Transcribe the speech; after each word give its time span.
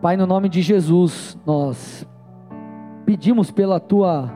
Pai, 0.00 0.16
no 0.16 0.28
nome 0.28 0.48
de 0.48 0.62
Jesus, 0.62 1.36
nós 1.44 2.06
pedimos 3.04 3.50
pela 3.50 3.80
tua 3.80 4.32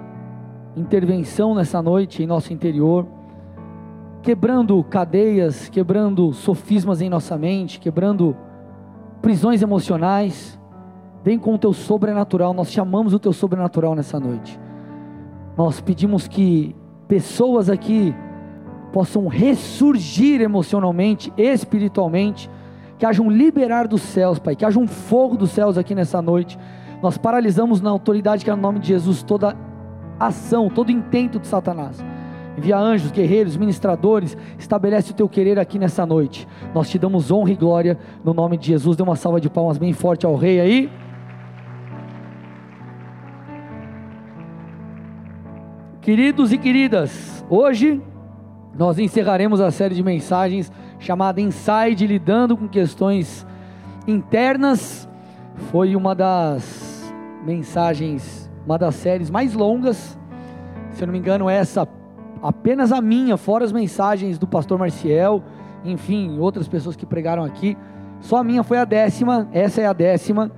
intervenção 0.76 1.54
nessa 1.54 1.80
noite 1.80 2.20
em 2.20 2.26
nosso 2.26 2.52
interior, 2.52 3.06
quebrando 4.22 4.82
cadeias, 4.82 5.68
quebrando 5.68 6.32
sofismas 6.32 7.00
em 7.00 7.08
nossa 7.08 7.38
mente, 7.38 7.78
quebrando 7.78 8.36
prisões 9.20 9.62
emocionais. 9.62 10.58
Vem 11.22 11.38
com 11.38 11.54
o 11.54 11.58
teu 11.58 11.72
sobrenatural, 11.72 12.52
nós 12.52 12.72
chamamos 12.72 13.14
o 13.14 13.18
teu 13.20 13.32
sobrenatural 13.32 13.94
nessa 13.94 14.18
noite. 14.18 14.58
Nós 15.56 15.80
pedimos 15.80 16.26
que 16.26 16.74
pessoas 17.06 17.70
aqui 17.70 18.12
possam 18.92 19.28
ressurgir 19.28 20.40
emocionalmente, 20.40 21.32
espiritualmente, 21.36 22.50
que 23.02 23.06
haja 23.06 23.20
um 23.20 23.28
liberar 23.28 23.88
dos 23.88 24.00
céus, 24.00 24.38
Pai, 24.38 24.54
que 24.54 24.64
haja 24.64 24.78
um 24.78 24.86
fogo 24.86 25.36
dos 25.36 25.50
céus 25.50 25.76
aqui 25.76 25.92
nessa 25.92 26.22
noite. 26.22 26.56
Nós 27.02 27.18
paralisamos 27.18 27.80
na 27.80 27.90
autoridade 27.90 28.44
que 28.44 28.50
é 28.50 28.54
no 28.54 28.62
nome 28.62 28.78
de 28.78 28.86
Jesus 28.86 29.24
toda 29.24 29.56
ação, 30.20 30.70
todo 30.70 30.92
intento 30.92 31.40
de 31.40 31.48
Satanás. 31.48 31.98
Envia 32.56 32.78
anjos, 32.78 33.10
guerreiros, 33.10 33.56
ministradores, 33.56 34.36
estabelece 34.56 35.10
o 35.10 35.14
teu 35.14 35.28
querer 35.28 35.58
aqui 35.58 35.80
nessa 35.80 36.06
noite. 36.06 36.46
Nós 36.72 36.88
te 36.88 36.96
damos 36.96 37.32
honra 37.32 37.50
e 37.50 37.56
glória 37.56 37.98
no 38.22 38.32
nome 38.32 38.56
de 38.56 38.68
Jesus. 38.68 38.96
Dê 38.96 39.02
uma 39.02 39.16
salva 39.16 39.40
de 39.40 39.50
palmas 39.50 39.78
bem 39.78 39.92
forte 39.92 40.24
ao 40.24 40.36
Rei 40.36 40.60
aí. 40.60 40.88
Queridos 46.00 46.52
e 46.52 46.56
queridas, 46.56 47.44
hoje 47.50 48.00
nós 48.78 48.96
encerraremos 49.00 49.60
a 49.60 49.72
série 49.72 49.96
de 49.96 50.04
mensagens 50.04 50.70
chamada 51.02 51.40
Inside 51.40 52.06
Lidando 52.06 52.56
com 52.56 52.68
Questões 52.68 53.44
Internas. 54.06 55.08
Foi 55.70 55.94
uma 55.96 56.14
das 56.14 57.12
mensagens, 57.44 58.50
uma 58.64 58.78
das 58.78 58.94
séries 58.94 59.28
mais 59.28 59.52
longas. 59.52 60.16
Se 60.92 61.02
eu 61.02 61.06
não 61.06 61.12
me 61.12 61.18
engano, 61.18 61.50
essa 61.50 61.86
apenas 62.40 62.92
a 62.92 63.00
minha, 63.00 63.36
fora 63.36 63.64
as 63.64 63.72
mensagens 63.72 64.38
do 64.38 64.46
pastor 64.46 64.78
Marcial, 64.78 65.42
enfim, 65.84 66.38
outras 66.38 66.68
pessoas 66.68 66.96
que 66.96 67.04
pregaram 67.04 67.44
aqui. 67.44 67.76
Só 68.20 68.38
a 68.38 68.44
minha 68.44 68.62
foi 68.62 68.78
a 68.78 68.84
décima, 68.84 69.48
essa 69.52 69.80
é 69.80 69.86
a 69.86 69.92
décima 69.92 70.52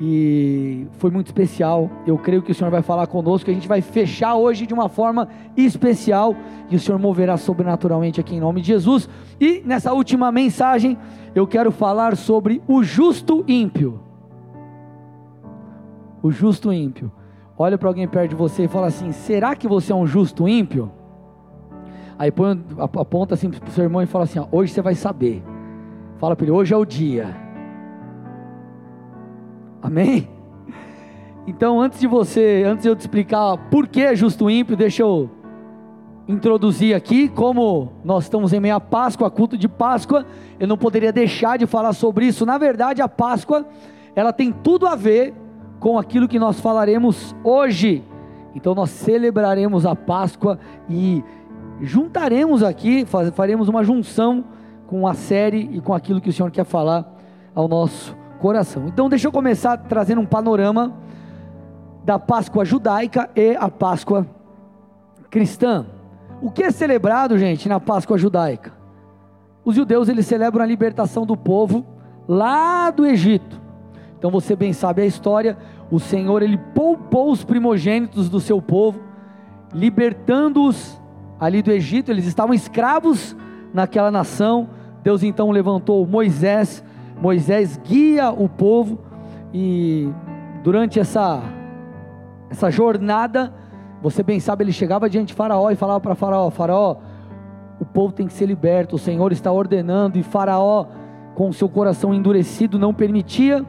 e 0.00 0.86
foi 0.92 1.10
muito 1.10 1.26
especial. 1.26 1.90
Eu 2.06 2.16
creio 2.18 2.42
que 2.42 2.52
o 2.52 2.54
Senhor 2.54 2.70
vai 2.70 2.82
falar 2.82 3.06
conosco. 3.06 3.50
A 3.50 3.54
gente 3.54 3.66
vai 3.66 3.80
fechar 3.80 4.36
hoje 4.36 4.66
de 4.66 4.72
uma 4.72 4.88
forma 4.88 5.28
especial 5.56 6.36
e 6.70 6.76
o 6.76 6.80
Senhor 6.80 6.98
moverá 6.98 7.36
sobrenaturalmente 7.36 8.20
aqui 8.20 8.36
em 8.36 8.40
nome 8.40 8.60
de 8.60 8.68
Jesus. 8.68 9.08
E 9.40 9.62
nessa 9.64 9.92
última 9.92 10.30
mensagem, 10.30 10.96
eu 11.34 11.46
quero 11.46 11.72
falar 11.72 12.16
sobre 12.16 12.62
o 12.68 12.82
justo 12.82 13.44
ímpio. 13.48 14.00
O 16.22 16.30
justo 16.30 16.72
ímpio. 16.72 17.10
Olha 17.56 17.76
para 17.76 17.88
alguém 17.88 18.06
perto 18.06 18.30
de 18.30 18.36
você 18.36 18.64
e 18.64 18.68
fala 18.68 18.86
assim: 18.86 19.10
será 19.10 19.56
que 19.56 19.66
você 19.66 19.92
é 19.92 19.96
um 19.96 20.06
justo 20.06 20.48
ímpio? 20.48 20.92
Aí 22.16 22.30
põe, 22.30 22.60
aponta 22.78 23.34
assim 23.34 23.50
para 23.50 23.68
o 23.68 23.72
seu 23.72 23.84
irmão 23.84 24.00
e 24.00 24.06
fala 24.06 24.24
assim: 24.24 24.38
ó, 24.38 24.46
hoje 24.52 24.72
você 24.72 24.82
vai 24.82 24.94
saber. 24.94 25.42
Fala 26.18 26.36
para 26.36 26.44
ele: 26.44 26.52
hoje 26.52 26.72
é 26.72 26.76
o 26.76 26.84
dia 26.84 27.47
Amém? 29.82 30.28
Então, 31.46 31.80
antes 31.80 31.98
de 31.98 32.06
você, 32.06 32.64
antes 32.66 32.82
de 32.82 32.88
eu 32.88 32.96
te 32.96 33.00
explicar 33.00 33.56
por 33.70 33.86
que 33.86 34.02
é 34.02 34.14
justo 34.14 34.50
ímpio, 34.50 34.76
deixa 34.76 35.02
eu 35.02 35.30
introduzir 36.28 36.94
aqui, 36.94 37.26
como 37.26 37.92
nós 38.04 38.24
estamos 38.24 38.52
em 38.52 38.60
meio 38.60 38.74
a 38.76 38.80
Páscoa, 38.80 39.30
culto 39.30 39.56
de 39.56 39.66
Páscoa, 39.66 40.26
eu 40.60 40.68
não 40.68 40.76
poderia 40.76 41.10
deixar 41.10 41.56
de 41.56 41.66
falar 41.66 41.94
sobre 41.94 42.26
isso. 42.26 42.44
Na 42.44 42.58
verdade, 42.58 43.00
a 43.00 43.08
Páscoa, 43.08 43.66
ela 44.14 44.30
tem 44.30 44.52
tudo 44.52 44.86
a 44.86 44.94
ver 44.94 45.34
com 45.80 45.98
aquilo 45.98 46.28
que 46.28 46.38
nós 46.38 46.60
falaremos 46.60 47.34
hoje. 47.42 48.04
Então 48.54 48.74
nós 48.74 48.90
celebraremos 48.90 49.86
a 49.86 49.96
Páscoa 49.96 50.58
e 50.88 51.24
juntaremos 51.80 52.62
aqui, 52.62 53.06
faremos 53.32 53.68
uma 53.68 53.82
junção 53.82 54.44
com 54.86 55.06
a 55.06 55.14
série 55.14 55.70
e 55.72 55.80
com 55.80 55.94
aquilo 55.94 56.20
que 56.20 56.28
o 56.28 56.32
Senhor 56.32 56.50
quer 56.50 56.64
falar 56.64 57.10
ao 57.54 57.68
nosso 57.68 58.14
coração. 58.38 58.86
Então, 58.86 59.08
deixa 59.08 59.26
eu 59.26 59.32
começar 59.32 59.76
trazendo 59.76 60.20
um 60.20 60.26
panorama 60.26 60.94
da 62.04 62.18
Páscoa 62.18 62.64
judaica 62.64 63.28
e 63.36 63.54
a 63.56 63.68
Páscoa 63.68 64.26
cristã. 65.30 65.86
O 66.40 66.50
que 66.50 66.62
é 66.62 66.70
celebrado, 66.70 67.36
gente, 67.36 67.68
na 67.68 67.78
Páscoa 67.80 68.16
judaica? 68.16 68.72
Os 69.64 69.74
judeus 69.74 70.08
eles 70.08 70.26
celebram 70.26 70.64
a 70.64 70.66
libertação 70.66 71.26
do 71.26 71.36
povo 71.36 71.84
lá 72.26 72.90
do 72.90 73.04
Egito. 73.04 73.60
Então 74.18 74.30
você 74.30 74.56
bem 74.56 74.72
sabe 74.72 75.02
a 75.02 75.06
história, 75.06 75.56
o 75.90 76.00
Senhor 76.00 76.42
ele 76.42 76.58
poupou 76.74 77.30
os 77.30 77.44
primogênitos 77.44 78.28
do 78.28 78.40
seu 78.40 78.62
povo, 78.62 79.00
libertando-os 79.72 81.00
ali 81.38 81.62
do 81.62 81.70
Egito, 81.70 82.10
eles 82.10 82.26
estavam 82.26 82.54
escravos 82.54 83.36
naquela 83.72 84.10
nação. 84.10 84.70
Deus 85.02 85.22
então 85.22 85.50
levantou 85.50 86.06
Moisés 86.06 86.82
Moisés 87.20 87.76
guia 87.76 88.30
o 88.30 88.48
povo 88.48 88.98
e 89.52 90.08
durante 90.62 91.00
essa 91.00 91.42
essa 92.50 92.70
jornada, 92.70 93.52
você 94.02 94.22
bem 94.22 94.40
sabe, 94.40 94.64
ele 94.64 94.72
chegava 94.72 95.08
diante 95.08 95.28
de 95.28 95.34
Faraó 95.34 95.70
e 95.70 95.76
falava 95.76 96.00
para 96.00 96.14
Faraó: 96.14 96.50
Faraó, 96.50 96.96
o 97.80 97.84
povo 97.84 98.12
tem 98.12 98.26
que 98.26 98.32
ser 98.32 98.46
liberto, 98.46 98.96
o 98.96 98.98
Senhor 98.98 99.32
está 99.32 99.52
ordenando, 99.52 100.18
e 100.18 100.22
Faraó, 100.22 100.86
com 101.34 101.52
seu 101.52 101.68
coração 101.68 102.14
endurecido, 102.14 102.78
não 102.78 102.94
permitia, 102.94 103.64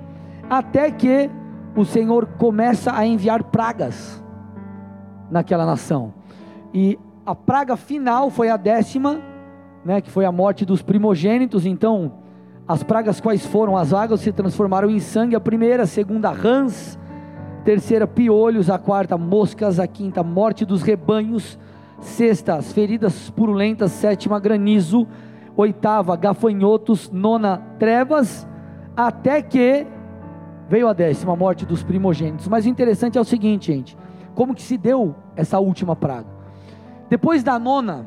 até 0.50 0.90
que 0.92 1.30
o 1.76 1.86
Senhor 1.86 2.26
começa 2.38 2.96
a 2.96 3.06
enviar 3.06 3.44
pragas 3.44 4.24
naquela 5.30 5.66
nação. 5.66 6.14
E 6.74 6.98
a 7.26 7.36
praga 7.36 7.76
final 7.76 8.30
foi 8.30 8.50
a 8.50 8.58
décima, 8.58 9.22
né, 9.86 10.02
que 10.02 10.10
foi 10.10 10.26
a 10.26 10.32
morte 10.32 10.66
dos 10.66 10.82
primogênitos. 10.82 11.66
Então, 11.66 12.14
as 12.70 12.84
pragas 12.84 13.20
quais 13.20 13.44
foram? 13.48 13.76
As 13.76 13.96
águas 13.96 14.22
se 14.22 14.32
transformaram 14.32 14.92
em 14.92 15.00
sangue, 15.00 15.36
a 15.36 15.40
primeira, 15.40 15.84
a 15.84 15.88
segunda, 15.88 16.30
rãs, 16.30 17.00
terceira, 17.66 18.06
piolhos, 18.06 18.70
a 18.70 18.78
quarta, 18.78 19.18
moscas, 19.18 19.80
a 19.80 19.88
quinta, 19.88 20.22
morte 20.22 20.66
dos 20.66 20.84
rebanhos, 20.84 21.58
sexta, 22.00 22.54
as 22.54 22.72
feridas 22.72 23.32
purulentas, 23.32 23.92
sétima, 23.92 24.40
granizo, 24.40 25.08
oitava, 25.58 26.16
gafanhotos, 26.16 27.10
nona, 27.10 27.58
trevas, 27.80 28.48
até 28.96 29.42
que 29.42 29.88
veio 30.70 30.88
a 30.88 30.94
décima, 30.94 31.34
a 31.34 31.36
morte 31.36 31.66
dos 31.66 31.82
primogênitos. 31.82 32.48
Mas 32.48 32.68
o 32.68 32.70
interessante 32.70 33.18
é 33.18 33.22
o 33.22 33.26
seguinte, 33.26 33.74
gente, 33.74 33.98
como 34.36 34.54
que 34.54 34.62
se 34.62 34.78
deu 34.78 35.16
essa 35.36 35.60
última 35.60 35.96
praga? 35.96 36.28
Depois 37.10 37.42
da 37.42 37.58
nona, 37.58 38.06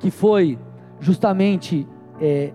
que 0.00 0.10
foi 0.10 0.58
justamente 0.98 1.86
é, 2.20 2.52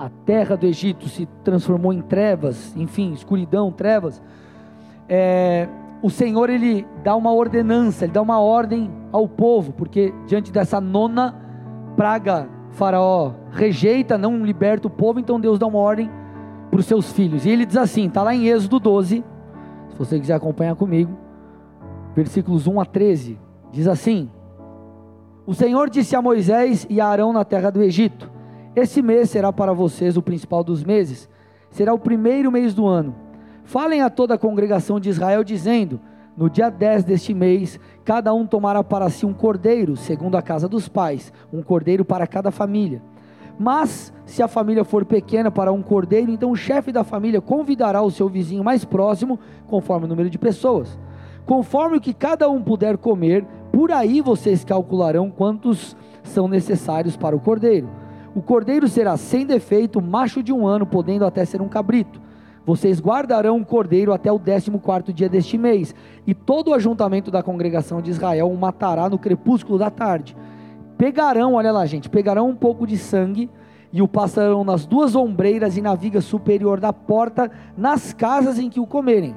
a 0.00 0.08
terra 0.24 0.56
do 0.56 0.64
Egito 0.64 1.10
se 1.10 1.26
transformou 1.44 1.92
em 1.92 2.00
trevas, 2.00 2.74
enfim, 2.74 3.12
escuridão, 3.12 3.70
trevas, 3.70 4.22
é, 5.06 5.68
o 6.02 6.08
Senhor 6.08 6.48
ele 6.48 6.86
dá 7.04 7.14
uma 7.14 7.30
ordenança, 7.30 8.06
ele 8.06 8.12
dá 8.14 8.22
uma 8.22 8.40
ordem 8.40 8.90
ao 9.12 9.28
povo, 9.28 9.74
porque 9.74 10.14
diante 10.26 10.50
dessa 10.50 10.80
nona 10.80 11.34
praga, 11.96 12.48
Faraó 12.70 13.32
rejeita, 13.50 14.16
não 14.16 14.42
liberta 14.42 14.86
o 14.86 14.90
povo, 14.90 15.20
então 15.20 15.38
Deus 15.38 15.58
dá 15.58 15.66
uma 15.66 15.78
ordem 15.78 16.10
para 16.70 16.80
os 16.80 16.86
seus 16.86 17.12
filhos. 17.12 17.44
E 17.44 17.50
ele 17.50 17.66
diz 17.66 17.76
assim: 17.76 18.06
está 18.06 18.22
lá 18.22 18.34
em 18.34 18.46
Êxodo 18.46 18.80
12, 18.80 19.22
se 19.90 19.98
você 19.98 20.18
quiser 20.18 20.34
acompanhar 20.34 20.76
comigo, 20.76 21.12
versículos 22.16 22.66
1 22.66 22.80
a 22.80 22.86
13, 22.86 23.38
diz 23.70 23.86
assim: 23.86 24.30
O 25.44 25.52
Senhor 25.52 25.90
disse 25.90 26.16
a 26.16 26.22
Moisés 26.22 26.86
e 26.88 27.02
a 27.02 27.06
Arão 27.06 27.34
na 27.34 27.44
terra 27.44 27.68
do 27.68 27.82
Egito: 27.82 28.39
esse 28.74 29.02
mês 29.02 29.30
será 29.30 29.52
para 29.52 29.72
vocês 29.72 30.16
o 30.16 30.22
principal 30.22 30.62
dos 30.62 30.84
meses, 30.84 31.28
será 31.70 31.92
o 31.92 31.98
primeiro 31.98 32.52
mês 32.52 32.72
do 32.74 32.86
ano. 32.86 33.14
Falem 33.64 34.02
a 34.02 34.10
toda 34.10 34.34
a 34.34 34.38
congregação 34.38 35.00
de 35.00 35.08
Israel, 35.08 35.42
dizendo: 35.42 36.00
No 36.36 36.48
dia 36.48 36.70
10 36.70 37.04
deste 37.04 37.34
mês, 37.34 37.80
cada 38.04 38.32
um 38.32 38.46
tomará 38.46 38.82
para 38.82 39.10
si 39.10 39.26
um 39.26 39.32
cordeiro, 39.32 39.96
segundo 39.96 40.36
a 40.36 40.42
casa 40.42 40.68
dos 40.68 40.88
pais, 40.88 41.32
um 41.52 41.62
cordeiro 41.62 42.04
para 42.04 42.26
cada 42.26 42.50
família. 42.50 43.02
Mas, 43.58 44.12
se 44.24 44.42
a 44.42 44.48
família 44.48 44.84
for 44.84 45.04
pequena 45.04 45.50
para 45.50 45.70
um 45.70 45.82
cordeiro, 45.82 46.32
então 46.32 46.50
o 46.50 46.56
chefe 46.56 46.90
da 46.90 47.04
família 47.04 47.40
convidará 47.40 48.00
o 48.00 48.10
seu 48.10 48.28
vizinho 48.28 48.64
mais 48.64 48.84
próximo, 48.84 49.38
conforme 49.66 50.06
o 50.06 50.08
número 50.08 50.30
de 50.30 50.38
pessoas. 50.38 50.98
Conforme 51.44 51.98
o 51.98 52.00
que 52.00 52.14
cada 52.14 52.48
um 52.48 52.62
puder 52.62 52.96
comer, 52.96 53.44
por 53.70 53.92
aí 53.92 54.20
vocês 54.20 54.64
calcularão 54.64 55.30
quantos 55.30 55.94
são 56.22 56.48
necessários 56.48 57.16
para 57.16 57.36
o 57.36 57.40
cordeiro. 57.40 57.88
O 58.34 58.40
cordeiro 58.40 58.86
será 58.88 59.16
sem 59.16 59.44
defeito, 59.44 60.00
macho 60.00 60.42
de 60.42 60.52
um 60.52 60.66
ano, 60.66 60.86
podendo 60.86 61.24
até 61.24 61.44
ser 61.44 61.60
um 61.60 61.68
cabrito. 61.68 62.20
Vocês 62.64 63.00
guardarão 63.00 63.58
o 63.58 63.66
cordeiro 63.66 64.12
até 64.12 64.30
o 64.30 64.38
décimo 64.38 64.78
quarto 64.78 65.12
dia 65.12 65.28
deste 65.28 65.58
mês, 65.58 65.94
e 66.26 66.34
todo 66.34 66.68
o 66.68 66.74
ajuntamento 66.74 67.30
da 67.30 67.42
congregação 67.42 68.00
de 68.00 68.10
Israel 68.10 68.50
o 68.50 68.56
matará 68.56 69.08
no 69.08 69.18
crepúsculo 69.18 69.78
da 69.78 69.90
tarde. 69.90 70.36
Pegarão, 70.96 71.54
olha 71.54 71.72
lá 71.72 71.84
gente, 71.86 72.08
pegarão 72.08 72.48
um 72.48 72.54
pouco 72.54 72.86
de 72.86 72.96
sangue 72.96 73.50
e 73.92 74.00
o 74.00 74.06
passarão 74.06 74.62
nas 74.62 74.86
duas 74.86 75.16
ombreiras 75.16 75.76
e 75.76 75.82
na 75.82 75.94
viga 75.94 76.20
superior 76.20 76.78
da 76.78 76.92
porta, 76.92 77.50
nas 77.76 78.12
casas 78.12 78.58
em 78.58 78.70
que 78.70 78.78
o 78.78 78.86
comerem. 78.86 79.34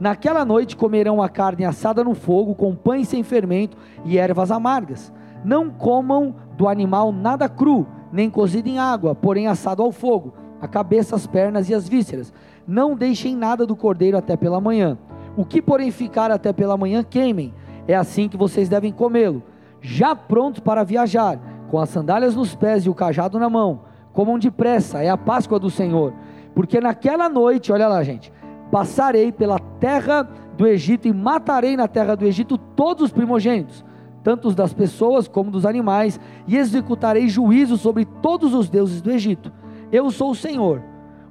Naquela 0.00 0.44
noite 0.44 0.74
comerão 0.74 1.22
a 1.22 1.28
carne 1.28 1.64
assada 1.64 2.02
no 2.02 2.14
fogo, 2.14 2.56
com 2.56 2.74
pães 2.74 3.06
sem 3.06 3.22
fermento 3.22 3.76
e 4.04 4.18
ervas 4.18 4.50
amargas. 4.50 5.12
Não 5.44 5.70
comam 5.70 6.34
do 6.56 6.66
animal 6.66 7.12
nada 7.12 7.48
cru, 7.48 7.86
nem 8.12 8.28
cozido 8.28 8.68
em 8.68 8.78
água, 8.78 9.14
porém 9.14 9.46
assado 9.46 9.82
ao 9.82 9.90
fogo, 9.90 10.34
a 10.60 10.68
cabeça, 10.68 11.16
as 11.16 11.26
pernas 11.26 11.68
e 11.68 11.74
as 11.74 11.88
vísceras. 11.88 12.32
Não 12.66 12.94
deixem 12.94 13.34
nada 13.34 13.66
do 13.66 13.74
cordeiro 13.74 14.16
até 14.16 14.36
pela 14.36 14.60
manhã. 14.60 14.98
O 15.36 15.44
que, 15.44 15.62
porém, 15.62 15.90
ficar 15.90 16.30
até 16.30 16.52
pela 16.52 16.76
manhã, 16.76 17.02
queimem. 17.02 17.52
É 17.88 17.96
assim 17.96 18.28
que 18.28 18.36
vocês 18.36 18.68
devem 18.68 18.92
comê-lo. 18.92 19.42
Já 19.80 20.14
prontos 20.14 20.60
para 20.60 20.84
viajar, 20.84 21.40
com 21.70 21.78
as 21.78 21.88
sandálias 21.88 22.36
nos 22.36 22.54
pés 22.54 22.84
e 22.84 22.90
o 22.90 22.94
cajado 22.94 23.38
na 23.38 23.48
mão 23.48 23.92
comam 24.12 24.38
depressa, 24.38 25.02
é 25.02 25.08
a 25.08 25.16
Páscoa 25.16 25.58
do 25.58 25.70
Senhor. 25.70 26.12
Porque 26.54 26.80
naquela 26.80 27.28
noite, 27.28 27.72
olha 27.72 27.88
lá, 27.88 28.02
gente, 28.02 28.32
passarei 28.70 29.32
pela 29.32 29.58
terra 29.58 30.28
do 30.56 30.66
Egito 30.66 31.08
e 31.08 31.12
matarei 31.12 31.76
na 31.76 31.88
terra 31.88 32.14
do 32.14 32.26
Egito 32.26 32.58
todos 32.58 33.04
os 33.04 33.12
primogênitos, 33.12 33.84
tanto 34.22 34.52
das 34.52 34.72
pessoas 34.72 35.26
como 35.26 35.50
dos 35.50 35.66
animais, 35.66 36.20
e 36.46 36.56
executarei 36.56 37.28
juízo 37.28 37.76
sobre 37.76 38.04
todos 38.04 38.54
os 38.54 38.68
deuses 38.68 39.00
do 39.00 39.10
Egito. 39.10 39.52
Eu 39.90 40.10
sou 40.10 40.30
o 40.30 40.34
Senhor. 40.34 40.82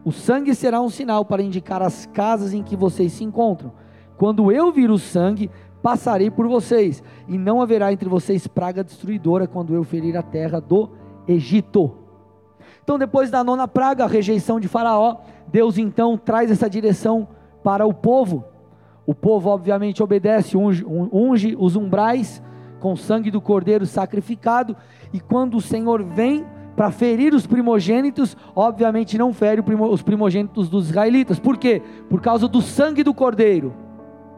O 0.04 0.12
sangue 0.12 0.56
será 0.56 0.82
um 0.82 0.90
sinal 0.90 1.24
para 1.24 1.44
indicar 1.44 1.82
as 1.82 2.06
casas 2.08 2.54
em 2.54 2.64
que 2.64 2.76
vocês 2.76 3.12
se 3.14 3.24
encontram. 3.24 3.72
Quando 4.18 4.52
eu 4.52 4.72
vir 4.72 4.90
o 4.90 4.98
sangue, 4.98 5.50
passarei 5.82 6.30
por 6.30 6.48
vocês, 6.48 7.04
e 7.28 7.38
não 7.38 7.62
haverá 7.62 7.92
entre 7.92 8.10
vocês 8.10 8.48
praga 8.48 8.84
destruidora 8.84 9.48
quando 9.48 9.74
eu 9.74 9.84
ferir 9.84 10.18
a 10.18 10.22
terra 10.22 10.60
do 10.60 10.90
Egito. 11.28 11.96
Então, 12.84 12.98
depois 12.98 13.30
da 13.30 13.44
nona 13.44 13.68
praga, 13.68 14.04
a 14.04 14.08
rejeição 14.08 14.60
de 14.60 14.68
Faraó, 14.68 15.18
Deus 15.48 15.78
então 15.78 16.18
traz 16.18 16.52
essa 16.52 16.70
direção 16.70 17.28
para 17.64 17.86
o 17.86 17.94
povo. 17.94 18.44
O 19.06 19.14
povo, 19.14 19.50
obviamente, 19.50 20.02
obedece, 20.02 20.58
unge, 20.58 20.86
unge 20.86 21.56
os 21.60 21.76
umbrais 21.76 22.42
com 22.81 22.94
o 22.94 22.98
sangue 22.98 23.31
do 23.31 23.39
cordeiro 23.39 23.86
sacrificado, 23.86 24.75
e 25.13 25.19
quando 25.19 25.56
o 25.56 25.62
Senhor 25.62 26.04
vem 26.04 26.45
para 26.75 26.89
ferir 26.89 27.33
os 27.33 27.45
primogênitos, 27.45 28.36
obviamente 28.56 29.18
não 29.18 29.31
fere 29.31 29.62
os 29.62 30.01
primogênitos 30.01 30.68
dos 30.68 30.89
israelitas. 30.89 31.39
Por 31.39 31.57
quê? 31.57 31.81
Por 32.10 32.19
causa 32.19 32.48
do 32.48 32.62
sangue 32.62 33.04
do 33.04 33.13
cordeiro. 33.13 33.74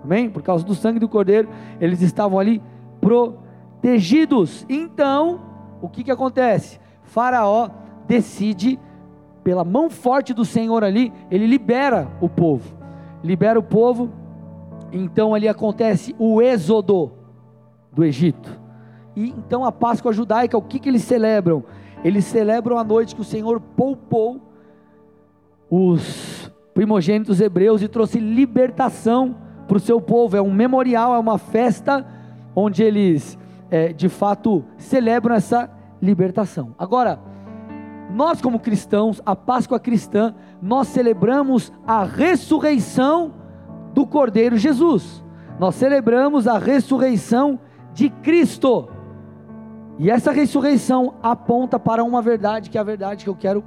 Amém? 0.03 0.29
Por 0.29 0.43
causa 0.43 0.65
do 0.65 0.75
sangue 0.75 0.99
do 0.99 1.07
cordeiro, 1.07 1.47
eles 1.79 2.01
estavam 2.01 2.37
ali 2.37 2.61
protegidos. 2.99 4.65
Então, 4.67 5.39
o 5.81 5.87
que 5.87 6.03
que 6.03 6.11
acontece? 6.11 6.79
Faraó 7.03 7.69
decide, 8.05 8.77
pela 9.41 9.63
mão 9.63 9.89
forte 9.89 10.33
do 10.33 10.43
Senhor 10.43 10.83
ali, 10.83 11.13
ele 11.31 11.47
libera 11.47 12.11
o 12.19 12.27
povo. 12.27 12.75
Libera 13.23 13.57
o 13.57 13.63
povo, 13.63 14.09
então 14.91 15.33
ali 15.33 15.47
acontece 15.47 16.13
o 16.19 16.41
êxodo 16.41 17.22
do 17.93 18.03
Egito. 18.03 18.59
E 19.15 19.29
então 19.29 19.63
a 19.63 19.71
Páscoa 19.71 20.11
judaica, 20.11 20.57
o 20.57 20.61
que, 20.61 20.79
que 20.79 20.89
eles 20.89 21.03
celebram? 21.03 21.63
Eles 22.03 22.25
celebram 22.25 22.77
a 22.77 22.83
noite 22.83 23.15
que 23.15 23.21
o 23.21 23.25
Senhor 23.25 23.59
poupou 23.59 24.41
os 25.69 26.51
primogênitos 26.73 27.39
hebreus 27.39 27.81
e 27.81 27.87
trouxe 27.87 28.19
libertação 28.19 29.35
para 29.67 29.77
o 29.77 29.79
seu 29.79 30.01
povo. 30.01 30.35
É 30.35 30.41
um 30.41 30.51
memorial, 30.51 31.15
é 31.15 31.19
uma 31.19 31.37
festa 31.37 32.05
onde 32.55 32.83
eles 32.83 33.37
é, 33.71 33.93
de 33.93 34.09
fato 34.09 34.63
celebram 34.77 35.35
essa 35.35 35.69
libertação. 36.01 36.75
Agora, 36.77 37.19
nós, 38.13 38.41
como 38.41 38.59
cristãos, 38.59 39.21
a 39.25 39.35
Páscoa 39.35 39.79
cristã, 39.79 40.35
nós 40.61 40.87
celebramos 40.89 41.71
a 41.87 42.03
ressurreição 42.03 43.33
do 43.93 44.05
Cordeiro 44.05 44.57
Jesus. 44.57 45.23
Nós 45.59 45.75
celebramos 45.75 46.47
a 46.47 46.57
ressurreição 46.57 47.59
Cristo. 48.09 48.89
E 49.99 50.09
essa 50.09 50.31
ressurreição 50.31 51.15
aponta 51.21 51.79
para 51.79 52.03
uma 52.03 52.21
verdade, 52.21 52.69
que 52.69 52.77
é 52.77 52.81
a 52.81 52.83
verdade 52.83 53.23
que 53.23 53.29
eu 53.29 53.35
quero 53.35 53.63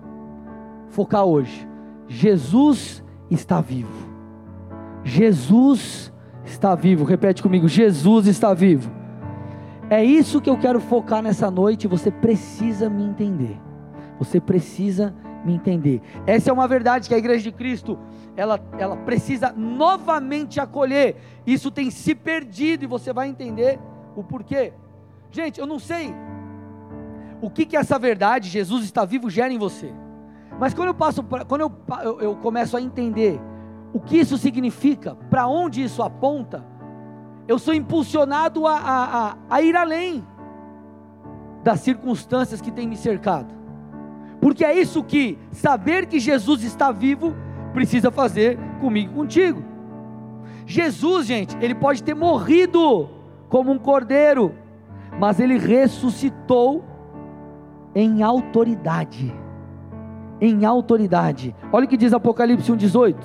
focar 0.88 1.24
hoje. 1.24 1.66
Jesus 2.08 3.02
está 3.30 3.60
vivo. 3.60 4.08
Jesus 5.04 6.12
está 6.44 6.74
vivo. 6.74 7.04
Repete 7.04 7.42
comigo: 7.42 7.68
Jesus 7.68 8.26
está 8.26 8.52
vivo. 8.54 8.90
É 9.88 10.04
isso 10.04 10.40
que 10.40 10.50
eu 10.50 10.58
quero 10.58 10.80
focar 10.80 11.22
nessa 11.22 11.50
noite. 11.50 11.86
Você 11.86 12.10
precisa 12.10 12.90
me 12.90 13.04
entender. 13.04 13.56
Você 14.18 14.40
precisa 14.40 15.14
me 15.44 15.54
entender. 15.54 16.02
Essa 16.26 16.50
é 16.50 16.52
uma 16.52 16.66
verdade 16.66 17.08
que 17.08 17.14
a 17.14 17.18
igreja 17.18 17.44
de 17.44 17.52
Cristo 17.52 17.96
ela, 18.36 18.60
ela 18.78 18.96
precisa 18.96 19.52
novamente 19.56 20.58
acolher. 20.58 21.16
Isso 21.46 21.70
tem 21.70 21.90
se 21.90 22.14
perdido 22.14 22.82
e 22.84 22.86
você 22.88 23.12
vai 23.12 23.28
entender 23.28 23.78
o 24.20 24.24
porquê. 24.24 24.72
Gente, 25.30 25.60
eu 25.60 25.66
não 25.66 25.78
sei 25.78 26.14
o 27.40 27.50
que 27.50 27.66
que 27.66 27.76
essa 27.76 27.98
verdade, 27.98 28.48
Jesus 28.48 28.84
está 28.84 29.04
vivo, 29.04 29.28
gera 29.28 29.52
em 29.52 29.58
você. 29.58 29.92
Mas 30.58 30.72
quando 30.72 30.88
eu 30.88 30.94
passo, 30.94 31.22
pra, 31.22 31.44
quando 31.44 31.60
eu, 31.60 31.72
eu, 32.02 32.20
eu 32.20 32.36
começo 32.36 32.76
a 32.76 32.80
entender 32.80 33.40
o 33.92 34.00
que 34.00 34.16
isso 34.18 34.38
significa, 34.38 35.14
para 35.30 35.46
onde 35.46 35.82
isso 35.82 36.02
aponta, 36.02 36.64
eu 37.46 37.58
sou 37.58 37.74
impulsionado 37.74 38.66
a, 38.66 38.76
a, 38.76 39.28
a, 39.30 39.36
a 39.50 39.62
ir 39.62 39.76
além 39.76 40.26
das 41.62 41.80
circunstâncias 41.80 42.60
que 42.60 42.70
têm 42.70 42.88
me 42.88 42.96
cercado 42.96 43.56
porque 44.46 44.64
é 44.64 44.78
isso 44.78 45.02
que 45.02 45.38
saber 45.50 46.06
que 46.06 46.20
Jesus 46.20 46.62
está 46.62 46.92
vivo 46.92 47.34
precisa 47.72 48.10
fazer 48.10 48.58
comigo 48.80 49.12
e 49.12 49.14
contigo. 49.14 49.64
Jesus, 50.64 51.26
gente, 51.26 51.56
ele 51.60 51.74
pode 51.74 52.02
ter 52.02 52.14
morrido 52.14 53.08
como 53.48 53.72
um 53.72 53.78
cordeiro, 53.78 54.54
mas 55.18 55.40
ele 55.40 55.58
ressuscitou 55.58 56.84
em 57.94 58.22
autoridade. 58.22 59.34
Em 60.40 60.64
autoridade. 60.64 61.54
Olha 61.72 61.86
o 61.86 61.88
que 61.88 61.96
diz 61.96 62.12
Apocalipse 62.12 62.70
1,18. 62.70 63.16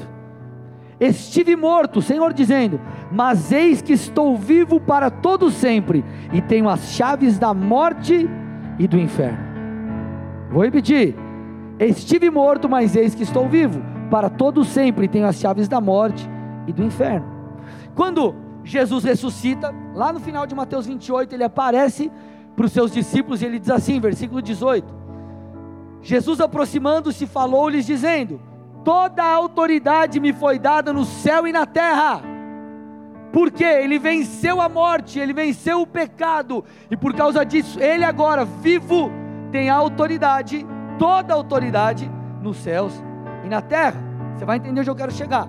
Estive 1.00 1.56
morto, 1.56 2.00
Senhor 2.00 2.32
dizendo, 2.32 2.80
mas 3.12 3.52
eis 3.52 3.82
que 3.82 3.92
estou 3.92 4.38
vivo 4.38 4.80
para 4.80 5.10
todo 5.10 5.50
sempre, 5.50 6.06
e 6.32 6.40
tenho 6.42 6.70
as 6.70 6.92
chaves 6.92 7.40
da 7.40 7.56
morte 7.56 8.30
e 8.78 8.88
do 8.88 9.00
inferno. 9.00 9.40
Vou 10.52 10.64
repetir: 10.64 11.16
Estive 11.80 12.30
morto, 12.30 12.70
mas 12.70 12.96
eis 12.96 13.16
que 13.16 13.24
estou 13.24 13.50
vivo, 13.50 13.82
para 14.12 14.30
todo 14.30 14.64
sempre 14.64 15.08
tenho 15.08 15.26
as 15.26 15.38
chaves 15.38 15.68
da 15.68 15.82
morte 15.82 16.30
e 16.68 16.72
do 16.72 16.84
inferno. 16.84 17.26
Quando 17.96 18.36
Jesus 18.64 19.04
ressuscita, 19.04 19.74
lá 19.96 20.14
no 20.14 20.20
final 20.20 20.46
de 20.46 20.54
Mateus 20.54 20.86
28, 20.86 21.34
ele 21.34 21.44
aparece 21.44 22.12
para 22.56 22.66
os 22.66 22.72
seus 22.72 22.92
discípulos 22.92 23.42
e 23.42 23.46
ele 23.46 23.60
diz 23.60 23.70
assim, 23.70 24.00
versículo 24.00 24.42
18: 24.42 25.02
Jesus 26.02 26.40
aproximando-se 26.40 27.26
falou-lhes 27.26 27.86
dizendo: 27.86 28.42
Toda 28.84 29.24
a 29.24 29.34
autoridade 29.34 30.20
me 30.20 30.34
foi 30.34 30.58
dada 30.58 30.92
no 30.92 31.06
céu 31.06 31.48
e 31.48 31.52
na 31.52 31.66
terra. 31.66 32.22
Porque 33.32 33.64
ele 33.64 33.98
venceu 33.98 34.60
a 34.60 34.68
morte, 34.68 35.18
ele 35.18 35.32
venceu 35.32 35.82
o 35.82 35.88
pecado, 35.88 36.66
e 36.90 36.98
por 36.98 37.14
causa 37.14 37.46
disso, 37.46 37.80
ele 37.80 38.04
agora, 38.04 38.44
vivo, 38.44 39.10
tem 39.52 39.70
a 39.70 39.76
autoridade, 39.76 40.66
toda 41.00 41.34
a 41.34 41.38
autoridade 41.38 42.12
nos 42.42 42.58
céus 42.58 42.94
e 43.46 43.48
na 43.48 43.62
terra. 43.62 44.02
Você 44.36 44.44
vai 44.44 44.58
entender 44.58 44.82
onde 44.82 44.90
eu 44.90 44.96
quero 44.96 45.12
chegar. 45.12 45.48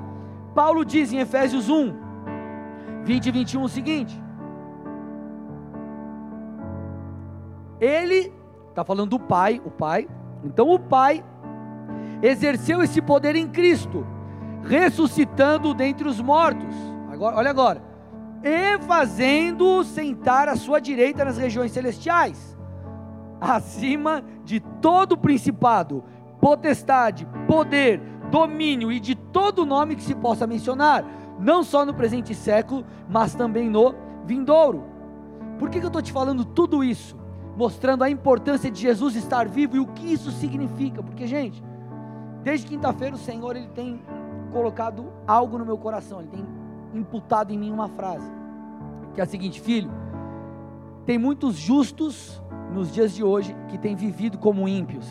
Paulo 0.55 0.85
diz 0.85 1.13
em 1.13 1.19
Efésios 1.19 1.69
1, 1.69 2.02
20 3.05 3.27
e 3.27 3.31
21 3.31 3.63
o 3.63 3.69
seguinte: 3.69 4.23
Ele 7.81 8.33
está 8.69 8.85
falando 8.85 9.11
do 9.11 9.21
Pai, 9.21 9.61
o 9.65 9.71
Pai. 9.71 10.09
Então 10.45 10.71
o 10.71 10.79
Pai 10.79 11.25
exerceu 12.23 12.83
esse 12.83 13.03
poder 13.03 13.37
em 13.37 13.49
Cristo, 13.49 14.07
ressuscitando 14.63 15.75
dentre 15.75 16.09
os 16.09 16.21
mortos. 16.21 16.75
Agora, 17.11 17.37
olha 17.37 17.51
agora, 17.51 17.83
e 18.43 18.79
fazendo 18.81 19.85
sentar 19.85 20.49
à 20.49 20.57
sua 20.57 20.81
direita 20.81 21.25
nas 21.25 21.39
regiões 21.39 21.73
celestiais 21.73 22.53
acima 23.43 24.23
de 24.45 24.61
todo 24.61 25.17
principado, 25.17 26.05
potestade, 26.41 27.27
poder, 27.49 28.01
domínio 28.31 28.93
e 28.93 29.01
de 29.01 29.17
todo 29.17 29.67
nome 29.67 29.97
que 29.97 30.03
se 30.03 30.15
possa 30.15 30.47
mencionar, 30.47 31.05
não 31.43 31.65
só 31.65 31.85
no 31.85 31.93
presente 31.93 32.35
século, 32.35 32.85
mas 33.09 33.35
também 33.35 33.69
no 33.69 33.95
vindouro. 34.25 34.85
Por 35.59 35.69
que, 35.69 35.81
que 35.81 35.85
eu 35.85 35.89
estou 35.89 36.01
te 36.01 36.13
falando 36.13 36.45
tudo 36.45 36.85
isso? 36.85 37.17
Mostrando 37.57 38.05
a 38.05 38.11
importância 38.11 38.71
de 38.71 38.81
Jesus 38.81 39.17
estar 39.17 39.49
vivo 39.49 39.77
e 39.77 39.81
o 39.81 39.87
que 39.89 40.13
isso 40.13 40.31
significa. 40.31 41.03
Porque, 41.03 41.27
gente, 41.27 41.63
desde 42.43 42.67
quinta-feira 42.67 43.17
o 43.17 43.19
Senhor 43.19 43.57
ele 43.57 43.69
tem 43.69 44.01
colocado 44.53 45.07
algo 45.27 45.59
no 45.59 45.67
meu 45.67 45.77
coração, 45.77 46.21
ele 46.21 46.29
tem 46.29 46.47
imputado 46.95 47.53
em 47.53 47.59
mim 47.59 47.73
uma 47.73 47.89
frase, 47.89 48.31
que 49.15 49.21
é 49.21 49.25
a 49.25 49.27
seguinte: 49.27 49.61
filho, 49.61 49.91
tem 51.05 51.19
muitos 51.19 51.57
justos 51.57 52.41
nos 52.73 52.93
dias 52.93 53.13
de 53.13 53.25
hoje 53.25 53.57
que 53.69 53.77
têm 53.79 53.97
vivido 53.97 54.39
como 54.39 54.69
ímpios. 54.69 55.07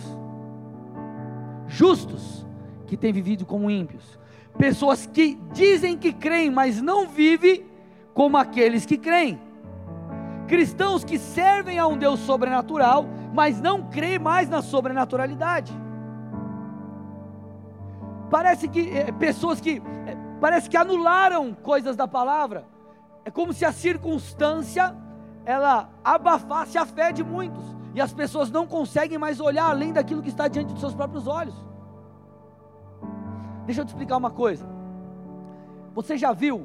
justos 1.67 2.45
que 2.85 2.97
têm 2.97 3.13
vivido 3.13 3.45
como 3.45 3.69
ímpios. 3.69 4.19
Pessoas 4.57 5.05
que 5.05 5.39
dizem 5.51 5.97
que 5.97 6.13
creem, 6.13 6.49
mas 6.51 6.81
não 6.81 7.07
vivem 7.07 7.65
como 8.13 8.37
aqueles 8.37 8.85
que 8.85 8.97
creem. 8.97 9.39
Cristãos 10.47 11.03
que 11.03 11.17
servem 11.17 11.79
a 11.79 11.87
um 11.87 11.97
Deus 11.97 12.19
sobrenatural, 12.19 13.05
mas 13.33 13.61
não 13.61 13.83
creem 13.83 14.19
mais 14.19 14.49
na 14.49 14.61
sobrenaturalidade. 14.61 15.71
Parece 18.29 18.67
que 18.67 18.89
é, 18.89 19.11
pessoas 19.11 19.59
que 19.59 19.81
é, 20.05 20.17
parece 20.39 20.69
que 20.69 20.77
anularam 20.77 21.53
coisas 21.53 21.95
da 21.95 22.07
palavra. 22.07 22.65
É 23.23 23.31
como 23.31 23.53
se 23.53 23.65
a 23.65 23.71
circunstância 23.71 24.95
ela 25.45 25.89
abafasse 26.03 26.77
a 26.77 26.85
fé 26.85 27.11
de 27.11 27.23
muitos 27.23 27.63
e 27.93 28.01
as 28.01 28.13
pessoas 28.13 28.49
não 28.49 28.65
conseguem 28.65 29.17
mais 29.17 29.39
olhar 29.39 29.69
além 29.69 29.91
daquilo 29.91 30.21
que 30.21 30.29
está 30.29 30.47
diante 30.47 30.71
dos 30.71 30.79
seus 30.79 30.93
próprios 30.93 31.27
olhos. 31.27 31.55
Deixa 33.65 33.81
eu 33.81 33.85
te 33.85 33.89
explicar 33.89 34.17
uma 34.17 34.31
coisa. 34.31 34.65
Você 35.93 36.17
já 36.17 36.31
viu 36.31 36.63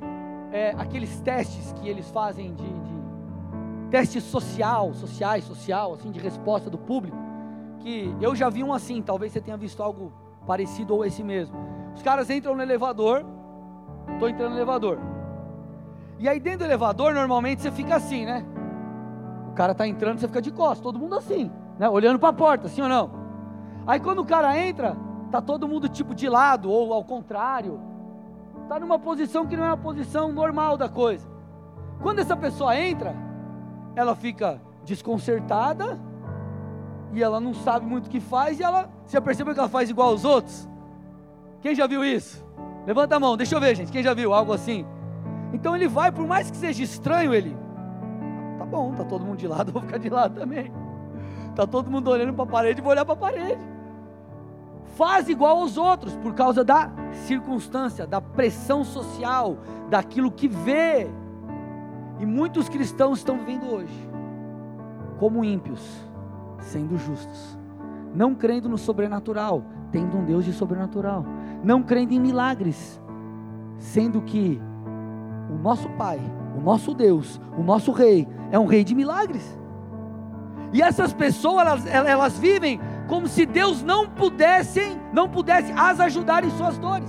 é, 0.53 0.71
aqueles 0.79 1.21
testes 1.21 1.73
que 1.73 1.88
eles 1.88 2.09
fazem 2.11 2.55
de, 2.55 2.65
de 2.65 2.97
teste 3.91 4.21
social, 4.21 4.95
sociais, 4.95 5.45
social, 5.45 5.95
assim, 5.95 6.11
de 6.11 6.21
resposta 6.21 6.71
do 6.71 6.79
público? 6.79 7.17
Que 7.81 8.15
eu 8.21 8.35
já 8.35 8.49
vi 8.49 8.62
um 8.62 8.73
assim, 8.73 9.03
talvez 9.03 9.33
você 9.33 9.41
tenha 9.41 9.57
visto 9.57 9.83
algo 9.83 10.12
parecido 10.47 10.95
ou 10.95 11.05
esse 11.05 11.23
mesmo. 11.23 11.57
Os 11.95 12.03
caras 12.03 12.31
entram 12.31 12.55
no 12.55 12.62
elevador, 12.62 13.25
estou 14.12 14.29
entrando 14.29 14.50
no 14.50 14.57
elevador. 14.57 14.99
E 16.19 16.29
aí 16.29 16.41
dentro 16.41 16.61
do 16.61 16.65
elevador, 16.65 17.12
normalmente 17.12 17.62
você 17.62 17.71
fica 17.71 17.97
assim, 17.97 18.25
né? 18.25 18.45
O 19.50 19.53
cara 19.53 19.73
está 19.73 19.87
entrando, 19.87 20.19
você 20.19 20.26
fica 20.26 20.41
de 20.41 20.50
costas, 20.50 20.81
todo 20.81 20.99
mundo 20.99 21.17
assim, 21.17 21.50
né? 21.79 21.88
Olhando 21.88 22.19
para 22.19 22.31
a 22.31 22.33
porta, 22.33 22.67
assim 22.67 22.81
ou 22.81 22.88
não? 22.88 23.11
Aí 23.87 24.00
quando 24.00 24.21
o 24.21 24.25
cara 24.25 24.57
entra, 24.59 24.97
tá 25.30 25.40
todo 25.40 25.68
mundo 25.68 25.88
tipo 25.88 26.14
de 26.14 26.28
lado 26.28 26.71
ou 26.71 26.92
ao 26.92 27.04
contrário. 27.04 27.80
Tá 28.68 28.80
numa 28.80 28.99
posição 28.99 29.47
que 29.47 29.56
não 29.56 29.64
é 29.64 29.71
a 29.71 29.76
posição 29.76 30.33
normal 30.33 30.76
da 30.76 30.88
coisa. 30.88 31.28
Quando 32.02 32.18
essa 32.18 32.37
pessoa 32.37 32.76
entra, 32.78 33.14
ela 33.95 34.14
fica 34.14 34.61
desconcertada 34.85 35.99
e 37.12 37.23
ela 37.23 37.40
não 37.40 37.54
sabe 37.54 37.87
muito 37.87 38.06
o 38.06 38.11
que 38.11 38.21
faz 38.21 38.61
e 38.61 38.62
ela, 38.62 38.90
você 39.04 39.21
percebeu 39.21 39.54
que 39.54 39.61
ela 39.61 39.68
faz 39.68 39.88
igual 39.88 40.11
aos 40.11 40.25
outros? 40.25 40.68
Quem 41.61 41.75
já 41.75 41.87
viu 41.87 42.04
isso? 42.04 42.45
Levanta 42.87 43.16
a 43.16 43.21
mão, 43.21 43.37
deixa 43.37 43.54
eu 43.56 43.61
ver, 43.61 43.75
gente. 43.75 43.90
Quem 43.90 44.02
já 44.02 44.14
viu 44.14 44.33
algo 44.33 44.52
assim? 44.52 44.87
Então 45.52 45.75
ele 45.75 45.88
vai, 45.88 46.12
por 46.12 46.26
mais 46.26 46.50
que 46.50 46.56
seja 46.56 46.83
estranho, 46.83 47.33
ele. 47.33 47.56
Tá 48.59 48.64
bom, 48.64 48.92
tá 48.95 49.04
todo 49.04 49.25
mundo 49.25 49.38
de 49.38 49.49
lado, 49.49 49.71
vou 49.73 49.83
ficar 49.83 49.99
de 49.99 50.09
lado 50.09 50.38
também. 50.38 50.73
Tá 51.54 51.66
todo 51.66 51.90
mundo 51.90 52.11
olhando 52.11 52.35
para 52.35 52.45
a 52.45 52.49
parede, 52.49 52.83
vou 52.83 52.90
olhar 52.90 53.04
para 53.04 53.14
a 53.14 53.16
parede. 53.16 53.75
Faz 54.97 55.29
igual 55.29 55.59
aos 55.59 55.76
outros, 55.76 56.17
por 56.17 56.33
causa 56.33 56.65
da 56.65 56.91
circunstância, 57.26 58.07
da 58.07 58.19
pressão 58.19 58.83
social, 58.83 59.59
daquilo 59.91 60.31
que 60.31 60.49
vê. 60.49 61.07
E 62.19 62.25
muitos 62.25 62.67
cristãos 62.67 63.19
estão 63.19 63.37
vivendo 63.37 63.71
hoje 63.71 64.09
como 65.19 65.45
ímpios, 65.45 65.83
sendo 66.61 66.97
justos, 66.97 67.59
não 68.15 68.35
crendo 68.35 68.71
no 68.71 68.79
sobrenatural, 68.79 69.62
tendo 69.93 70.17
um 70.17 70.25
Deus 70.25 70.47
de 70.47 70.55
sobrenatural, 70.55 71.26
não 71.62 71.83
crendo 71.83 72.15
em 72.15 72.21
milagres, 72.21 72.99
sendo 73.79 74.23
que 74.23 74.59
o 75.50 75.59
nosso 75.59 75.91
Pai, 75.91 76.19
o 76.57 76.61
nosso 76.62 76.95
Deus, 76.95 77.38
o 77.57 77.62
nosso 77.62 77.93
Rei, 77.93 78.26
é 78.50 78.59
um 78.59 78.65
Rei 78.67 78.83
de 78.83 78.95
milagres. 78.95 79.59
E 80.73 80.81
essas 80.81 81.12
pessoas, 81.12 81.85
elas, 81.87 81.87
elas 81.87 82.38
vivem 82.38 82.81
como 83.06 83.28
se 83.28 83.46
Deus 83.46 83.82
não 83.82 84.08
pudesse, 84.08 84.98
não 85.12 85.28
pudesse 85.28 85.72
as 85.72 86.00
ajudar 86.00 86.44
em 86.44 86.50
suas 86.50 86.76
dores, 86.78 87.08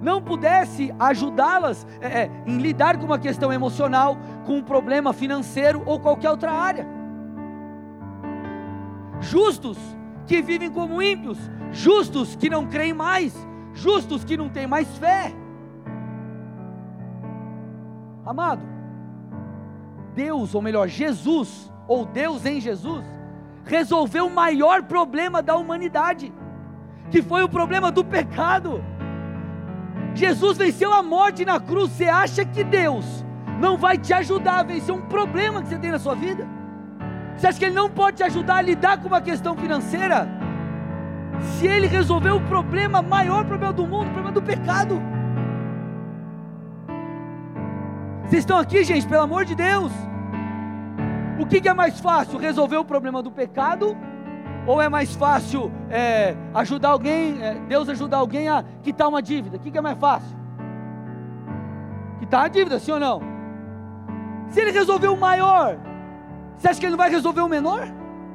não 0.00 0.20
pudesse 0.20 0.94
ajudá-las 0.98 1.86
é, 2.00 2.22
é, 2.22 2.30
em 2.46 2.58
lidar 2.58 2.98
com 2.98 3.06
uma 3.06 3.18
questão 3.18 3.52
emocional, 3.52 4.16
com 4.44 4.58
um 4.58 4.62
problema 4.62 5.12
financeiro 5.12 5.82
ou 5.86 5.98
qualquer 5.98 6.30
outra 6.30 6.52
área. 6.52 6.86
Justos 9.20 9.78
que 10.26 10.42
vivem 10.42 10.70
como 10.70 11.00
ímpios, 11.00 11.38
justos 11.72 12.36
que 12.36 12.50
não 12.50 12.66
creem 12.66 12.92
mais, 12.92 13.34
justos 13.72 14.24
que 14.24 14.36
não 14.36 14.48
têm 14.48 14.66
mais 14.66 14.88
fé. 14.98 15.32
Amado, 18.24 18.62
Deus, 20.14 20.54
ou 20.54 20.60
melhor, 20.60 20.88
Jesus, 20.88 21.72
ou 21.86 22.04
Deus 22.04 22.44
em 22.44 22.60
Jesus, 22.60 23.04
resolveu 23.66 24.26
o 24.26 24.34
maior 24.34 24.84
problema 24.84 25.42
da 25.42 25.56
humanidade, 25.56 26.32
que 27.10 27.20
foi 27.20 27.42
o 27.42 27.48
problema 27.48 27.90
do 27.90 28.04
pecado. 28.04 28.82
Jesus 30.14 30.56
venceu 30.56 30.94
a 30.94 31.02
morte 31.02 31.44
na 31.44 31.60
cruz. 31.60 31.90
Você 31.90 32.04
acha 32.04 32.44
que 32.44 32.62
Deus 32.64 33.24
não 33.60 33.76
vai 33.76 33.98
te 33.98 34.14
ajudar 34.14 34.60
a 34.60 34.62
vencer 34.62 34.94
um 34.94 35.02
problema 35.02 35.60
que 35.60 35.68
você 35.68 35.78
tem 35.78 35.90
na 35.90 35.98
sua 35.98 36.14
vida? 36.14 36.46
Você 37.36 37.48
acha 37.48 37.58
que 37.58 37.64
Ele 37.66 37.74
não 37.74 37.90
pode 37.90 38.18
te 38.18 38.22
ajudar 38.22 38.56
a 38.56 38.62
lidar 38.62 38.98
com 38.98 39.08
uma 39.08 39.20
questão 39.20 39.56
financeira? 39.56 40.28
Se 41.58 41.66
Ele 41.66 41.86
resolveu 41.86 42.36
o 42.36 42.40
problema, 42.40 43.02
maior 43.02 43.44
problema 43.44 43.72
do 43.72 43.86
mundo, 43.86 44.08
o 44.08 44.12
problema 44.12 44.32
do 44.32 44.40
pecado. 44.40 45.02
Vocês 48.24 48.40
estão 48.40 48.58
aqui, 48.58 48.82
gente, 48.84 49.06
pelo 49.06 49.22
amor 49.22 49.44
de 49.44 49.54
Deus. 49.54 49.92
O 51.38 51.46
que, 51.46 51.60
que 51.60 51.68
é 51.68 51.74
mais 51.74 52.00
fácil? 52.00 52.38
Resolver 52.38 52.76
o 52.76 52.84
problema 52.84 53.22
do 53.22 53.30
pecado? 53.30 53.96
Ou 54.66 54.80
é 54.80 54.88
mais 54.88 55.14
fácil 55.14 55.70
é, 55.90 56.34
ajudar 56.54 56.88
alguém, 56.88 57.40
é, 57.42 57.54
Deus 57.68 57.88
ajudar 57.88 58.18
alguém 58.18 58.48
a 58.48 58.64
quitar 58.82 59.08
uma 59.08 59.22
dívida? 59.22 59.58
O 59.58 59.60
que, 59.60 59.70
que 59.70 59.78
é 59.78 59.80
mais 59.80 59.98
fácil? 59.98 60.36
Quitar 62.18 62.46
a 62.46 62.48
dívida, 62.48 62.78
sim 62.78 62.90
ou 62.90 62.98
não? 62.98 63.20
Se 64.48 64.60
ele 64.60 64.72
resolveu 64.72 65.14
o 65.14 65.20
maior, 65.20 65.78
você 66.56 66.68
acha 66.68 66.80
que 66.80 66.86
ele 66.86 66.92
não 66.92 66.98
vai 66.98 67.10
resolver 67.10 67.42
o 67.42 67.48
menor? 67.48 67.86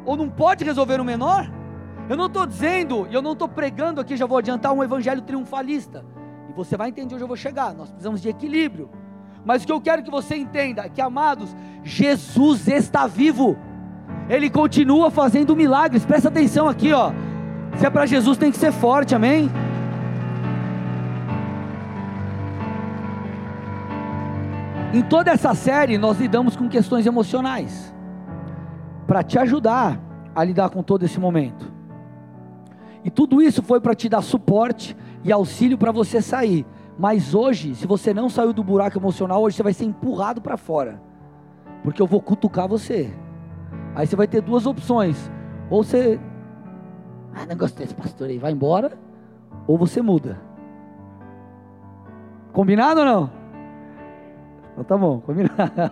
Ou 0.05 0.15
não 0.15 0.29
pode 0.29 0.63
resolver 0.63 1.01
o 1.01 1.03
menor? 1.03 1.51
Eu 2.07 2.15
não 2.15 2.27
estou 2.27 2.45
dizendo, 2.45 3.07
e 3.09 3.13
eu 3.13 3.21
não 3.21 3.33
estou 3.33 3.47
pregando 3.47 3.99
aqui, 3.99 4.15
já 4.15 4.25
vou 4.25 4.37
adiantar 4.37 4.71
um 4.73 4.83
evangelho 4.83 5.21
triunfalista. 5.21 6.05
E 6.49 6.53
você 6.53 6.77
vai 6.77 6.89
entender 6.89 7.15
onde 7.15 7.23
eu 7.23 7.27
vou 7.27 7.37
chegar. 7.37 7.73
Nós 7.73 7.89
precisamos 7.89 8.21
de 8.21 8.29
equilíbrio. 8.29 8.89
Mas 9.45 9.63
o 9.63 9.65
que 9.65 9.71
eu 9.71 9.81
quero 9.81 10.03
que 10.03 10.11
você 10.11 10.35
entenda 10.35 10.83
é 10.83 10.89
que, 10.89 11.01
amados, 11.01 11.55
Jesus 11.83 12.67
está 12.67 13.07
vivo. 13.07 13.57
Ele 14.29 14.49
continua 14.49 15.09
fazendo 15.09 15.55
milagres. 15.55 16.05
Presta 16.05 16.29
atenção 16.29 16.67
aqui, 16.67 16.93
ó. 16.93 17.11
Se 17.77 17.85
é 17.85 17.89
para 17.89 18.05
Jesus, 18.05 18.37
tem 18.37 18.51
que 18.51 18.57
ser 18.57 18.71
forte, 18.71 19.15
amém? 19.15 19.49
Em 24.93 25.01
toda 25.01 25.31
essa 25.31 25.53
série, 25.53 25.97
nós 25.97 26.19
lidamos 26.19 26.55
com 26.55 26.67
questões 26.67 27.05
emocionais 27.05 27.93
para 29.07 29.23
te 29.23 29.39
ajudar 29.39 29.99
a 30.35 30.43
lidar 30.43 30.69
com 30.69 30.83
todo 30.83 31.03
esse 31.03 31.19
momento. 31.19 31.71
E 33.03 33.09
tudo 33.09 33.41
isso 33.41 33.63
foi 33.63 33.79
para 33.79 33.95
te 33.95 34.07
dar 34.07 34.21
suporte 34.21 34.95
e 35.23 35.31
auxílio 35.31 35.77
para 35.77 35.91
você 35.91 36.21
sair. 36.21 36.65
Mas 37.01 37.33
hoje, 37.33 37.73
se 37.73 37.87
você 37.87 38.13
não 38.13 38.29
saiu 38.29 38.53
do 38.53 38.63
buraco 38.63 38.95
emocional, 38.95 39.41
hoje 39.41 39.55
você 39.57 39.63
vai 39.63 39.73
ser 39.73 39.85
empurrado 39.85 40.39
para 40.39 40.55
fora. 40.55 41.01
Porque 41.83 41.99
eu 41.99 42.05
vou 42.05 42.21
cutucar 42.21 42.67
você. 42.67 43.11
Aí 43.95 44.05
você 44.05 44.15
vai 44.15 44.27
ter 44.27 44.39
duas 44.39 44.67
opções. 44.67 45.17
Ou 45.67 45.83
você. 45.83 46.19
Ah, 47.33 47.43
não 47.47 47.57
gostei 47.57 47.87
desse 47.87 47.95
pastor 47.95 48.29
aí, 48.29 48.37
vai 48.37 48.51
embora. 48.51 48.91
Ou 49.65 49.79
você 49.79 49.99
muda. 49.99 50.39
Combinado 52.53 52.99
ou 52.99 53.05
não? 53.07 53.31
Então 54.73 54.83
tá 54.83 54.95
bom, 54.95 55.21
combinado. 55.21 55.91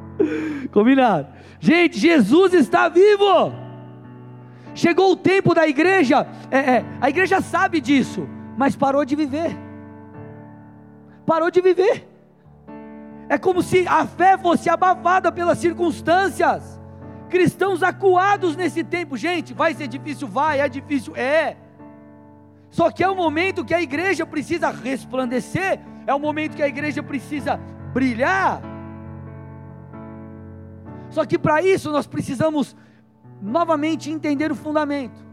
combinado. 0.72 1.28
Gente, 1.60 1.98
Jesus 1.98 2.54
está 2.54 2.88
vivo. 2.88 3.52
Chegou 4.74 5.12
o 5.12 5.16
tempo 5.16 5.54
da 5.54 5.68
igreja. 5.68 6.26
É, 6.50 6.76
é, 6.76 6.84
a 6.98 7.10
igreja 7.10 7.42
sabe 7.42 7.78
disso, 7.78 8.26
mas 8.56 8.74
parou 8.74 9.04
de 9.04 9.14
viver 9.14 9.65
parou 11.26 11.50
de 11.50 11.60
viver. 11.60 12.08
É 13.28 13.36
como 13.36 13.62
se 13.62 13.86
a 13.88 14.06
fé 14.06 14.38
fosse 14.38 14.70
abafada 14.70 15.32
pelas 15.32 15.58
circunstâncias. 15.58 16.80
Cristãos 17.28 17.82
acuados 17.82 18.56
nesse 18.56 18.84
tempo, 18.84 19.16
gente, 19.16 19.52
vai 19.52 19.74
ser 19.74 19.88
difícil, 19.88 20.28
vai, 20.28 20.60
é 20.60 20.68
difícil, 20.68 21.14
é. 21.16 21.56
Só 22.70 22.90
que 22.90 23.02
é 23.02 23.08
o 23.08 23.16
momento 23.16 23.64
que 23.64 23.74
a 23.74 23.82
igreja 23.82 24.24
precisa 24.24 24.70
resplandecer, 24.70 25.80
é 26.06 26.14
o 26.14 26.20
momento 26.20 26.54
que 26.54 26.62
a 26.62 26.68
igreja 26.68 27.02
precisa 27.02 27.58
brilhar. 27.92 28.62
Só 31.10 31.24
que 31.24 31.38
para 31.38 31.60
isso 31.62 31.90
nós 31.90 32.06
precisamos 32.06 32.76
novamente 33.42 34.10
entender 34.10 34.52
o 34.52 34.54
fundamento 34.54 35.24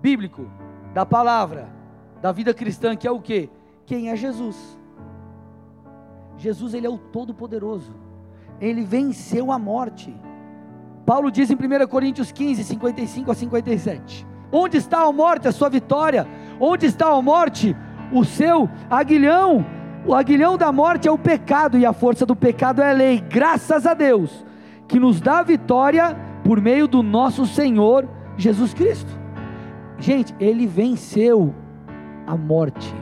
bíblico 0.00 0.50
da 0.92 1.06
palavra, 1.06 1.68
da 2.20 2.32
vida 2.32 2.52
cristã, 2.52 2.96
que 2.96 3.06
é 3.06 3.10
o 3.10 3.20
que? 3.20 3.48
Quem 3.86 4.10
é 4.10 4.16
Jesus? 4.16 4.79
Jesus 6.40 6.72
ele 6.72 6.86
é 6.86 6.90
o 6.90 6.96
todo-poderoso. 6.96 7.92
Ele 8.58 8.82
venceu 8.82 9.52
a 9.52 9.58
morte. 9.58 10.14
Paulo 11.04 11.30
diz 11.30 11.50
em 11.50 11.54
1 11.54 11.86
Coríntios 11.86 12.32
15, 12.32 12.64
55 12.64 13.30
a 13.30 13.34
57. 13.34 14.26
Onde 14.50 14.78
está 14.78 15.02
a 15.02 15.12
morte, 15.12 15.46
a 15.46 15.52
sua 15.52 15.68
vitória? 15.68 16.26
Onde 16.58 16.86
está 16.86 17.08
a 17.08 17.20
morte, 17.20 17.76
o 18.10 18.24
seu 18.24 18.70
aguilhão? 18.88 19.64
O 20.06 20.14
aguilhão 20.14 20.56
da 20.56 20.72
morte 20.72 21.06
é 21.06 21.12
o 21.12 21.18
pecado 21.18 21.76
e 21.76 21.84
a 21.84 21.92
força 21.92 22.24
do 22.24 22.34
pecado 22.34 22.80
é 22.80 22.90
a 22.90 22.94
lei. 22.94 23.20
Graças 23.20 23.86
a 23.86 23.92
Deus 23.92 24.44
que 24.88 24.98
nos 24.98 25.20
dá 25.20 25.42
vitória 25.42 26.16
por 26.42 26.58
meio 26.58 26.88
do 26.88 27.02
nosso 27.02 27.44
Senhor 27.44 28.08
Jesus 28.38 28.72
Cristo. 28.72 29.10
Gente, 29.98 30.34
ele 30.40 30.66
venceu 30.66 31.54
a 32.26 32.34
morte. 32.34 32.94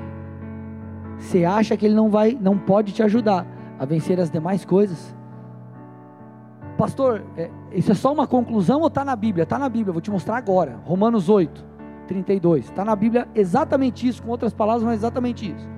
Você 1.18 1.44
acha 1.44 1.76
que 1.76 1.84
ele 1.84 1.94
não 1.94 2.08
vai, 2.08 2.36
não 2.40 2.56
pode 2.56 2.92
te 2.92 3.02
ajudar 3.02 3.46
a 3.78 3.84
vencer 3.84 4.20
as 4.20 4.30
demais 4.30 4.64
coisas? 4.64 5.14
Pastor, 6.78 7.24
é, 7.36 7.50
isso 7.72 7.90
é 7.90 7.94
só 7.94 8.12
uma 8.12 8.26
conclusão 8.26 8.80
ou 8.80 8.86
está 8.86 9.04
na 9.04 9.16
Bíblia? 9.16 9.42
Está 9.42 9.58
na 9.58 9.68
Bíblia, 9.68 9.92
vou 9.92 10.00
te 10.00 10.10
mostrar 10.10 10.36
agora. 10.36 10.78
Romanos 10.84 11.28
8, 11.28 11.64
32. 12.06 12.66
Está 12.66 12.84
na 12.84 12.94
Bíblia 12.94 13.26
exatamente 13.34 14.06
isso, 14.06 14.22
com 14.22 14.30
outras 14.30 14.54
palavras, 14.54 14.84
mas 14.84 14.94
exatamente 14.94 15.50
isso. 15.50 15.68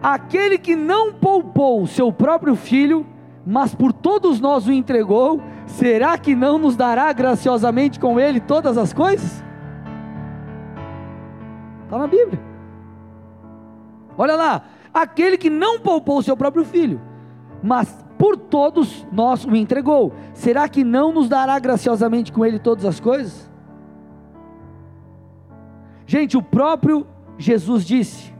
Aquele 0.00 0.58
que 0.58 0.76
não 0.76 1.12
poupou 1.12 1.82
o 1.82 1.86
seu 1.86 2.12
próprio 2.12 2.54
filho, 2.54 3.04
mas 3.44 3.74
por 3.74 3.92
todos 3.92 4.38
nós 4.38 4.66
o 4.66 4.72
entregou, 4.72 5.40
será 5.66 6.16
que 6.16 6.36
não 6.36 6.56
nos 6.56 6.76
dará 6.76 7.12
graciosamente 7.12 7.98
com 7.98 8.20
ele 8.20 8.38
todas 8.38 8.78
as 8.78 8.92
coisas? 8.92 9.42
Está 11.84 11.98
na 11.98 12.06
Bíblia. 12.06 12.53
Olha 14.16 14.36
lá, 14.36 14.62
aquele 14.92 15.36
que 15.36 15.50
não 15.50 15.80
poupou 15.80 16.22
seu 16.22 16.36
próprio 16.36 16.64
filho, 16.64 17.00
mas 17.62 18.04
por 18.18 18.36
todos 18.36 19.06
nós 19.10 19.44
o 19.44 19.56
entregou. 19.56 20.12
Será 20.32 20.68
que 20.68 20.84
não 20.84 21.12
nos 21.12 21.28
dará 21.28 21.58
graciosamente 21.58 22.32
com 22.32 22.44
ele 22.44 22.58
todas 22.58 22.84
as 22.84 23.00
coisas? 23.00 23.50
Gente, 26.06 26.36
o 26.36 26.42
próprio 26.42 27.06
Jesus 27.38 27.84
disse, 27.84 28.32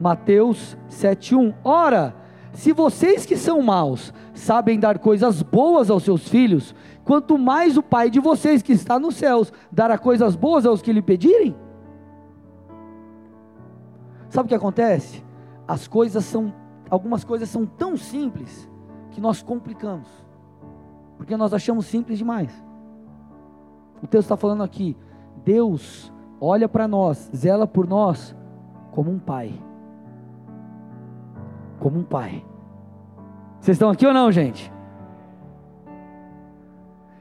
Mateus 0.00 0.76
7:1, 0.88 1.54
ora, 1.62 2.14
se 2.52 2.72
vocês 2.72 3.24
que 3.24 3.36
são 3.36 3.62
maus 3.62 4.12
sabem 4.34 4.78
dar 4.78 4.98
coisas 4.98 5.42
boas 5.42 5.90
aos 5.90 6.02
seus 6.02 6.28
filhos, 6.28 6.74
quanto 7.04 7.38
mais 7.38 7.76
o 7.76 7.82
Pai 7.82 8.10
de 8.10 8.18
vocês 8.18 8.62
que 8.62 8.72
está 8.72 8.98
nos 8.98 9.14
céus 9.14 9.52
dará 9.70 9.96
coisas 9.98 10.34
boas 10.34 10.66
aos 10.66 10.82
que 10.82 10.92
lhe 10.92 11.02
pedirem? 11.02 11.54
Sabe 14.30 14.46
o 14.46 14.48
que 14.48 14.54
acontece? 14.54 15.22
As 15.68 15.86
coisas 15.86 16.24
são, 16.24 16.54
algumas 16.88 17.24
coisas 17.24 17.48
são 17.48 17.66
tão 17.66 17.96
simples 17.96 18.70
que 19.10 19.20
nós 19.20 19.42
complicamos, 19.42 20.08
porque 21.18 21.36
nós 21.36 21.52
achamos 21.52 21.86
simples 21.86 22.16
demais. 22.16 22.50
O 24.02 24.06
texto 24.06 24.26
está 24.26 24.36
falando 24.36 24.62
aqui: 24.62 24.96
Deus 25.44 26.12
olha 26.40 26.68
para 26.68 26.88
nós, 26.88 27.30
zela 27.36 27.66
por 27.66 27.86
nós 27.86 28.34
como 28.92 29.10
um 29.10 29.18
pai. 29.18 29.52
Como 31.80 31.98
um 31.98 32.04
pai. 32.04 32.44
Vocês 33.60 33.74
estão 33.74 33.90
aqui 33.90 34.06
ou 34.06 34.14
não, 34.14 34.30
gente? 34.30 34.72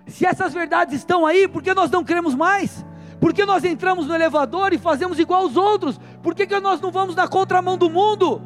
Se 0.06 0.26
essas 0.26 0.54
verdades 0.54 0.96
estão 0.96 1.26
aí, 1.26 1.48
por 1.48 1.62
que 1.62 1.74
nós 1.74 1.92
não 1.92 2.04
cremos 2.04 2.36
mais? 2.36 2.86
Por 3.20 3.34
que 3.34 3.46
nós 3.46 3.64
entramos 3.64 4.08
no 4.08 4.16
elevador 4.16 4.74
e 4.74 4.78
fazemos 4.78 5.20
igual 5.20 5.44
aos 5.44 5.58
outros? 5.58 6.00
Por 6.24 6.34
que, 6.34 6.48
que 6.48 6.60
nós 6.60 6.80
não 6.80 6.92
vamos 6.92 7.16
na 7.16 7.28
contramão 7.28 7.78
do 7.78 7.90
mundo? 7.90 8.42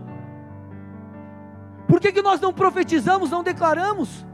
Por 1.87 1.99
que, 1.99 2.11
que 2.11 2.21
nós 2.21 2.41
não 2.41 2.51
profetizamos, 2.51 3.29
não 3.29 3.43
declaramos? 3.43 4.25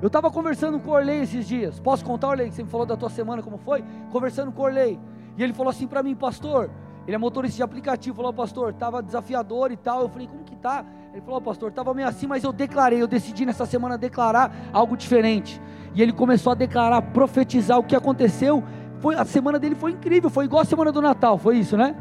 Eu 0.00 0.06
estava 0.06 0.30
conversando 0.30 0.78
com 0.78 0.90
o 0.90 0.94
Orley 0.94 1.22
esses 1.22 1.46
dias. 1.46 1.80
Posso 1.80 2.04
contar, 2.04 2.28
Orley, 2.28 2.52
você 2.52 2.62
me 2.62 2.68
falou 2.68 2.86
da 2.86 2.96
tua 2.96 3.10
semana, 3.10 3.42
como 3.42 3.58
foi? 3.58 3.82
Conversando 4.12 4.52
com 4.52 4.62
o 4.62 4.64
Orley. 4.64 5.00
E 5.36 5.42
ele 5.42 5.52
falou 5.52 5.70
assim 5.70 5.88
para 5.88 6.02
mim, 6.02 6.14
pastor. 6.14 6.70
Ele 7.06 7.14
é 7.14 7.18
motorista 7.18 7.56
de 7.56 7.62
aplicativo. 7.62 8.16
Falou, 8.16 8.32
pastor, 8.32 8.70
estava 8.70 9.02
desafiador 9.02 9.72
e 9.72 9.76
tal. 9.76 10.02
Eu 10.02 10.08
falei, 10.08 10.28
como 10.28 10.44
que 10.44 10.54
tá? 10.56 10.84
Ele 11.18 11.24
falou, 11.24 11.40
pastor, 11.40 11.70
estava 11.70 11.92
meio 11.92 12.06
assim, 12.06 12.28
mas 12.28 12.44
eu 12.44 12.52
declarei. 12.52 13.02
Eu 13.02 13.08
decidi 13.08 13.44
nessa 13.44 13.66
semana 13.66 13.98
declarar 13.98 14.54
algo 14.72 14.96
diferente. 14.96 15.60
E 15.92 16.00
ele 16.00 16.12
começou 16.12 16.52
a 16.52 16.54
declarar, 16.54 17.02
profetizar 17.02 17.76
o 17.76 17.82
que 17.82 17.96
aconteceu. 17.96 18.62
Foi, 19.00 19.16
a 19.16 19.24
semana 19.24 19.58
dele 19.58 19.74
foi 19.74 19.90
incrível. 19.90 20.30
Foi 20.30 20.44
igual 20.44 20.62
a 20.62 20.64
semana 20.64 20.92
do 20.92 21.02
Natal. 21.02 21.36
Foi 21.36 21.56
isso, 21.58 21.76
né? 21.76 21.96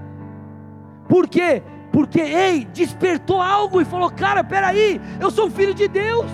Por 1.10 1.28
quê? 1.28 1.64
porque, 1.92 2.20
ei, 2.20 2.64
despertou 2.66 3.42
algo 3.42 3.82
e 3.82 3.86
falou: 3.86 4.12
Cara, 4.12 4.44
peraí, 4.44 5.02
eu 5.20 5.32
sou 5.32 5.50
filho 5.50 5.74
de 5.74 5.88
Deus. 5.88 6.30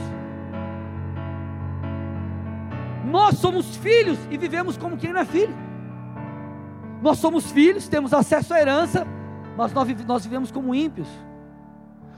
Nós 3.06 3.38
somos 3.38 3.78
filhos 3.78 4.20
e 4.30 4.38
vivemos 4.38 4.76
como 4.76 4.98
quem 4.98 5.14
não 5.14 5.22
é 5.22 5.26
filho. 5.26 5.56
Nós 7.02 7.18
somos 7.18 7.50
filhos, 7.50 7.88
temos 7.88 8.14
acesso 8.14 8.54
à 8.54 8.60
herança, 8.60 9.08
mas 9.56 9.72
nós 10.06 10.26
vivemos 10.26 10.52
como 10.52 10.76
ímpios. 10.76 11.08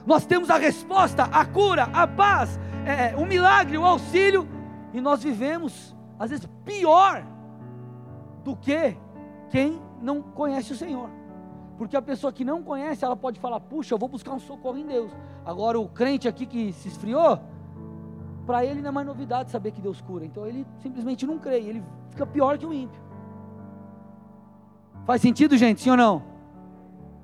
Nós 0.06 0.26
temos 0.26 0.50
a 0.50 0.58
resposta, 0.58 1.24
a 1.24 1.46
cura, 1.46 1.90
a 1.92 2.06
paz, 2.06 2.60
é, 2.86 3.16
o 3.16 3.26
milagre, 3.26 3.78
o 3.78 3.86
auxílio, 3.86 4.48
e 4.94 5.02
nós 5.02 5.24
vivemos, 5.24 5.96
às 6.20 6.30
vezes, 6.30 6.48
pior 6.64 7.26
do 8.44 8.56
que 8.56 8.96
quem 9.50 9.82
não 10.02 10.22
conhece 10.22 10.72
o 10.72 10.76
Senhor. 10.76 11.10
Porque 11.78 11.98
a 11.98 12.02
pessoa 12.02 12.32
que 12.32 12.46
não 12.46 12.64
conhece, 12.64 13.04
ela 13.04 13.16
pode 13.16 13.40
falar: 13.40 13.60
puxa, 13.60 13.94
eu 13.94 13.98
vou 13.98 14.08
buscar 14.08 14.32
um 14.34 14.40
socorro 14.40 14.78
em 14.78 14.86
Deus. 14.86 15.12
Agora, 15.44 15.80
o 15.80 15.90
crente 15.90 16.28
aqui 16.28 16.46
que 16.46 16.72
se 16.72 16.88
esfriou, 16.88 17.40
para 18.46 18.64
ele 18.64 18.82
não 18.82 18.90
é 18.90 18.92
mais 18.92 19.08
novidade 19.08 19.52
saber 19.52 19.72
que 19.72 19.82
Deus 19.82 20.00
cura. 20.00 20.24
Então, 20.24 20.46
ele 20.46 20.66
simplesmente 20.80 21.26
não 21.26 21.38
crê. 21.38 21.58
Ele 21.58 21.84
fica 22.12 22.26
pior 22.26 22.58
que 22.58 22.66
o 22.66 22.74
ímpio. 22.74 23.02
Faz 25.06 25.22
sentido, 25.22 25.58
gente? 25.58 25.82
Sim 25.82 25.92
ou 25.92 25.98
não? 25.98 26.24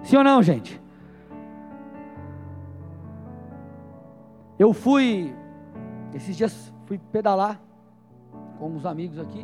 Sim 0.04 0.18
ou 0.18 0.24
não, 0.24 0.44
gente? 0.44 0.82
Eu 4.62 4.74
fui, 4.74 5.36
esses 6.14 6.38
dias, 6.38 6.72
fui 6.86 7.00
pedalar 7.00 7.60
com 8.60 8.70
uns 8.70 8.86
amigos 8.86 9.18
aqui. 9.18 9.44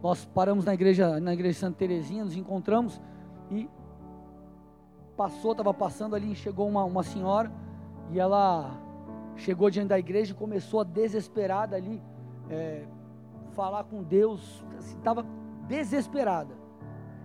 Nós 0.00 0.24
paramos 0.24 0.64
na 0.64 0.72
igreja, 0.72 1.18
na 1.18 1.34
igreja 1.34 1.58
Santa 1.58 1.78
Terezinha, 1.78 2.24
nos 2.24 2.36
encontramos 2.36 3.02
e 3.50 3.68
passou, 5.16 5.50
estava 5.50 5.74
passando 5.74 6.14
ali, 6.14 6.36
chegou 6.36 6.68
uma, 6.68 6.84
uma 6.84 7.02
senhora 7.02 7.50
e 8.12 8.20
ela 8.20 8.70
chegou 9.34 9.68
diante 9.68 9.88
da 9.88 9.98
igreja 9.98 10.30
e 10.30 10.36
começou 10.36 10.82
a 10.82 10.84
desesperada 10.84 11.74
ali 11.74 12.00
é, 12.48 12.84
falar 13.54 13.82
com 13.82 14.00
Deus, 14.00 14.64
estava 14.78 15.22
assim, 15.22 15.30
desesperada. 15.66 16.54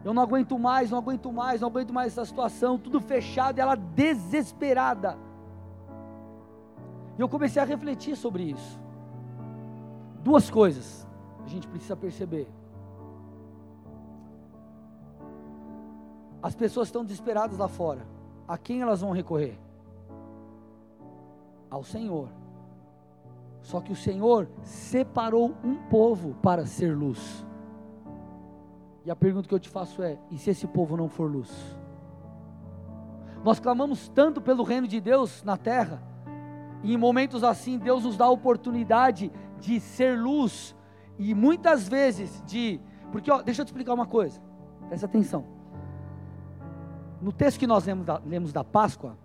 Eu 0.04 0.12
não 0.12 0.24
aguento 0.24 0.58
mais, 0.58 0.90
não 0.90 0.98
aguento 0.98 1.32
mais, 1.32 1.62
não 1.62 1.68
aguento 1.68 1.94
mais 1.94 2.14
essa 2.14 2.26
situação, 2.26 2.80
tudo 2.80 3.00
fechado, 3.00 3.60
e 3.60 3.62
ela 3.62 3.76
desesperada. 3.76 5.27
E 7.18 7.22
eu 7.22 7.28
comecei 7.28 7.62
a 7.62 7.66
refletir 7.66 8.16
sobre 8.16 8.44
isso. 8.44 8.80
Duas 10.24 10.50
coisas 10.50 11.08
a 11.44 11.48
gente 11.48 11.68
precisa 11.68 11.96
perceber. 11.96 12.48
As 16.44 16.54
pessoas 16.54 16.90
estão 16.90 17.04
desesperadas 17.04 17.58
lá 17.58 17.68
fora. 17.68 18.06
A 18.48 18.58
quem 18.58 18.82
elas 18.82 19.02
vão 19.02 19.12
recorrer? 19.12 19.58
Ao 21.70 21.84
Senhor. 21.84 22.30
Só 23.62 23.82
que 23.82 23.92
o 23.92 23.96
Senhor 23.96 24.48
separou 24.64 25.54
um 25.64 25.76
povo 25.90 26.36
para 26.42 26.66
ser 26.66 26.96
luz. 26.96 27.46
E 29.04 29.12
a 29.12 29.16
pergunta 29.16 29.48
que 29.48 29.54
eu 29.54 29.60
te 29.60 29.70
faço 29.70 30.04
é: 30.04 30.18
e 30.30 30.38
se 30.38 30.50
esse 30.50 30.68
povo 30.68 30.96
não 30.96 31.10
for 31.10 31.32
luz? 31.32 31.50
Nós 33.44 33.60
clamamos 33.60 34.10
tanto 34.10 34.42
pelo 34.42 34.64
reino 34.64 34.88
de 34.88 35.00
Deus 35.00 35.44
na 35.44 35.58
terra, 35.58 36.02
em 36.84 36.98
momentos 36.98 37.44
assim 37.44 37.78
Deus 37.78 38.04
nos 38.04 38.18
dá 38.18 38.26
a 38.26 38.30
oportunidade 38.30 39.32
de 39.60 39.80
ser 39.80 40.18
luz, 40.18 40.76
e 41.18 41.34
muitas 41.34 41.88
vezes 41.88 42.44
de. 42.46 42.80
Porque, 43.12 43.32
ó, 43.32 43.42
deixa 43.42 43.62
eu 43.62 43.66
te 43.66 43.70
explicar 43.70 43.94
uma 43.94 44.06
coisa, 44.06 44.40
presta 44.88 45.06
atenção. 45.06 45.46
No 47.22 47.32
texto 47.32 47.60
que 47.60 47.68
nós 47.68 47.86
lemos 47.86 48.06
da, 48.06 48.22
lemos 48.24 48.54
da 48.54 48.64
Páscoa, 48.64 49.18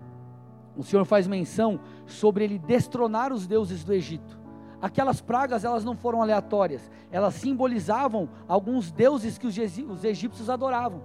o 0.76 0.82
Senhor 0.82 1.04
faz 1.04 1.26
menção 1.26 1.78
sobre 2.06 2.44
ele 2.44 2.58
destronar 2.58 3.32
os 3.32 3.46
deuses 3.46 3.84
do 3.84 3.92
Egito. 3.92 4.40
Aquelas 4.80 5.20
pragas, 5.20 5.64
elas 5.64 5.84
não 5.84 5.94
foram 5.94 6.22
aleatórias, 6.22 6.90
elas 7.10 7.34
simbolizavam 7.34 8.28
alguns 8.48 8.90
deuses 8.90 9.38
que 9.38 9.46
os 9.46 10.04
egípcios 10.04 10.48
adoravam. 10.48 11.02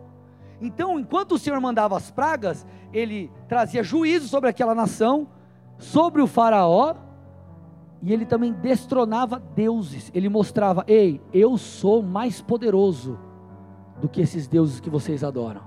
Então, 0.60 1.00
enquanto 1.00 1.34
o 1.34 1.38
Senhor 1.38 1.60
mandava 1.62 1.96
as 1.96 2.10
pragas, 2.10 2.66
ele 2.92 3.30
trazia 3.48 3.84
juízo 3.84 4.28
sobre 4.28 4.50
aquela 4.50 4.74
nação, 4.74 5.28
sobre 5.78 6.22
o 6.22 6.28
faraó, 6.28 6.96
e 8.02 8.14
ele 8.14 8.26
também 8.26 8.54
destronava 8.54 9.42
deuses. 9.56 10.12
Ele 10.14 10.30
mostrava: 10.30 10.84
ei, 10.88 11.22
eu 11.34 11.58
sou 11.58 12.04
mais 12.04 12.42
poderoso 12.42 13.18
do 14.00 14.08
que 14.08 14.22
esses 14.22 14.48
deuses 14.48 14.80
que 14.80 14.90
vocês 14.90 15.24
adoram. 15.24 15.62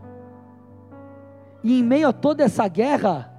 E 1.62 1.78
em 1.78 1.82
meio 1.82 2.08
a 2.08 2.12
toda 2.12 2.42
essa 2.42 2.66
guerra, 2.68 3.32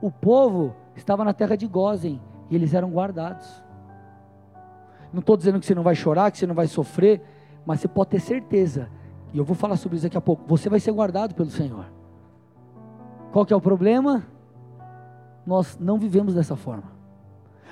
o 0.00 0.10
povo 0.10 0.74
estava 0.94 1.24
na 1.24 1.32
terra 1.32 1.56
de 1.56 1.66
Gozen 1.66 2.20
e 2.50 2.54
eles 2.54 2.74
eram 2.74 2.90
guardados. 2.90 3.62
Não 5.12 5.20
estou 5.20 5.36
dizendo 5.36 5.60
que 5.60 5.66
você 5.66 5.74
não 5.74 5.82
vai 5.82 5.94
chorar, 5.94 6.30
que 6.30 6.38
você 6.38 6.46
não 6.46 6.54
vai 6.54 6.66
sofrer, 6.66 7.22
Mas 7.64 7.80
você 7.80 7.88
pode 7.88 8.10
ter 8.10 8.20
certeza, 8.20 8.88
e 9.32 9.38
eu 9.38 9.44
vou 9.44 9.54
falar 9.54 9.76
sobre 9.76 9.96
isso 9.96 10.04
daqui 10.04 10.16
a 10.16 10.20
pouco, 10.20 10.44
você 10.46 10.68
vai 10.68 10.80
ser 10.80 10.92
guardado 10.92 11.34
pelo 11.34 11.50
Senhor. 11.50 11.86
Qual 13.32 13.46
que 13.46 13.52
é 13.52 13.56
o 13.56 13.60
problema? 13.60 14.26
Nós 15.46 15.78
não 15.78 15.98
vivemos 15.98 16.34
dessa 16.34 16.56
forma. 16.56 17.02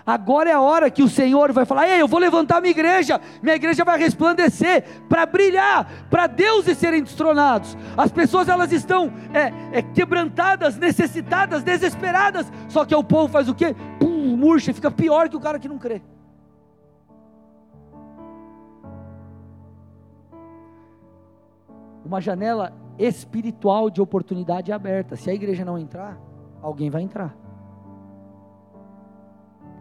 Agora 0.05 0.51
é 0.51 0.53
a 0.53 0.61
hora 0.61 0.91
que 0.91 1.03
o 1.03 1.09
Senhor 1.09 1.53
vai 1.53 1.65
falar: 1.65 1.89
Ei, 1.89 2.01
eu 2.01 2.09
vou 2.09 2.19
levantar 2.19 2.61
minha 2.61 2.71
igreja, 2.71 3.21
minha 3.43 3.55
igreja 3.55 3.85
vai 3.85 3.99
resplandecer 3.99 4.85
para 5.09 5.27
brilhar, 5.27 6.07
para 6.11 6.27
deuses 6.27 6.79
serem 6.79 7.03
destronados. 7.03 7.77
As 7.97 8.11
pessoas 8.11 8.49
elas 8.49 8.73
estão 8.73 9.13
é, 9.33 9.79
é, 9.79 9.83
quebrantadas, 9.83 10.77
necessitadas, 10.77 11.63
desesperadas. 11.63 12.51
Só 12.69 12.85
que 12.85 12.95
o 12.95 13.05
povo 13.05 13.29
faz 13.29 13.49
o 13.49 13.55
quê? 13.55 13.75
Pum, 13.99 14.37
murcha, 14.37 14.73
fica 14.73 14.91
pior 14.91 15.29
que 15.29 15.37
o 15.37 15.41
cara 15.41 15.59
que 15.59 15.69
não 15.69 15.79
crê. 15.79 16.03
Uma 22.05 22.21
janela 22.21 22.73
espiritual 22.99 23.89
de 23.89 24.01
oportunidade 24.01 24.73
aberta. 24.73 25.15
Se 25.15 25.31
a 25.31 25.35
igreja 25.35 25.65
não 25.65 25.79
entrar, 25.79 26.19
alguém 26.61 26.91
vai 26.91 27.03
entrar. 27.03 27.40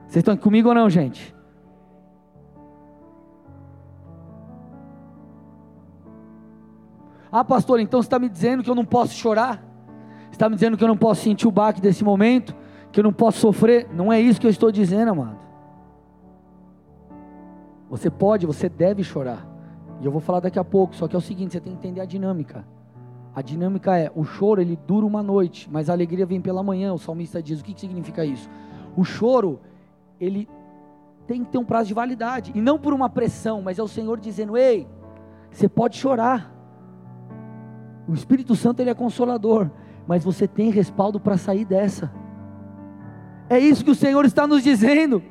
Vocês 0.09 0.23
estão 0.23 0.35
comigo 0.35 0.69
ou 0.69 0.73
não, 0.73 0.89
gente? 0.89 1.35
Ah, 7.31 7.43
pastor, 7.43 7.79
então 7.79 8.01
você 8.01 8.07
está 8.07 8.17
me 8.17 8.27
dizendo 8.27 8.63
que 8.63 8.69
eu 8.71 8.73
não 8.73 8.83
posso 8.83 9.13
chorar? 9.13 9.63
Está 10.31 10.49
me 10.49 10.55
dizendo 10.55 10.75
que 10.75 10.83
eu 10.83 10.87
não 10.87 10.97
posso 10.97 11.21
sentir 11.21 11.47
o 11.47 11.51
baque 11.51 11.79
desse 11.79 12.03
momento? 12.03 12.55
Que 12.91 12.99
eu 12.99 13.03
não 13.03 13.13
posso 13.13 13.37
sofrer? 13.37 13.87
Não 13.93 14.11
é 14.11 14.19
isso 14.19 14.41
que 14.41 14.47
eu 14.47 14.51
estou 14.51 14.71
dizendo, 14.71 15.11
amado. 15.11 15.37
Você 17.87 18.09
pode, 18.09 18.47
você 18.47 18.67
deve 18.67 19.03
chorar. 19.03 19.47
E 20.01 20.05
eu 20.05 20.11
vou 20.11 20.21
falar 20.21 20.39
daqui 20.39 20.57
a 20.57 20.63
pouco, 20.63 20.95
só 20.95 21.07
que 21.07 21.15
é 21.15 21.19
o 21.19 21.21
seguinte, 21.21 21.51
você 21.51 21.59
tem 21.59 21.73
que 21.73 21.77
entender 21.77 22.01
a 22.01 22.05
dinâmica. 22.05 22.65
A 23.35 23.43
dinâmica 23.43 23.95
é, 23.95 24.11
o 24.15 24.23
choro 24.23 24.59
ele 24.59 24.75
dura 24.87 25.05
uma 25.05 25.21
noite, 25.21 25.69
mas 25.71 25.87
a 25.87 25.93
alegria 25.93 26.25
vem 26.25 26.41
pela 26.41 26.63
manhã, 26.63 26.93
o 26.93 26.97
salmista 26.97 27.43
diz. 27.43 27.61
O 27.61 27.63
que, 27.63 27.75
que 27.75 27.81
significa 27.81 28.25
isso? 28.25 28.49
O 28.97 29.03
choro, 29.03 29.59
ele 30.19 30.49
tem 31.27 31.43
que 31.43 31.51
ter 31.51 31.57
um 31.57 31.65
prazo 31.65 31.87
de 31.87 31.93
validade, 31.93 32.51
e 32.55 32.61
não 32.61 32.79
por 32.79 32.93
uma 32.93 33.09
pressão, 33.09 33.61
mas 33.61 33.77
é 33.77 33.83
o 33.83 33.87
Senhor 33.87 34.19
dizendo: 34.19 34.57
ei, 34.57 34.87
você 35.51 35.69
pode 35.69 35.97
chorar. 35.97 36.51
O 38.07 38.13
Espírito 38.13 38.55
Santo 38.55 38.79
ele 38.79 38.89
é 38.89 38.95
consolador, 38.95 39.69
mas 40.07 40.23
você 40.23 40.47
tem 40.47 40.71
respaldo 40.71 41.19
para 41.19 41.37
sair 41.37 41.65
dessa. 41.65 42.11
É 43.47 43.59
isso 43.59 43.83
que 43.83 43.91
o 43.91 43.95
Senhor 43.95 44.25
está 44.25 44.47
nos 44.47 44.63
dizendo. 44.63 45.21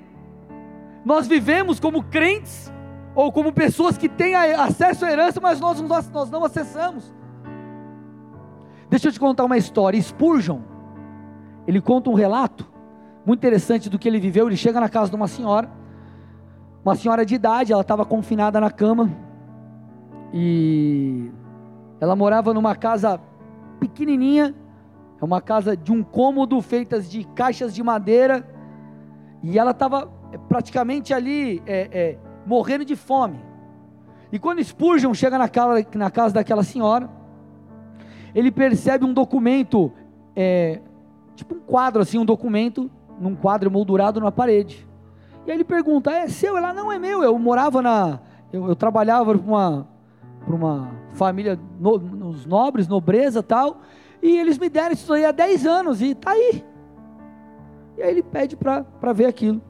Nós 1.05 1.27
vivemos 1.27 1.81
como 1.81 2.05
crentes, 2.05 2.73
ou 3.15 3.33
como 3.33 3.53
pessoas 3.53 3.99
que 3.99 4.09
têm 4.09 4.37
acesso 4.37 5.05
à 5.05 5.11
herança, 5.11 5.41
mas 5.41 5.59
nós, 5.59 5.81
nós, 5.81 6.09
nós 6.11 6.31
não 6.31 6.45
acessamos. 6.45 7.13
Deixa 8.89 9.09
eu 9.09 9.13
te 9.13 9.19
contar 9.19 9.45
uma 9.45 9.57
história. 9.57 10.01
Spurgeon, 10.01 10.61
ele 11.67 11.81
conta 11.81 12.11
um 12.11 12.15
relato 12.15 12.78
muito 13.29 13.41
interessante 13.41 13.91
do 13.91 13.99
que 13.99 14.09
ele 14.09 14.19
viveu. 14.19 14.47
Ele 14.47 14.57
chega 14.57 14.81
na 14.81 14.89
casa 14.89 15.11
de 15.11 15.17
uma 15.17 15.29
senhora, 15.29 15.69
uma 16.83 16.97
senhora 16.97 17.27
de 17.27 17.35
idade, 17.35 17.75
ela 17.75 17.83
estava 17.83 18.07
confinada 18.07 18.59
na 18.59 18.71
cama 18.71 19.11
e 20.33 21.31
ela 22.01 22.17
morava 22.17 22.55
numa 22.55 22.75
casa 22.75 23.21
pequenininha, 23.79 24.55
é 25.21 25.25
uma 25.25 25.43
casa 25.43 25.77
de 25.77 25.93
um 25.93 26.03
cômodo 26.03 26.59
feitas 26.63 27.11
de 27.11 27.25
caixas 27.25 27.75
de 27.75 27.83
madeira 27.83 28.49
e 29.43 29.59
ela 29.59 29.73
estava 29.73 30.11
é, 30.33 30.39
praticamente 30.39 31.13
ali 31.13 31.63
é, 31.67 31.89
é, 31.93 32.19
morrendo 32.47 32.85
de 32.85 32.97
fome. 32.97 33.39
E 34.33 34.39
quando 34.39 34.65
Spurgeon 34.65 35.13
chega 35.13 35.37
na 35.37 35.51
casa, 35.51 35.87
na 35.95 36.11
casa 36.11 36.33
daquela 36.33 36.63
senhora, 36.63 37.11
ele 38.35 38.51
percebe 38.51 39.05
um 39.05 39.13
documento, 39.13 39.93
é, 40.35 40.81
tipo 41.37 41.57
um 41.57 41.61
quadro 41.61 42.01
assim, 42.01 42.19
um 42.19 42.25
documento 42.25 42.91
num 43.21 43.35
quadro 43.35 43.71
moldurado 43.71 44.21
na 44.21 44.31
parede. 44.33 44.87
E 45.47 45.51
aí 45.51 45.57
ele 45.57 45.65
pergunta: 45.65 46.11
é 46.11 46.29
seu? 46.29 46.57
Ela 46.57 46.73
não 46.73 46.91
é 46.91 46.99
meu. 46.99 47.23
Eu 47.23 47.39
morava 47.39 47.81
na. 47.83 48.21
Eu, 48.53 48.69
eu 48.69 48.77
trabalhava 48.77 49.37
para 49.37 49.47
uma, 49.47 49.89
para 50.45 50.55
uma 50.55 50.91
família, 51.15 51.59
no, 51.79 51.99
nos 51.99 52.47
nobres, 52.47 52.89
nobreza 52.89 53.43
tal. 53.43 53.81
E 54.23 54.37
eles 54.37 54.59
me 54.59 54.69
deram 54.69 54.93
isso 54.93 55.13
aí 55.13 55.25
há 55.25 55.33
10 55.33 55.67
anos 55.67 56.01
e 56.01 56.11
está 56.11 56.33
aí. 56.33 56.65
E 57.97 58.03
aí 58.03 58.11
ele 58.11 58.23
pede 58.23 58.57
para 58.57 59.13
ver 59.13 59.27
aquilo. 59.27 59.61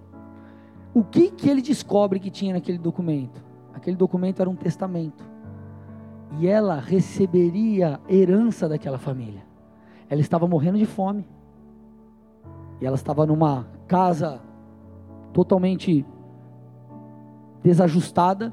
O 0.95 1.05
que, 1.05 1.31
que 1.31 1.49
ele 1.49 1.63
descobre 1.63 2.19
que 2.19 2.31
tinha 2.31 2.55
naquele 2.55 2.79
documento? 2.79 3.45
Aquele 3.75 3.97
documento 3.97 4.41
era 4.41 4.51
um 4.51 4.57
testamento. 4.57 5.25
E 6.41 6.47
ela 6.47 6.81
receberia 6.81 8.01
herança 8.09 8.69
daquela 8.69 8.99
família. 8.99 9.43
Ela 10.11 10.21
estava 10.21 10.47
morrendo 10.47 10.79
de 10.79 10.87
fome. 10.87 11.27
E 12.81 12.87
ela 12.87 12.97
estava 12.97 13.27
numa 13.27 13.67
casa 13.87 14.41
totalmente 15.33 16.05
desajustada. 17.62 18.53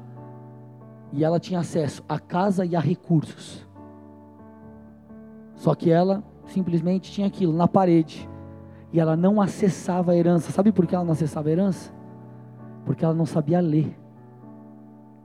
E 1.12 1.24
ela 1.24 1.38
tinha 1.38 1.60
acesso 1.60 2.04
à 2.08 2.18
casa 2.18 2.64
e 2.64 2.74
a 2.74 2.80
recursos. 2.80 3.66
Só 5.54 5.74
que 5.74 5.90
ela 5.90 6.22
simplesmente 6.46 7.10
tinha 7.10 7.26
aquilo 7.26 7.52
na 7.52 7.68
parede. 7.68 8.28
E 8.92 9.00
ela 9.00 9.16
não 9.16 9.40
acessava 9.40 10.12
a 10.12 10.16
herança. 10.16 10.52
Sabe 10.52 10.72
por 10.72 10.86
que 10.86 10.94
ela 10.94 11.04
não 11.04 11.12
acessava 11.12 11.48
a 11.48 11.52
herança? 11.52 11.92
Porque 12.84 13.04
ela 13.04 13.14
não 13.14 13.26
sabia 13.26 13.60
ler. 13.60 13.96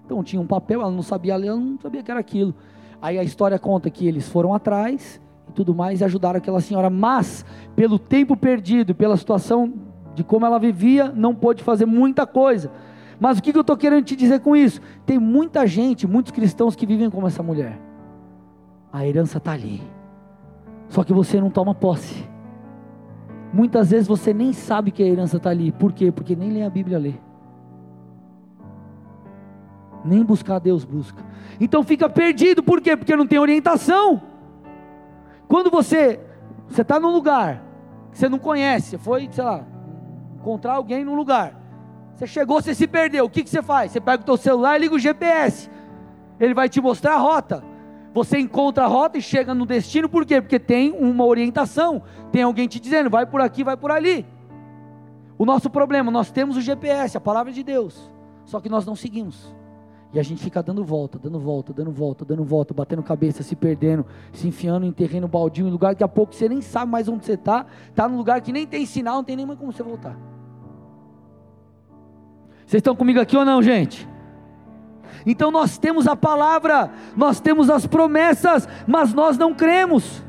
Então 0.06 0.24
tinha 0.24 0.42
um 0.42 0.48
papel, 0.48 0.82
ela 0.82 0.92
não 0.92 1.02
sabia 1.02 1.36
ler, 1.36 1.48
ela 1.48 1.60
não 1.60 1.80
sabia 1.80 2.04
que 2.04 2.12
era 2.12 2.20
aquilo. 2.20 2.54
Aí 3.02 3.18
a 3.18 3.24
história 3.24 3.58
conta 3.58 3.90
que 3.90 4.08
eles 4.08 4.28
foram 4.28 4.54
atrás 4.54 5.22
e 5.52 5.54
tudo 5.54 5.76
mais 5.76 6.00
e 6.00 6.04
ajudaram 6.04 6.38
aquela 6.38 6.62
senhora, 6.62 6.90
mas 6.90 7.46
pelo 7.76 8.00
tempo 8.00 8.36
perdido, 8.38 8.96
pela 8.96 9.18
situação 9.18 9.74
de 10.16 10.24
como 10.24 10.46
ela 10.46 10.58
vivia, 10.58 11.12
não 11.14 11.36
pôde 11.36 11.64
fazer 11.64 11.86
muita 11.86 12.26
coisa. 12.26 12.72
Mas 13.20 13.38
o 13.38 13.44
que 13.44 13.56
eu 13.56 13.62
estou 13.62 13.78
querendo 13.78 14.04
te 14.04 14.16
dizer 14.16 14.40
com 14.40 14.56
isso? 14.56 14.82
Tem 15.06 15.20
muita 15.20 15.68
gente, 15.68 16.08
muitos 16.08 16.32
cristãos 16.32 16.76
que 16.76 16.86
vivem 16.86 17.10
como 17.10 17.28
essa 17.28 17.44
mulher. 17.44 17.80
A 18.92 19.06
herança 19.06 19.38
está 19.38 19.52
ali, 19.52 19.82
só 20.90 21.04
que 21.04 21.14
você 21.14 21.40
não 21.40 21.50
toma 21.50 21.76
posse. 21.76 22.28
Muitas 23.54 23.92
vezes 23.92 24.08
você 24.08 24.34
nem 24.34 24.54
sabe 24.54 24.92
que 24.92 25.04
a 25.04 25.06
herança 25.06 25.38
está 25.38 25.50
ali. 25.50 25.72
Por 25.72 25.92
quê? 25.92 26.12
Porque 26.12 26.36
nem 26.36 26.50
lê 26.52 26.64
a 26.64 26.70
Bíblia 26.70 26.98
lê. 26.98 27.14
Nem 30.04 30.24
buscar 30.24 30.60
Deus 30.60 30.86
busca. 30.86 31.24
Então 31.60 31.84
fica 31.84 32.10
perdido, 32.10 32.64
por 32.64 32.82
quê? 32.82 32.96
Porque 32.96 33.16
não 33.16 33.28
tem 33.28 33.38
orientação. 33.38 34.31
Quando 35.52 35.70
você 35.70 36.18
você 36.70 36.82
está 36.82 36.98
num 36.98 37.12
lugar 37.12 37.62
que 38.10 38.18
você 38.18 38.30
não 38.30 38.40
conhece, 38.40 38.92
você 38.92 38.98
foi, 38.98 39.28
sei 39.30 39.44
lá, 39.44 39.66
encontrar 40.34 40.76
alguém 40.76 41.04
num 41.04 41.14
lugar. 41.14 41.60
Você 42.16 42.26
chegou, 42.26 42.62
você 42.62 42.74
se 42.74 42.88
perdeu. 42.88 43.26
O 43.26 43.30
que, 43.30 43.44
que 43.44 43.50
você 43.50 43.62
faz? 43.62 43.92
Você 43.92 44.00
pega 44.00 44.24
o 44.24 44.26
seu 44.26 44.38
celular 44.38 44.78
e 44.78 44.84
liga 44.84 44.96
o 44.96 45.00
GPS. 45.00 45.70
Ele 46.40 46.54
vai 46.54 46.70
te 46.70 46.80
mostrar 46.80 47.16
a 47.16 47.18
rota. 47.18 47.62
Você 48.14 48.40
encontra 48.40 48.86
a 48.86 48.88
rota 48.88 49.18
e 49.18 49.22
chega 49.22 49.54
no 49.54 49.66
destino, 49.66 50.08
por 50.08 50.26
quê? 50.26 50.40
Porque 50.40 50.58
tem 50.58 50.94
uma 50.94 51.26
orientação, 51.26 52.02
tem 52.32 52.44
alguém 52.44 52.70
te 52.70 52.80
dizendo, 52.80 53.10
vai 53.10 53.26
por 53.26 53.42
aqui, 53.42 53.62
vai 53.62 53.76
por 53.76 53.92
ali. 53.92 54.26
O 55.38 55.46
nosso 55.46 55.70
problema, 55.70 56.10
nós 56.10 56.32
temos 56.32 56.56
o 56.56 56.62
GPS, 56.62 57.18
a 57.18 57.22
palavra 57.22 57.52
de 57.52 57.62
Deus, 57.62 58.10
só 58.46 58.62
que 58.62 58.70
nós 58.70 58.86
não 58.86 58.96
seguimos. 58.96 59.54
E 60.14 60.20
a 60.20 60.24
gente 60.24 60.44
fica 60.44 60.62
dando 60.62 60.84
volta, 60.84 61.18
dando 61.18 61.40
volta, 61.40 61.74
dando 61.74 61.92
volta, 61.92 62.26
dando 62.26 62.44
volta, 62.44 62.74
batendo 62.74 63.02
cabeça, 63.02 63.44
se 63.44 63.56
perdendo, 63.56 64.06
se 64.34 64.48
enfiando 64.48 64.86
em 64.86 64.92
terreno 64.92 65.28
baldio, 65.28 65.68
em 65.68 65.72
lugar 65.72 65.96
que 65.96 66.04
a 66.04 66.08
pouco 66.08 66.36
você 66.36 66.50
nem 66.50 66.62
sabe 66.62 66.92
mais 66.92 67.08
onde 67.08 67.26
você 67.26 67.34
está, 67.34 67.66
está 67.90 68.10
num 68.10 68.18
lugar 68.18 68.42
que 68.42 68.52
nem 68.52 68.68
tem 68.68 68.86
sinal, 68.86 69.18
não 69.18 69.24
tem 69.24 69.38
nem 69.38 69.46
mais 69.46 69.58
como 69.58 69.72
você 69.72 69.84
voltar. 69.84 70.18
Vocês 72.66 72.80
estão 72.80 72.96
comigo 72.96 73.20
aqui 73.20 73.38
ou 73.38 73.46
não, 73.46 73.62
gente? 73.62 74.08
Então 75.26 75.50
nós 75.50 75.78
temos 75.78 76.08
a 76.08 76.16
palavra, 76.16 76.92
nós 77.16 77.40
temos 77.40 77.70
as 77.70 77.86
promessas, 77.86 78.68
mas 78.86 79.14
nós 79.14 79.38
não 79.38 79.54
cremos. 79.54 80.24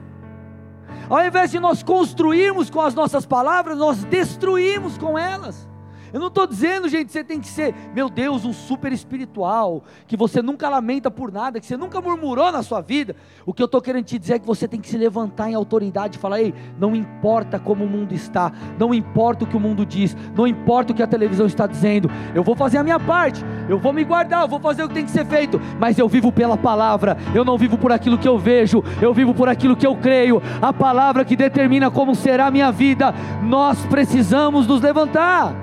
Ao 1.11 1.25
invés 1.25 1.51
de 1.51 1.59
nós 1.59 1.83
construirmos 1.83 2.71
com 2.71 2.81
as 2.81 2.95
nossas 2.95 3.27
palavras, 3.27 3.79
nós 3.79 4.05
destruímos 4.05 4.97
com 4.97 5.19
elas. 5.19 5.69
Eu 6.13 6.21
não 6.21 6.29
estou 6.29 6.47
dizendo, 6.47 6.89
gente, 6.89 7.11
você 7.11 7.25
tem 7.25 7.41
que 7.41 7.49
ser, 7.49 7.75
meu 7.95 8.11
Deus, 8.11 8.45
um 8.45 8.53
super 8.53 8.93
espiritual, 8.93 9.83
que 10.07 10.17
você 10.17 10.43
nunca 10.43 10.69
lamenta 10.69 11.11
por 11.11 11.33
nada, 11.33 11.59
que 11.59 11.67
você 11.67 11.77
nunca 11.77 12.01
murmurou 12.01 12.53
na 12.53 12.63
sua 12.63 12.81
vida. 12.83 13.17
O 13.47 13.55
que 13.55 13.63
eu 13.63 13.67
estou 13.67 13.81
querendo 13.81 14.05
te 14.05 14.19
dizer 14.19 14.35
é 14.35 14.39
que 14.39 14.47
você 14.47 14.69
tem 14.69 14.81
que 14.81 14.89
se 14.89 14.99
levantar 14.99 15.51
em 15.51 15.55
autoridade 15.55 16.19
e 16.19 16.21
falar: 16.21 16.41
ei, 16.41 16.55
não 16.79 16.95
importa 16.95 17.59
como 17.59 17.85
o 17.85 17.89
mundo 17.89 18.13
está, 18.13 18.53
não 18.79 18.93
importa 18.93 19.45
o 19.45 19.47
que 19.47 19.57
o 19.57 19.61
mundo 19.61 19.87
diz, 19.87 20.15
não 20.35 20.47
importa 20.47 20.93
o 20.93 20.95
que 20.95 21.03
a 21.03 21.07
televisão 21.07 21.47
está 21.47 21.67
dizendo, 21.67 22.11
eu 22.35 22.45
vou 22.45 22.55
fazer 22.55 22.79
a 22.79 22.83
minha 22.83 23.01
parte, 23.01 23.43
eu 23.69 23.79
vou 23.79 23.93
me 23.93 24.05
guardar, 24.05 24.43
eu 24.43 24.49
vou 24.49 24.61
fazer 24.61 24.85
o 24.85 24.89
que 24.89 24.95
tem 24.95 25.05
que 25.05 25.11
ser 25.11 25.25
feito, 25.25 25.61
mas 25.79 25.99
eu 25.99 26.09
vivo 26.09 26.31
pela 26.31 26.59
palavra, 26.59 27.17
eu 27.35 27.45
não 27.45 27.57
vivo 27.57 27.79
por 27.79 27.91
aquilo 27.91 28.19
que 28.19 28.29
eu 28.29 28.39
vejo, 28.39 28.85
eu 29.01 29.15
vivo 29.15 29.33
por 29.33 29.49
aquilo 29.49 29.77
que 29.77 29.87
eu 29.87 29.97
creio, 29.97 30.43
a 30.61 30.73
palavra 30.73 31.25
que 31.25 31.37
determina 31.37 31.91
como 31.91 32.15
será 32.15 32.47
a 32.47 32.51
minha 32.51 32.71
vida. 32.71 33.15
Nós 33.43 33.85
precisamos 33.87 34.67
nos 34.67 34.81
levantar. 34.81 35.62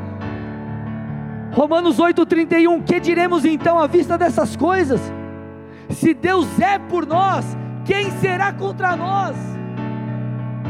Romanos 1.51 1.97
8,31, 1.97 2.83
que 2.83 2.99
diremos 2.99 3.43
então 3.43 3.79
à 3.79 3.87
vista 3.87 4.17
dessas 4.17 4.55
coisas? 4.55 5.01
Se 5.89 6.13
Deus 6.13 6.47
é 6.59 6.77
por 6.77 7.05
nós, 7.05 7.45
quem 7.85 8.11
será 8.19 8.53
contra 8.53 8.95
nós? 8.95 9.35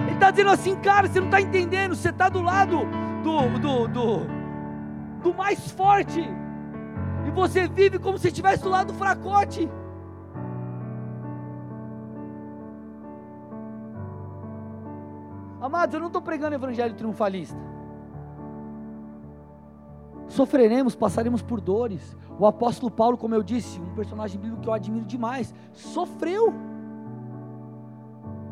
Ele 0.05 0.13
está 0.13 0.31
dizendo 0.31 0.51
assim, 0.51 0.75
cara, 0.77 1.07
você 1.07 1.19
não 1.19 1.27
está 1.27 1.41
entendendo, 1.41 1.95
você 1.95 2.09
está 2.09 2.29
do 2.29 2.41
lado 2.41 2.79
do, 3.23 3.59
do, 3.59 3.87
do, 3.87 4.19
do 5.21 5.33
mais 5.33 5.69
forte, 5.71 6.21
e 7.27 7.31
você 7.31 7.67
vive 7.67 7.99
como 7.99 8.17
se 8.17 8.29
estivesse 8.29 8.63
do 8.63 8.69
lado 8.69 8.93
do 8.93 8.97
fracote. 8.97 9.69
Amados, 15.61 15.93
eu 15.93 15.99
não 15.99 16.07
estou 16.07 16.21
pregando 16.21 16.55
evangelho 16.55 16.95
triunfalista. 16.95 17.78
Sofreremos, 20.29 20.95
passaremos 20.95 21.41
por 21.41 21.59
dores. 21.59 22.15
O 22.39 22.45
apóstolo 22.45 22.89
Paulo, 22.89 23.17
como 23.17 23.35
eu 23.35 23.43
disse, 23.43 23.79
um 23.81 23.93
personagem 23.95 24.39
bíblico 24.39 24.61
que 24.61 24.69
eu 24.69 24.73
admiro 24.73 25.05
demais, 25.05 25.53
sofreu, 25.73 26.53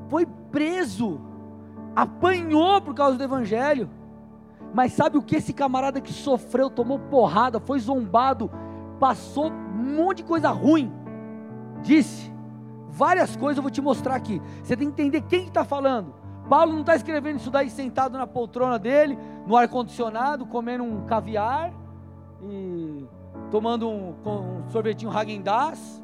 foi 0.10 0.26
preso, 0.52 1.22
apanhou 1.96 2.82
por 2.82 2.94
causa 2.94 3.18
do 3.18 3.24
evangelho. 3.24 3.90
Mas 4.74 4.94
sabe 4.94 5.18
o 5.18 5.22
que 5.22 5.36
esse 5.36 5.54
camarada 5.54 6.02
que 6.02 6.12
sofreu, 6.12 6.70
tomou 6.70 7.00
porrada, 7.00 7.60
foi 7.60 7.80
zombado, 7.80 8.52
passou 9.00 9.50
um 9.50 9.96
monte 9.96 10.18
de 10.18 10.24
coisa 10.24 10.50
ruim, 10.50 10.92
disse 11.82 12.32
várias 12.90 13.36
coisas, 13.36 13.58
eu 13.58 13.64
vou 13.64 13.72
te 13.72 13.82
mostrar 13.82 14.16
aqui. 14.16 14.42
Você 14.64 14.76
tem 14.76 14.88
que 14.90 15.02
entender 15.02 15.22
quem 15.22 15.46
está 15.46 15.64
falando. 15.64 16.14
Paulo 16.50 16.72
não 16.74 16.82
está 16.82 16.96
escrevendo 16.96 17.38
isso 17.38 17.52
daí 17.52 17.70
sentado 17.70 18.18
na 18.18 18.26
poltrona 18.26 18.80
dele, 18.80 19.18
no 19.46 19.56
ar-condicionado, 19.56 20.46
comendo 20.46 20.84
um 20.84 21.06
caviar 21.06 21.74
e 22.42 23.06
tomando 23.52 23.90
um, 23.90 24.16
um 24.26 24.70
sorvetinho 24.70 25.12
Häagen-Dazs. 25.12 26.04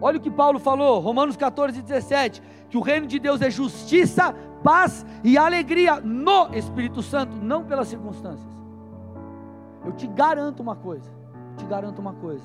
Olha 0.00 0.18
o 0.18 0.20
que 0.20 0.30
Paulo 0.30 0.58
falou, 0.58 0.98
Romanos 0.98 1.36
14, 1.36 1.80
17: 1.80 2.42
que 2.68 2.76
o 2.76 2.80
reino 2.80 3.06
de 3.06 3.20
Deus 3.20 3.40
é 3.40 3.48
justiça, 3.48 4.34
paz 4.64 5.06
e 5.22 5.38
alegria 5.38 6.00
no 6.00 6.52
Espírito 6.54 7.02
Santo, 7.02 7.36
não 7.36 7.64
pelas 7.64 7.86
circunstâncias. 7.86 8.50
Eu 9.84 9.92
te 9.92 10.08
garanto 10.08 10.60
uma 10.60 10.74
coisa, 10.74 11.08
te 11.56 11.64
garanto 11.66 12.00
uma 12.00 12.14
coisa: 12.14 12.44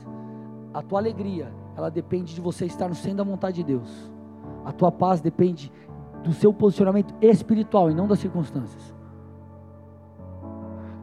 a 0.71 0.83
tua 0.83 0.99
alegria, 0.99 1.51
ela 1.75 1.89
depende 1.89 2.35
de 2.35 2.41
você 2.41 2.65
estar 2.65 2.87
no 2.87 2.95
centro 2.95 3.17
da 3.17 3.23
vontade 3.23 3.57
de 3.57 3.63
Deus. 3.63 4.16
A 4.67 4.73
tua 4.73 4.91
paz 4.91 5.21
depende 5.21 5.71
do 6.25 6.33
seu 6.33 6.51
posicionamento 6.51 7.15
espiritual 7.21 7.89
e 7.89 7.93
não 7.93 8.05
das 8.05 8.19
circunstâncias. 8.19 8.93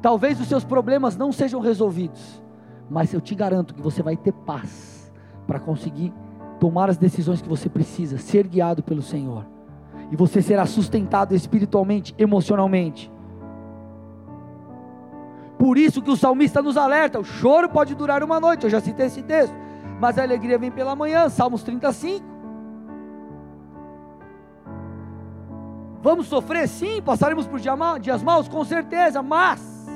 Talvez 0.02 0.38
os 0.38 0.46
seus 0.48 0.64
problemas 0.64 1.16
não 1.16 1.32
sejam 1.32 1.60
resolvidos, 1.62 2.42
mas 2.90 3.14
eu 3.14 3.22
te 3.22 3.34
garanto 3.34 3.74
que 3.74 3.80
você 3.80 4.02
vai 4.02 4.18
ter 4.18 4.32
paz 4.32 5.10
para 5.46 5.58
conseguir 5.58 6.12
tomar 6.60 6.90
as 6.90 6.98
decisões 6.98 7.40
que 7.40 7.48
você 7.48 7.70
precisa, 7.70 8.18
ser 8.18 8.46
guiado 8.46 8.82
pelo 8.82 9.00
Senhor. 9.00 9.46
E 10.12 10.16
você 10.16 10.42
será 10.42 10.66
sustentado 10.66 11.34
espiritualmente, 11.34 12.14
emocionalmente. 12.18 13.10
Por 15.58 15.78
isso 15.78 16.02
que 16.02 16.10
o 16.10 16.16
salmista 16.16 16.60
nos 16.60 16.76
alerta: 16.76 17.18
o 17.18 17.24
choro 17.24 17.70
pode 17.70 17.94
durar 17.94 18.22
uma 18.22 18.38
noite, 18.38 18.64
eu 18.64 18.70
já 18.70 18.80
citei 18.82 19.06
esse 19.06 19.22
texto, 19.22 19.56
mas 19.98 20.18
a 20.18 20.22
alegria 20.22 20.58
vem 20.58 20.70
pela 20.70 20.94
manhã, 20.94 21.30
Salmos 21.30 21.62
35. 21.62 22.33
Vamos 26.04 26.26
sofrer 26.26 26.68
sim, 26.68 27.00
passaremos 27.00 27.46
por 27.46 27.58
dias 27.58 28.22
maus, 28.22 28.46
com 28.46 28.62
certeza, 28.62 29.22
mas 29.22 29.88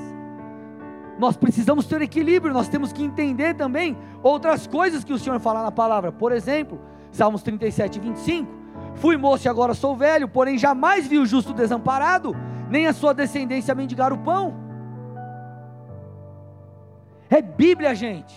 nós 1.19 1.37
precisamos 1.37 1.85
ter 1.85 2.01
equilíbrio, 2.01 2.51
nós 2.51 2.67
temos 2.67 2.91
que 2.91 3.03
entender 3.03 3.53
também 3.53 3.95
outras 4.23 4.65
coisas 4.65 5.03
que 5.03 5.13
o 5.13 5.19
Senhor 5.19 5.39
fala 5.39 5.61
na 5.61 5.71
palavra. 5.71 6.11
Por 6.11 6.31
exemplo, 6.31 6.81
Salmos 7.11 7.43
37, 7.43 7.99
25: 7.99 8.51
Fui 8.95 9.17
moço 9.17 9.45
e 9.45 9.49
agora 9.49 9.75
sou 9.75 9.95
velho, 9.95 10.27
porém 10.27 10.57
jamais 10.57 11.05
vi 11.05 11.19
o 11.19 11.27
justo 11.27 11.53
desamparado, 11.53 12.35
nem 12.71 12.87
a 12.87 12.93
sua 12.93 13.13
descendência 13.13 13.75
mendigar 13.75 14.11
o 14.11 14.17
pão. 14.17 14.55
É 17.29 17.39
Bíblia, 17.39 17.93
gente. 17.93 18.35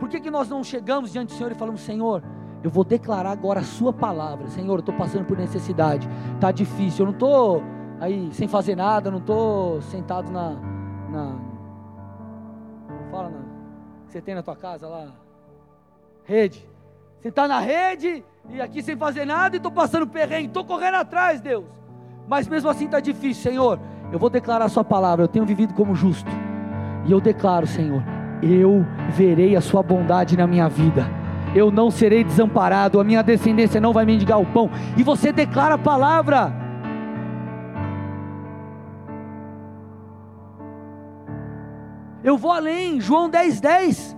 Por 0.00 0.08
que, 0.08 0.18
que 0.18 0.28
nós 0.28 0.48
não 0.48 0.64
chegamos 0.64 1.12
diante 1.12 1.28
do 1.28 1.36
Senhor 1.36 1.52
e 1.52 1.54
falamos, 1.54 1.82
Senhor, 1.82 2.24
eu 2.66 2.70
vou 2.70 2.82
declarar 2.82 3.30
agora 3.30 3.60
a 3.60 3.62
Sua 3.62 3.92
palavra. 3.92 4.48
Senhor, 4.48 4.74
eu 4.74 4.80
estou 4.80 4.92
passando 4.92 5.24
por 5.24 5.38
necessidade. 5.38 6.08
Está 6.34 6.50
difícil. 6.50 7.04
Eu 7.04 7.06
não 7.06 7.12
estou 7.12 7.62
aí 8.00 8.28
sem 8.32 8.48
fazer 8.48 8.74
nada. 8.74 9.06
Eu 9.06 9.12
não 9.12 9.20
estou 9.20 9.80
sentado 9.82 10.32
na, 10.32 10.56
na. 11.08 11.36
Fala 13.08 13.30
na. 13.30 13.38
Você 14.08 14.20
tem 14.20 14.34
na 14.34 14.42
tua 14.42 14.56
casa 14.56 14.88
lá. 14.88 15.12
Rede. 16.24 16.68
Você 17.20 17.28
está 17.28 17.46
na 17.46 17.60
rede 17.60 18.24
e 18.50 18.60
aqui 18.60 18.82
sem 18.82 18.96
fazer 18.96 19.24
nada 19.24 19.54
e 19.54 19.58
estou 19.58 19.70
passando 19.70 20.04
perrengue. 20.04 20.48
Estou 20.48 20.64
correndo 20.64 20.96
atrás, 20.96 21.40
Deus. 21.40 21.66
Mas 22.26 22.48
mesmo 22.48 22.68
assim 22.68 22.86
está 22.86 22.98
difícil, 22.98 23.44
Senhor. 23.44 23.78
Eu 24.10 24.18
vou 24.18 24.28
declarar 24.28 24.64
a 24.64 24.68
Sua 24.68 24.82
palavra. 24.82 25.22
Eu 25.22 25.28
tenho 25.28 25.46
vivido 25.46 25.72
como 25.72 25.94
justo. 25.94 26.28
E 27.04 27.12
eu 27.12 27.20
declaro, 27.20 27.64
Senhor, 27.64 28.02
eu 28.42 28.84
verei 29.10 29.54
a 29.54 29.60
Sua 29.60 29.84
bondade 29.84 30.36
na 30.36 30.48
minha 30.48 30.68
vida 30.68 31.06
eu 31.56 31.70
não 31.70 31.90
serei 31.90 32.22
desamparado, 32.22 33.00
a 33.00 33.04
minha 33.04 33.22
descendência 33.22 33.80
não 33.80 33.90
vai 33.90 34.04
mendigar 34.04 34.38
o 34.38 34.44
pão. 34.44 34.70
E 34.94 35.02
você 35.02 35.32
declara 35.32 35.76
a 35.76 35.78
palavra. 35.78 36.52
Eu 42.22 42.36
vou 42.36 42.52
além, 42.52 43.00
João 43.00 43.30
10, 43.30 43.58
10. 43.58 44.16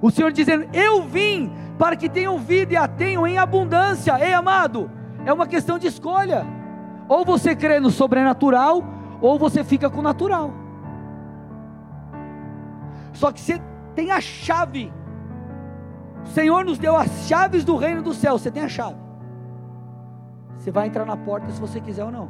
O 0.00 0.12
Senhor 0.12 0.30
dizendo: 0.30 0.68
Eu 0.72 1.02
vim 1.02 1.50
para 1.76 1.96
que 1.96 2.08
tenham 2.08 2.38
vida 2.38 2.74
e 2.74 2.76
a 2.76 2.86
tenham 2.86 3.26
em 3.26 3.36
abundância. 3.36 4.16
Ei, 4.24 4.32
amado, 4.32 4.88
é 5.24 5.32
uma 5.32 5.48
questão 5.48 5.80
de 5.80 5.88
escolha. 5.88 6.46
Ou 7.08 7.24
você 7.24 7.56
crê 7.56 7.80
no 7.80 7.90
sobrenatural, 7.90 8.84
ou 9.20 9.40
você 9.40 9.64
fica 9.64 9.90
com 9.90 9.98
o 9.98 10.02
natural. 10.02 10.52
Só 13.12 13.32
que 13.32 13.40
você 13.40 13.60
tem 13.94 14.12
a 14.12 14.20
chave 14.20 14.92
o 16.26 16.28
Senhor 16.28 16.64
nos 16.64 16.76
deu 16.76 16.96
as 16.96 17.26
chaves 17.28 17.64
do 17.64 17.76
reino 17.76 18.02
do 18.02 18.12
céu. 18.12 18.36
Você 18.38 18.50
tem 18.50 18.62
a 18.62 18.68
chave. 18.68 18.98
Você 20.58 20.70
vai 20.72 20.88
entrar 20.88 21.06
na 21.06 21.16
porta 21.16 21.50
se 21.52 21.60
você 21.60 21.80
quiser 21.80 22.04
ou 22.04 22.10
não. 22.10 22.28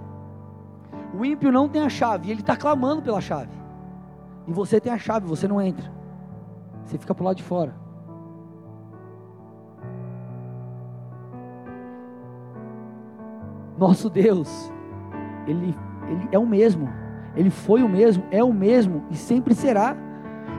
O 1.18 1.24
ímpio 1.24 1.50
não 1.50 1.68
tem 1.68 1.82
a 1.82 1.88
chave, 1.88 2.30
ele 2.30 2.40
está 2.40 2.54
clamando 2.54 3.00
pela 3.00 3.20
chave. 3.20 3.50
E 4.46 4.52
você 4.52 4.78
tem 4.78 4.92
a 4.92 4.98
chave, 4.98 5.26
você 5.26 5.48
não 5.48 5.60
entra. 5.60 5.90
Você 6.84 6.98
fica 6.98 7.14
para 7.14 7.22
o 7.22 7.26
lado 7.26 7.36
de 7.36 7.42
fora. 7.42 7.74
Nosso 13.78 14.08
Deus, 14.08 14.72
ele, 15.46 15.76
ele 16.08 16.28
é 16.30 16.38
o 16.38 16.46
mesmo. 16.46 16.88
Ele 17.34 17.50
foi 17.50 17.82
o 17.82 17.88
mesmo, 17.88 18.24
é 18.30 18.44
o 18.44 18.52
mesmo 18.52 19.04
e 19.10 19.16
sempre 19.16 19.54
será. 19.54 19.96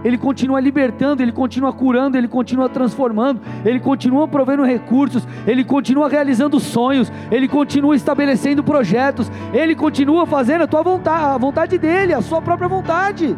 Ele 0.04 0.18
continua 0.18 0.60
libertando, 0.60 1.22
Ele 1.22 1.32
continua 1.32 1.74
curando, 1.74 2.18
Ele 2.18 2.28
continua 2.28 2.70
transformando, 2.70 3.42
Ele 3.66 3.80
continua 3.80 4.28
provendo 4.28 4.64
recursos, 4.64 5.28
Ele 5.46 5.64
continua 5.64 6.08
realizando 6.08 6.60
sonhos, 6.60 7.12
Ele 7.32 7.48
continua 7.48 7.96
estabelecendo 7.96 8.64
projetos, 8.64 9.32
Ele 9.54 9.76
continua 9.76 10.26
fazendo 10.26 10.64
a 10.64 10.68
tua 10.68 10.84
vontade, 10.84 11.24
a 11.24 11.38
vontade 11.38 11.78
dEle, 11.78 12.14
a 12.14 12.22
sua 12.22 12.42
própria 12.42 12.68
vontade. 12.68 13.38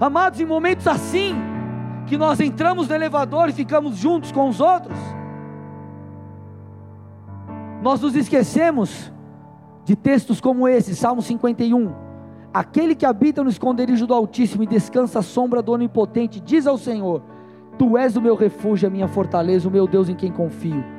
Amados, 0.00 0.40
em 0.40 0.46
momentos 0.46 0.86
assim, 0.86 1.34
que 2.06 2.16
nós 2.16 2.38
entramos 2.38 2.88
no 2.88 2.94
elevador 2.94 3.48
e 3.48 3.52
ficamos 3.52 3.96
juntos 3.96 4.30
com 4.30 4.48
os 4.48 4.60
outros, 4.60 4.96
nós 7.82 8.00
nos 8.00 8.14
esquecemos 8.14 9.12
de 9.84 9.96
textos 9.96 10.40
como 10.40 10.68
esse, 10.68 10.94
Salmo 10.94 11.22
51 11.22 12.07
Aquele 12.52 12.94
que 12.94 13.06
habita 13.06 13.42
no 13.42 13.50
esconderijo 13.50 14.06
do 14.06 14.14
Altíssimo 14.14 14.62
e 14.62 14.66
descansa 14.66 15.18
à 15.18 15.22
sombra 15.22 15.62
do 15.62 15.72
Onipotente, 15.72 16.40
diz 16.40 16.66
ao 16.66 16.78
Senhor: 16.78 17.22
Tu 17.78 17.96
és 17.96 18.16
o 18.16 18.22
meu 18.22 18.34
refúgio, 18.34 18.88
a 18.88 18.90
minha 18.90 19.08
fortaleza, 19.08 19.68
o 19.68 19.70
meu 19.70 19.86
Deus 19.86 20.08
em 20.08 20.14
quem 20.14 20.32
confio 20.32 20.97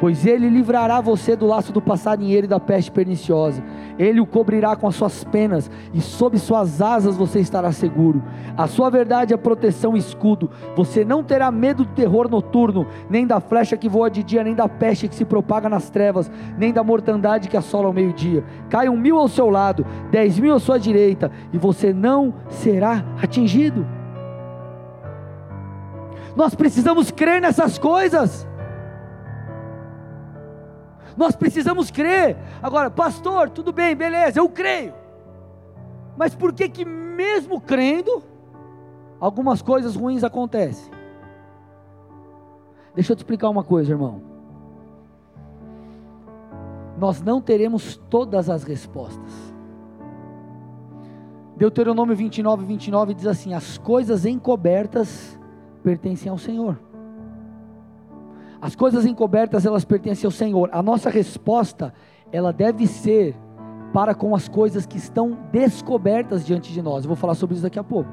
pois 0.00 0.26
ele 0.26 0.48
livrará 0.48 1.00
você 1.00 1.34
do 1.34 1.46
laço 1.46 1.72
do 1.72 1.80
passarinheiro 1.80 2.46
e 2.46 2.48
da 2.48 2.60
peste 2.60 2.90
perniciosa. 2.90 3.62
Ele 3.98 4.20
o 4.20 4.26
cobrirá 4.26 4.76
com 4.76 4.86
as 4.86 4.94
suas 4.94 5.24
penas 5.24 5.70
e 5.94 6.00
sob 6.00 6.38
suas 6.38 6.82
asas 6.82 7.16
você 7.16 7.40
estará 7.40 7.72
seguro. 7.72 8.22
A 8.56 8.66
sua 8.66 8.90
verdade 8.90 9.32
é 9.32 9.36
proteção 9.36 9.96
e 9.96 9.98
escudo. 9.98 10.50
Você 10.76 11.04
não 11.04 11.22
terá 11.22 11.50
medo 11.50 11.84
do 11.84 11.92
terror 11.92 12.28
noturno, 12.28 12.86
nem 13.08 13.26
da 13.26 13.40
flecha 13.40 13.76
que 13.76 13.88
voa 13.88 14.10
de 14.10 14.22
dia, 14.22 14.44
nem 14.44 14.54
da 14.54 14.68
peste 14.68 15.08
que 15.08 15.14
se 15.14 15.24
propaga 15.24 15.68
nas 15.68 15.88
trevas, 15.88 16.30
nem 16.58 16.72
da 16.72 16.84
mortandade 16.84 17.48
que 17.48 17.56
assola 17.56 17.86
ao 17.86 17.92
meio-dia. 17.92 18.44
Caiam 18.68 18.96
mil 18.96 19.18
ao 19.18 19.28
seu 19.28 19.48
lado, 19.48 19.86
dez 20.10 20.38
mil 20.38 20.54
à 20.54 20.60
sua 20.60 20.78
direita, 20.78 21.30
e 21.52 21.58
você 21.58 21.92
não 21.92 22.34
será 22.48 23.04
atingido. 23.22 23.86
Nós 26.36 26.54
precisamos 26.54 27.10
crer 27.10 27.40
nessas 27.40 27.78
coisas. 27.78 28.46
Nós 31.16 31.34
precisamos 31.34 31.90
crer. 31.90 32.36
Agora, 32.62 32.90
pastor, 32.90 33.50
tudo 33.50 33.72
bem, 33.72 33.96
beleza, 33.96 34.38
eu 34.38 34.48
creio. 34.48 34.92
Mas 36.16 36.34
por 36.34 36.52
que 36.52 36.68
que 36.68 36.84
mesmo 36.84 37.60
crendo, 37.60 38.22
algumas 39.18 39.62
coisas 39.62 39.96
ruins 39.96 40.22
acontecem. 40.22 40.92
Deixa 42.94 43.12
eu 43.12 43.16
te 43.16 43.20
explicar 43.20 43.48
uma 43.48 43.64
coisa, 43.64 43.92
irmão. 43.92 44.22
Nós 46.98 47.20
não 47.20 47.40
teremos 47.42 47.96
todas 48.08 48.48
as 48.48 48.64
respostas. 48.64 49.54
Deuteronômio 51.56 52.14
29, 52.14 52.64
29 52.64 53.14
diz 53.14 53.26
assim: 53.26 53.52
As 53.54 53.76
coisas 53.78 54.24
encobertas 54.24 55.38
pertencem 55.82 56.30
ao 56.30 56.38
Senhor. 56.38 56.78
As 58.66 58.74
coisas 58.74 59.06
encobertas 59.06 59.64
elas 59.64 59.84
pertencem 59.84 60.26
ao 60.26 60.32
Senhor. 60.32 60.68
A 60.72 60.82
nossa 60.82 61.08
resposta, 61.08 61.94
ela 62.32 62.52
deve 62.52 62.84
ser 62.88 63.36
para 63.92 64.12
com 64.12 64.34
as 64.34 64.48
coisas 64.48 64.84
que 64.84 64.96
estão 64.96 65.38
descobertas 65.52 66.44
diante 66.44 66.72
de 66.72 66.82
nós. 66.82 67.04
Eu 67.04 67.08
vou 67.08 67.16
falar 67.16 67.36
sobre 67.36 67.54
isso 67.54 67.62
daqui 67.62 67.78
a 67.78 67.84
pouco. 67.84 68.10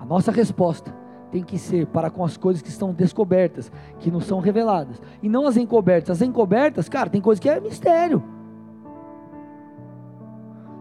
A 0.00 0.06
nossa 0.06 0.32
resposta 0.32 0.96
tem 1.30 1.42
que 1.42 1.58
ser 1.58 1.86
para 1.88 2.08
com 2.08 2.24
as 2.24 2.34
coisas 2.38 2.62
que 2.62 2.70
estão 2.70 2.94
descobertas, 2.94 3.70
que 3.98 4.10
não 4.10 4.20
são 4.20 4.40
reveladas, 4.40 5.02
e 5.22 5.28
não 5.28 5.46
as 5.46 5.58
encobertas. 5.58 6.16
As 6.16 6.22
encobertas, 6.26 6.88
cara, 6.88 7.10
tem 7.10 7.20
coisa 7.20 7.38
que 7.38 7.50
é 7.50 7.60
mistério. 7.60 8.24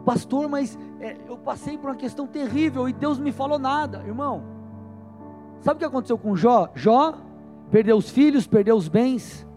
Pastor, 0.05 0.47
mas 0.47 0.79
é, 1.01 1.17
eu 1.27 1.37
passei 1.37 1.77
por 1.77 1.89
uma 1.89 1.95
questão 1.97 2.25
terrível 2.25 2.87
e 2.87 2.93
Deus 2.93 3.19
me 3.19 3.33
falou 3.33 3.59
nada, 3.59 4.01
irmão. 4.07 4.43
Sabe 5.59 5.75
o 5.75 5.79
que 5.79 5.85
aconteceu 5.85 6.17
com 6.17 6.37
Jó? 6.37 6.69
Jó 6.73 7.26
perdeu 7.71 7.97
os 7.97 8.09
filhos, 8.09 8.47
perdeu 8.47 8.75
os 8.75 8.87
bens, 8.87 9.47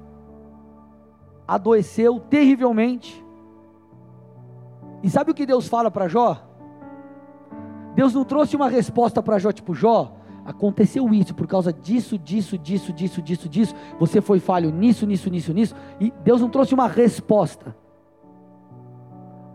adoeceu 1.46 2.20
terrivelmente. 2.20 3.24
E 5.02 5.10
sabe 5.10 5.30
o 5.30 5.34
que 5.34 5.46
Deus 5.46 5.68
fala 5.68 5.90
para 5.90 6.08
Jó? 6.08 6.36
Deus 7.94 8.14
não 8.14 8.24
trouxe 8.24 8.56
uma 8.56 8.68
resposta 8.68 9.22
para 9.22 9.38
Jó, 9.38 9.50
tipo, 9.50 9.74
Jó, 9.74 10.16
aconteceu 10.44 11.12
isso 11.12 11.34
por 11.34 11.46
causa 11.46 11.72
disso, 11.72 12.18
disso, 12.18 12.56
disso, 12.56 12.92
disso, 12.92 13.22
disso, 13.22 13.48
disso. 13.48 13.74
Você 13.98 14.20
foi 14.20 14.38
falho 14.38 14.70
nisso, 14.70 15.06
nisso, 15.06 15.30
nisso, 15.30 15.52
nisso. 15.52 15.74
E 15.98 16.12
Deus 16.22 16.40
não 16.40 16.48
trouxe 16.48 16.74
uma 16.74 16.86
resposta. 16.86 17.74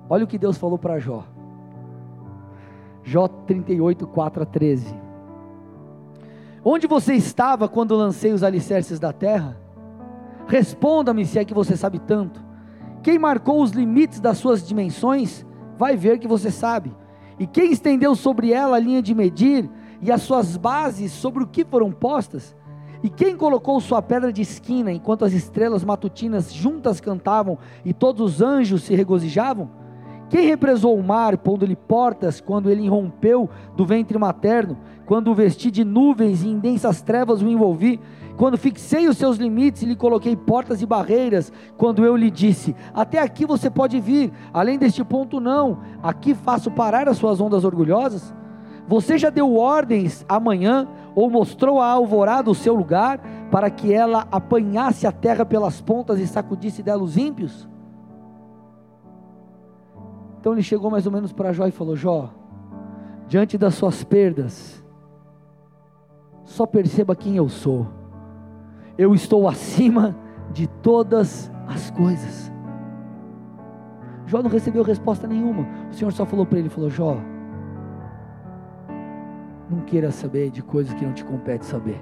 Olha 0.09 0.23
o 0.23 0.27
que 0.27 0.37
Deus 0.37 0.57
falou 0.57 0.77
para 0.77 0.99
Jó. 0.99 1.23
Jó 3.03 3.27
38, 3.27 4.07
4 4.07 4.43
a 4.43 4.45
13. 4.45 5.04
Onde 6.67 6.88
você 6.88 7.13
estava 7.13 7.69
quando 7.69 7.95
lancei 7.95 8.34
os 8.34 8.41
alicerces 8.41 8.99
da 8.99 9.13
terra? 9.13 9.56
Responda-me 10.47 11.23
se 11.23 11.38
é 11.38 11.45
que 11.45 11.54
você 11.54 11.78
sabe 11.78 11.99
tanto. 11.99 12.43
Quem 13.04 13.19
marcou 13.19 13.62
os 13.62 13.69
limites 13.69 14.19
das 14.19 14.39
suas 14.39 14.67
dimensões, 14.67 15.45
vai 15.78 15.95
ver 15.95 16.17
que 16.17 16.28
você 16.28 16.49
sabe. 16.49 16.91
E 17.38 17.45
quem 17.45 17.71
estendeu 17.71 18.15
sobre 18.15 18.51
ela 18.51 18.78
a 18.78 18.80
linha 18.80 18.99
de 18.99 19.13
medir 19.13 19.69
e 20.01 20.12
as 20.12 20.23
suas 20.23 20.58
bases 20.58 21.12
sobre 21.12 21.43
o 21.43 21.47
que 21.47 21.63
foram 21.63 21.91
postas? 21.91 22.56
E 23.04 23.12
quem 23.12 23.38
colocou 23.38 23.80
sua 23.80 24.01
pedra 24.01 24.34
de 24.34 24.41
esquina 24.41 24.91
enquanto 24.91 25.23
as 25.23 25.34
estrelas 25.34 25.84
matutinas 25.84 26.51
juntas 26.51 26.99
cantavam 26.99 27.60
e 27.86 27.93
todos 27.93 28.21
os 28.21 28.41
anjos 28.41 28.82
se 28.82 28.95
regozijavam? 28.95 29.69
Quem 30.29 30.47
represou 30.47 30.97
o 30.97 31.03
mar, 31.03 31.38
pondo-lhe 31.38 31.75
portas, 31.75 32.41
quando 32.41 32.69
ele 32.69 32.83
irrompeu 32.83 33.49
do 33.75 33.85
ventre 33.85 34.17
materno, 34.17 34.77
quando 35.05 35.29
o 35.29 35.35
vesti 35.35 35.69
de 35.69 35.83
nuvens 35.83 36.43
e 36.43 36.49
em 36.49 36.57
densas 36.57 37.01
trevas 37.01 37.41
o 37.41 37.47
envolvi, 37.47 37.99
quando 38.35 38.57
fixei 38.57 39.07
os 39.07 39.17
seus 39.17 39.38
limites 39.38 39.83
e 39.83 39.85
lhe 39.85 39.95
coloquei 39.95 40.35
portas 40.35 40.81
e 40.81 40.85
barreiras, 40.85 41.53
quando 41.77 42.03
eu 42.03 42.17
lhe 42.17 42.31
disse: 42.31 42.75
Até 42.93 43.19
aqui 43.19 43.45
você 43.45 43.69
pode 43.69 43.99
vir, 43.99 44.31
além 44.51 44.79
deste 44.79 45.03
ponto 45.03 45.39
não, 45.39 45.79
aqui 46.01 46.33
faço 46.33 46.71
parar 46.71 47.07
as 47.07 47.17
suas 47.17 47.39
ondas 47.39 47.63
orgulhosas? 47.63 48.33
Você 48.88 49.17
já 49.17 49.29
deu 49.29 49.55
ordens 49.55 50.25
amanhã, 50.27 50.88
ou 51.15 51.29
mostrou 51.29 51.79
a 51.79 51.88
alvorada 51.88 52.51
o 52.51 52.55
seu 52.55 52.75
lugar, 52.75 53.19
para 53.49 53.69
que 53.69 53.93
ela 53.93 54.27
apanhasse 54.31 55.07
a 55.07 55.11
terra 55.11 55.45
pelas 55.45 55.81
pontas 55.81 56.19
e 56.19 56.27
sacudisse 56.27 56.83
dela 56.83 57.01
os 57.01 57.15
ímpios? 57.15 57.67
Então 60.45 60.53
ele 60.53 60.62
chegou 60.62 60.91
mais 60.91 61.08
ou 61.08 61.12
menos 61.12 61.34
para 61.34 61.51
Jó 61.51 61.65
e 61.65 61.71
falou: 61.71 61.95
Jó, 61.95 62.29
diante 63.27 63.58
das 63.58 63.73
suas 63.73 64.03
perdas, 64.03 64.86
só 66.43 66.67
perceba 66.67 67.15
quem 67.15 67.36
eu 67.36 67.49
sou. 67.49 67.88
Eu 68.95 69.15
estou 69.15 69.47
acima 69.47 70.15
de 70.51 70.67
todas 70.67 71.51
as 71.67 71.89
coisas. 71.89 72.53
Jó 74.27 74.43
não 74.43 74.49
recebeu 74.51 74.84
resposta 74.84 75.25
nenhuma. 75.25 75.67
O 75.89 75.93
Senhor 75.95 76.13
só 76.13 76.27
falou 76.27 76.45
para 76.45 76.60
ele: 76.60 76.69
falou, 76.69 76.91
Jó, 76.91 77.17
não 79.67 79.79
queira 79.79 80.12
saber 80.12 80.51
de 80.51 80.62
coisas 80.62 80.93
que 80.93 81.03
não 81.03 81.13
te 81.13 81.25
compete 81.25 81.65
saber. 81.65 81.99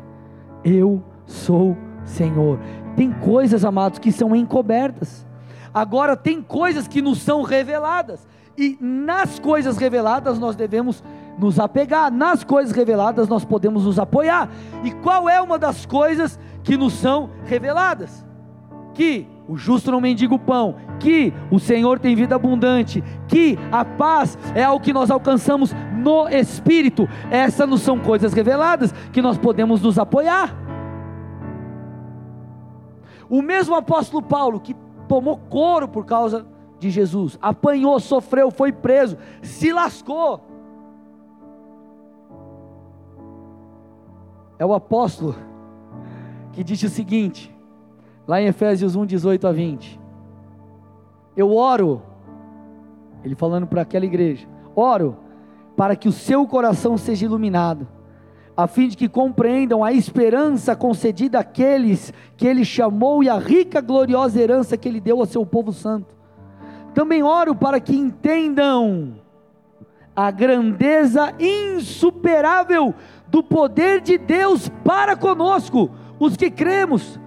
Eu 0.66 1.02
sou 1.26 1.78
Senhor. 2.04 2.60
Tem 2.98 3.10
coisas, 3.10 3.64
amados, 3.64 4.00
que 4.00 4.12
são 4.12 4.36
encobertas. 4.36 5.26
Agora 5.74 6.16
tem 6.16 6.42
coisas 6.42 6.88
que 6.88 7.02
nos 7.02 7.20
são 7.22 7.42
reveladas. 7.42 8.28
E 8.58 8.78
nas 8.80 9.40
coisas 9.40 9.78
reveladas 9.78 10.38
nós 10.38 10.56
devemos 10.56 11.04
nos 11.40 11.60
apegar, 11.60 12.12
nas 12.12 12.44
coisas 12.44 12.72
reveladas 12.72 13.28
nós 13.28 13.44
podemos 13.44 13.86
nos 13.86 13.98
apoiar. 13.98 14.50
E 14.84 14.92
qual 14.92 15.28
é 15.28 15.42
uma 15.42 15.58
das 15.58 15.86
coisas 15.86 16.40
que 16.64 16.78
nos 16.78 16.94
são 16.94 17.32
reveladas? 17.46 18.24
Que 18.94 19.28
o 19.48 19.58
justo 19.58 19.92
não 19.92 20.00
mendiga 20.00 20.36
o 20.36 20.40
pão, 20.40 20.76
que 21.00 21.34
o 21.52 21.60
Senhor 21.60 22.00
tem 22.00 22.16
vida 22.16 22.36
abundante, 22.36 23.04
que 23.28 23.58
a 23.72 23.84
paz 23.84 24.38
é 24.54 24.64
algo 24.64 24.84
que 24.84 24.94
nós 24.94 25.10
alcançamos 25.10 25.76
no 25.98 26.30
Espírito. 26.30 27.10
Essas 27.32 27.68
não 27.68 27.78
são 27.78 28.00
coisas 28.00 28.34
reveladas 28.34 28.94
que 29.12 29.22
nós 29.22 29.38
podemos 29.38 29.82
nos 29.82 29.98
apoiar. 29.98 30.56
O 33.28 33.42
mesmo 33.42 33.74
apóstolo 33.74 34.22
Paulo 34.22 34.60
que 34.60 34.76
tomou 35.14 35.38
couro 35.38 35.88
por 35.88 36.08
causa 36.08 36.44
de 36.80 36.90
Jesus, 36.90 37.38
apanhou, 37.40 38.00
sofreu, 38.00 38.50
foi 38.50 38.72
preso, 38.72 39.16
se 39.44 39.72
lascou. 39.72 40.42
É 44.58 44.66
o 44.66 44.74
apóstolo 44.74 45.36
que 46.52 46.64
disse 46.64 46.88
o 46.88 46.90
seguinte, 46.90 47.56
lá 48.28 48.42
em 48.42 48.48
Efésios 48.48 48.96
1, 48.96 49.06
18 49.06 49.48
a 49.48 49.52
20: 49.52 50.02
Eu 51.38 51.56
oro, 51.56 52.02
ele 53.24 53.36
falando 53.36 53.68
para 53.68 53.84
aquela 53.84 54.06
igreja, 54.06 54.48
oro 54.76 55.16
para 55.78 55.96
que 55.96 56.08
o 56.08 56.12
seu 56.12 56.48
coração 56.48 56.98
seja 56.98 57.26
iluminado, 57.26 57.88
a 58.56 58.68
fim 58.68 58.88
de 58.88 58.98
que 58.98 59.10
compreendam 59.10 59.84
a 59.84 59.92
esperança 59.92 60.76
concedida 60.76 61.40
àqueles 61.40 62.14
que 62.38 62.48
ele 62.48 62.64
chamou 62.64 63.24
e 63.24 63.30
a 63.30 63.38
rica, 63.38 63.82
gloriosa 63.82 64.40
herança 64.40 64.78
que 64.78 64.88
ele 64.88 65.00
deu 65.00 65.20
ao 65.20 65.26
seu 65.26 65.46
povo 65.46 65.74
santo 65.74 66.14
também 66.94 67.24
oro 67.24 67.56
para 67.56 67.80
que 67.80 67.96
entendam 67.96 69.16
a 70.16 70.30
grandeza 70.30 71.34
insuperável 71.40 72.94
do 73.28 73.44
poder 73.44 74.00
de 74.00 74.18
Deus 74.18 74.70
para 74.84 75.16
conosco, 75.16 75.90
os 76.20 76.38
que 76.38 76.52
cremos. 76.52 77.20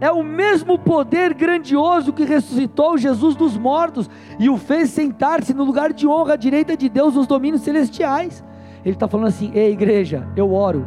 É 0.00 0.10
o 0.10 0.22
mesmo 0.22 0.78
poder 0.78 1.34
grandioso 1.34 2.14
que 2.14 2.24
ressuscitou 2.24 2.96
Jesus 2.96 3.36
dos 3.36 3.58
mortos 3.58 4.08
e 4.38 4.48
o 4.48 4.56
fez 4.56 4.88
sentar-se 4.88 5.52
no 5.52 5.62
lugar 5.62 5.92
de 5.92 6.06
honra 6.06 6.32
à 6.32 6.36
direita 6.36 6.74
de 6.74 6.88
Deus 6.88 7.14
nos 7.14 7.26
domínios 7.26 7.60
celestiais. 7.60 8.42
Ele 8.84 8.94
está 8.94 9.08
falando 9.08 9.28
assim: 9.28 9.50
ei, 9.54 9.72
igreja, 9.72 10.26
eu 10.36 10.52
oro 10.52 10.86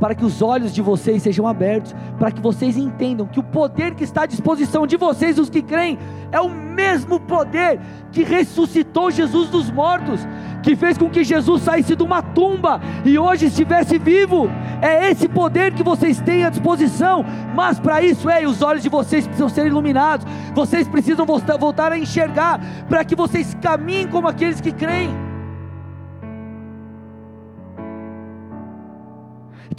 para 0.00 0.14
que 0.14 0.24
os 0.24 0.40
olhos 0.40 0.72
de 0.72 0.80
vocês 0.80 1.22
sejam 1.22 1.46
abertos, 1.46 1.94
para 2.18 2.30
que 2.30 2.40
vocês 2.40 2.76
entendam 2.76 3.26
que 3.26 3.38
o 3.38 3.42
poder 3.42 3.94
que 3.94 4.02
está 4.02 4.22
à 4.22 4.26
disposição 4.26 4.86
de 4.86 4.96
vocês, 4.96 5.38
os 5.38 5.50
que 5.50 5.60
creem, 5.60 5.98
é 6.32 6.40
o 6.40 6.48
mesmo 6.48 7.20
poder 7.20 7.78
que 8.10 8.24
ressuscitou 8.24 9.10
Jesus 9.10 9.50
dos 9.50 9.70
mortos, 9.70 10.26
que 10.62 10.74
fez 10.74 10.96
com 10.96 11.10
que 11.10 11.22
Jesus 11.22 11.62
saísse 11.62 11.94
de 11.94 12.02
uma 12.02 12.22
tumba 12.22 12.80
e 13.04 13.18
hoje 13.18 13.46
estivesse 13.46 13.98
vivo. 13.98 14.50
É 14.80 15.10
esse 15.10 15.28
poder 15.28 15.74
que 15.74 15.82
vocês 15.82 16.18
têm 16.20 16.44
à 16.44 16.50
disposição, 16.50 17.24
mas 17.54 17.78
para 17.78 18.02
isso, 18.02 18.30
ei, 18.30 18.46
os 18.46 18.62
olhos 18.62 18.82
de 18.82 18.88
vocês 18.88 19.26
precisam 19.26 19.50
ser 19.50 19.66
iluminados, 19.66 20.26
vocês 20.54 20.88
precisam 20.88 21.26
voltar 21.26 21.92
a 21.92 21.98
enxergar, 21.98 22.58
para 22.88 23.04
que 23.04 23.14
vocês 23.14 23.54
caminhem 23.60 24.08
como 24.08 24.26
aqueles 24.26 24.62
que 24.62 24.72
creem. 24.72 25.29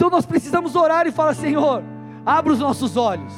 Então 0.02 0.10
nós 0.10 0.26
precisamos 0.26 0.74
orar 0.74 1.06
e 1.06 1.12
falar: 1.12 1.32
Senhor, 1.32 1.80
abra 2.26 2.52
os 2.52 2.58
nossos 2.58 2.96
olhos. 2.96 3.32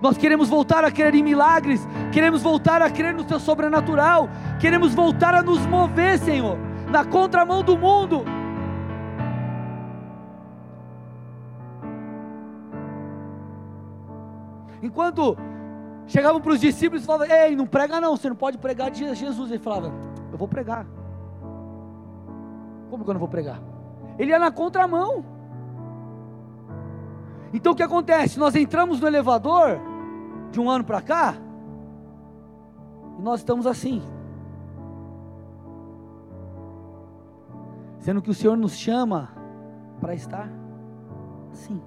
Nós 0.00 0.16
queremos 0.16 0.48
voltar 0.48 0.82
a 0.82 0.90
crer 0.90 1.14
em 1.14 1.22
milagres, 1.22 1.86
queremos 2.10 2.40
voltar 2.42 2.80
a 2.80 2.88
crer 2.88 3.12
no 3.12 3.22
Teu 3.22 3.38
sobrenatural, 3.38 4.26
queremos 4.58 4.94
voltar 4.94 5.34
a 5.34 5.42
nos 5.42 5.66
mover, 5.66 6.18
Senhor, 6.18 6.56
na 6.88 7.04
contramão 7.04 7.62
do 7.62 7.76
mundo. 7.76 8.24
Enquanto 14.82 15.36
chegavam 16.06 16.40
para 16.40 16.52
os 16.52 16.60
discípulos 16.62 17.02
e 17.02 17.06
falavam: 17.06 17.26
Ei, 17.30 17.54
não 17.54 17.66
prega 17.66 18.00
não, 18.00 18.16
você 18.16 18.30
não 18.30 18.36
pode 18.36 18.56
pregar 18.56 18.90
de 18.90 19.00
Jesus. 19.14 19.50
Ele 19.50 19.58
falava: 19.58 19.92
Eu 20.32 20.38
vou 20.38 20.48
pregar. 20.48 20.86
Como 22.88 23.04
que 23.04 23.10
eu 23.10 23.14
não 23.14 23.20
vou 23.20 23.28
pregar? 23.28 23.60
Ele 24.18 24.30
ia 24.30 24.38
na 24.38 24.50
contramão. 24.50 25.35
Então 27.52 27.72
o 27.72 27.76
que 27.76 27.82
acontece? 27.82 28.38
Nós 28.38 28.54
entramos 28.54 29.00
no 29.00 29.06
elevador 29.06 29.80
de 30.50 30.60
um 30.60 30.70
ano 30.70 30.84
para 30.84 31.00
cá 31.00 31.34
e 33.18 33.22
nós 33.22 33.40
estamos 33.40 33.66
assim. 33.66 34.02
Sendo 37.98 38.22
que 38.22 38.30
o 38.30 38.34
Senhor 38.34 38.56
nos 38.56 38.76
chama 38.76 39.30
para 40.00 40.14
estar 40.14 40.48
assim. 41.52 41.80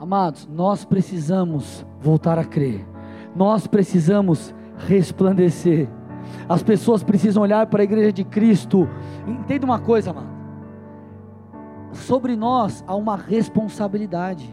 Amados, 0.00 0.48
nós 0.50 0.84
precisamos 0.84 1.86
voltar 2.00 2.38
a 2.38 2.44
crer. 2.44 2.86
Nós 3.36 3.66
precisamos 3.66 4.54
resplandecer. 4.78 5.88
As 6.48 6.62
pessoas 6.62 7.02
precisam 7.02 7.42
olhar 7.42 7.66
para 7.66 7.82
a 7.82 7.84
igreja 7.84 8.12
de 8.12 8.24
Cristo. 8.24 8.88
Entenda 9.26 9.66
uma 9.66 9.78
coisa, 9.78 10.12
mano. 10.12 10.29
Sobre 11.92 12.36
nós 12.36 12.84
há 12.86 12.94
uma 12.94 13.16
responsabilidade. 13.16 14.48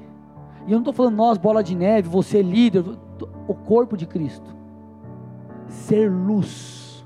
E 0.65 0.71
eu 0.71 0.75
não 0.75 0.79
estou 0.79 0.93
falando 0.93 1.15
nós, 1.15 1.38
bola 1.38 1.63
de 1.63 1.75
neve, 1.75 2.09
você 2.09 2.41
líder, 2.41 2.83
o 3.47 3.53
corpo 3.53 3.95
de 3.95 4.05
Cristo. 4.05 4.55
Ser 5.67 6.11
luz. 6.11 7.05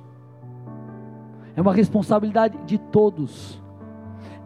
É 1.56 1.62
uma 1.62 1.74
responsabilidade 1.74 2.58
de 2.66 2.78
todos. 2.78 3.62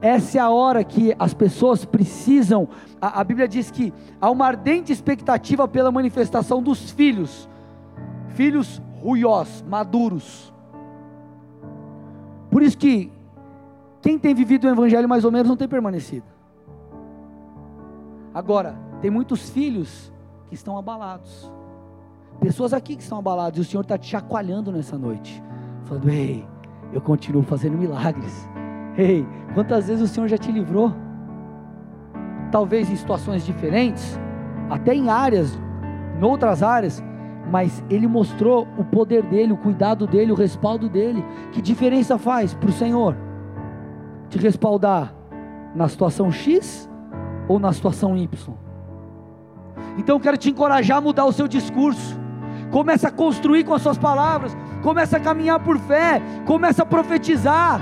Essa 0.01 0.38
é 0.38 0.41
a 0.41 0.49
hora 0.49 0.83
que 0.83 1.15
as 1.17 1.33
pessoas 1.33 1.86
precisam. 1.86 2.67
A, 3.01 3.21
a 3.21 3.23
Bíblia 3.23 3.47
diz 3.47 3.71
que 3.71 3.93
há 4.19 4.29
uma 4.29 4.45
ardente 4.45 4.91
expectativa 4.91 5.67
pela 5.67 5.91
manifestação 5.91 6.61
dos 6.61 6.91
filhos. 6.91 7.47
Filhos 8.29 8.81
ruiós, 9.01 9.63
maduros. 9.67 10.53
Por 12.49 12.61
isso 12.61 12.77
que 12.77 13.11
quem 14.05 14.19
tem 14.19 14.35
vivido 14.35 14.65
o 14.65 14.69
evangelho 14.69 15.09
mais 15.09 15.25
ou 15.25 15.31
menos 15.31 15.49
não 15.49 15.57
tem 15.57 15.67
permanecido. 15.67 16.27
Agora, 18.31 18.77
tem 19.01 19.09
muitos 19.09 19.49
filhos 19.49 20.13
que 20.47 20.53
estão 20.53 20.77
abalados. 20.77 21.51
Pessoas 22.39 22.71
aqui 22.71 22.95
que 22.95 23.01
estão 23.01 23.17
abaladas 23.17 23.57
e 23.57 23.61
o 23.61 23.63
Senhor 23.63 23.81
está 23.81 23.97
te 23.97 24.05
chacoalhando 24.05 24.71
nessa 24.71 24.95
noite, 24.95 25.41
falando: 25.85 26.07
Ei, 26.07 26.45
eu 26.93 27.01
continuo 27.01 27.41
fazendo 27.41 27.79
milagres. 27.79 28.47
Ei, 28.95 29.25
quantas 29.55 29.87
vezes 29.87 30.03
o 30.03 30.13
Senhor 30.13 30.27
já 30.27 30.37
te 30.37 30.51
livrou? 30.51 30.93
Talvez 32.51 32.91
em 32.91 32.95
situações 32.95 33.43
diferentes, 33.43 34.19
até 34.69 34.93
em 34.93 35.09
áreas, 35.09 35.59
em 36.21 36.23
outras 36.23 36.61
áreas, 36.61 37.03
mas 37.51 37.83
ele 37.89 38.07
mostrou 38.07 38.67
o 38.77 38.83
poder 38.83 39.23
dele, 39.23 39.51
o 39.51 39.57
cuidado 39.57 40.05
dele, 40.05 40.31
o 40.31 40.35
respaldo 40.35 40.87
dele. 40.87 41.25
Que 41.51 41.59
diferença 41.59 42.19
faz 42.19 42.53
para 42.53 42.69
o 42.69 42.73
Senhor 42.73 43.25
te 44.30 44.38
respaldar 44.38 45.13
na 45.73 45.88
situação 45.88 46.32
X 46.32 46.89
ou 47.47 47.59
na 47.59 47.71
situação 47.73 48.17
Y? 48.17 48.53
Então 49.97 50.15
eu 50.15 50.19
quero 50.19 50.38
te 50.38 50.49
encorajar 50.49 50.97
a 50.97 51.01
mudar 51.01 51.26
o 51.26 51.32
seu 51.32 51.47
discurso. 51.47 52.19
Começa 52.71 53.07
a 53.07 53.11
construir 53.11 53.63
com 53.63 53.73
as 53.73 53.82
suas 53.82 53.97
palavras, 53.97 54.55
começa 54.82 55.17
a 55.17 55.19
caminhar 55.19 55.59
por 55.59 55.78
fé, 55.80 56.21
começa 56.45 56.84
a 56.84 56.86
profetizar. 56.86 57.80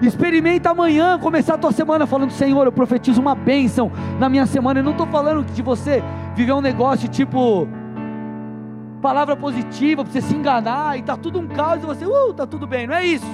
Experimenta 0.00 0.70
amanhã 0.70 1.16
começar 1.18 1.54
a 1.54 1.58
tua 1.58 1.70
semana 1.70 2.06
falando: 2.06 2.32
Senhor, 2.32 2.66
eu 2.66 2.72
profetizo 2.72 3.20
uma 3.20 3.34
bênção 3.34 3.92
na 4.18 4.28
minha 4.28 4.46
semana. 4.46 4.80
Eu 4.80 4.84
não 4.84 4.92
estou 4.92 5.06
falando 5.06 5.44
de 5.44 5.62
você 5.62 6.02
viver 6.34 6.52
um 6.52 6.60
negócio 6.60 7.08
tipo 7.08 7.68
palavra 9.00 9.36
positiva 9.36 10.04
para 10.04 10.12
você 10.12 10.20
se 10.20 10.34
enganar 10.34 10.96
e 10.96 11.02
tá 11.02 11.16
tudo 11.16 11.40
um 11.40 11.48
caos 11.48 11.82
e 11.82 11.86
você, 11.86 12.06
uh, 12.06 12.32
tá 12.32 12.46
tudo 12.46 12.68
bem, 12.68 12.86
não 12.86 12.94
é 12.94 13.04
isso. 13.04 13.26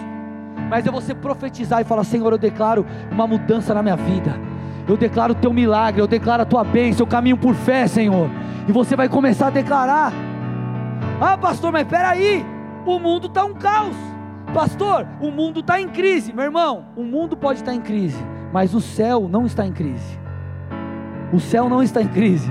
Mas 0.69 0.87
é 0.87 0.91
você 0.91 1.15
profetizar 1.15 1.81
e 1.81 1.85
falar: 1.85 2.05
Senhor, 2.05 2.33
eu 2.33 2.39
declaro 2.39 2.87
uma 3.11 3.27
mudança 3.27 3.75
na 3.75 3.83
minha 3.83 3.97
vida. 3.97 4.39
Eu 4.87 4.97
declaro 4.97 5.33
o 5.33 5.37
teu 5.37 5.53
milagre, 5.53 6.01
eu 6.01 6.07
declaro 6.07 6.43
a 6.43 6.47
tua 6.47 6.65
bênção, 6.65 7.05
eu 7.05 7.11
caminho 7.11 7.37
por 7.37 7.55
fé, 7.55 7.87
Senhor. 7.87 8.31
E 8.67 8.73
você 8.73 8.97
vai 8.97 9.09
começar 9.09 9.49
a 9.49 9.51
declarar. 9.51 10.13
Ah, 11.21 11.37
pastor, 11.37 11.73
mas 11.73 11.87
peraí, 11.87 12.45
o 12.87 12.99
mundo 12.99 13.27
está 13.27 13.45
um 13.45 13.55
caos. 13.55 13.97
Pastor, 14.55 15.07
o 15.21 15.31
mundo 15.31 15.61
está 15.61 15.79
em 15.81 15.89
crise. 15.89 16.33
Meu 16.33 16.45
irmão, 16.45 16.87
o 16.97 17.03
mundo 17.03 17.37
pode 17.37 17.61
estar 17.61 17.75
em 17.75 17.81
crise, 17.81 18.19
mas 18.53 18.75
o 18.75 18.81
céu 18.81 19.29
não 19.29 19.45
está 19.45 19.67
em 19.67 19.73
crise. 19.73 20.19
O 21.33 21.39
céu 21.39 21.69
não 21.69 21.83
está 21.83 22.01
em 22.01 22.09
crise. 22.09 22.51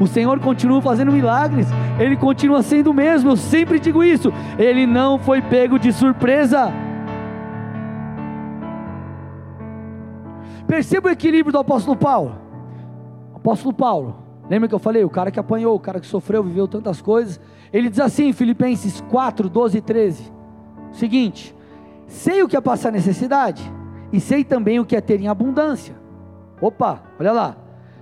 O 0.00 0.06
Senhor 0.06 0.38
continua 0.40 0.80
fazendo 0.80 1.12
milagres, 1.12 1.68
Ele 1.98 2.16
continua 2.16 2.62
sendo 2.62 2.90
o 2.90 2.94
mesmo, 2.94 3.30
eu 3.30 3.36
sempre 3.36 3.78
digo 3.78 4.04
isso. 4.04 4.32
Ele 4.58 4.86
não 4.86 5.18
foi 5.18 5.40
pego 5.42 5.78
de 5.78 5.92
surpresa. 5.92 6.72
Perceba 10.66 11.08
o 11.08 11.12
equilíbrio 11.12 11.52
do 11.52 11.58
apóstolo 11.58 11.96
Paulo. 11.96 12.36
apóstolo 13.34 13.72
Paulo, 13.72 14.16
lembra 14.50 14.68
que 14.68 14.74
eu 14.74 14.78
falei? 14.78 15.04
O 15.04 15.10
cara 15.10 15.30
que 15.30 15.38
apanhou, 15.38 15.76
o 15.76 15.80
cara 15.80 16.00
que 16.00 16.06
sofreu, 16.06 16.42
viveu 16.42 16.66
tantas 16.66 17.00
coisas. 17.00 17.40
Ele 17.72 17.88
diz 17.88 18.00
assim, 18.00 18.32
Filipenses 18.32 19.00
4, 19.02 19.48
12 19.48 19.78
e 19.78 19.80
13: 19.80 20.32
seguinte, 20.90 21.54
sei 22.06 22.42
o 22.42 22.48
que 22.48 22.56
é 22.56 22.60
passar 22.60 22.90
necessidade, 22.90 23.62
e 24.12 24.18
sei 24.18 24.42
também 24.42 24.80
o 24.80 24.84
que 24.84 24.96
é 24.96 25.00
ter 25.00 25.20
em 25.20 25.28
abundância. 25.28 25.94
Opa, 26.60 27.02
olha 27.18 27.32
lá. 27.32 27.56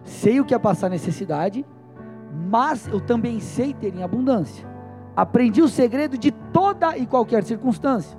Sei 0.05 0.39
o 0.41 0.45
que 0.45 0.55
é 0.55 0.59
passar 0.59 0.91
necessidade, 0.91 1.65
mas 2.51 2.87
eu 2.89 3.01
também 3.01 3.41
sei 3.41 3.73
ter 3.73 3.95
em 3.95 4.03
abundância. 4.03 4.67
Aprendi 5.17 5.63
o 5.63 5.69
segredo 5.69 6.19
de 6.19 6.31
toda 6.31 6.97
e 6.97 7.07
qualquer 7.07 7.43
circunstância, 7.45 8.19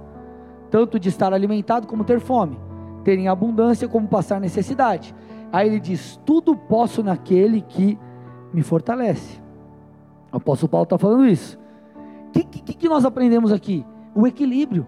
tanto 0.72 1.00
de 1.00 1.10
estar 1.10 1.34
alimentado 1.34 1.86
como 1.86 2.04
ter 2.04 2.20
fome, 2.20 2.58
ter 3.06 3.20
em 3.20 3.30
abundância 3.30 3.88
como 3.88 4.08
passar 4.08 4.42
necessidade. 4.42 5.16
Aí 5.54 5.68
ele 5.70 5.80
diz: 5.80 6.20
Tudo 6.26 6.58
posso 6.58 7.02
naquele 7.02 7.62
que 7.62 7.98
me 8.52 8.64
fortalece. 8.64 9.40
O 10.34 10.38
apóstolo 10.38 10.70
Paulo 10.70 10.84
está 10.84 10.98
falando 10.98 11.26
isso. 11.28 11.58
O 12.28 12.32
que, 12.32 12.44
que, 12.44 12.74
que 12.74 12.90
nós 12.90 13.06
aprendemos 13.06 13.54
aqui? 13.54 13.86
O 14.14 14.28
equilíbrio. 14.28 14.86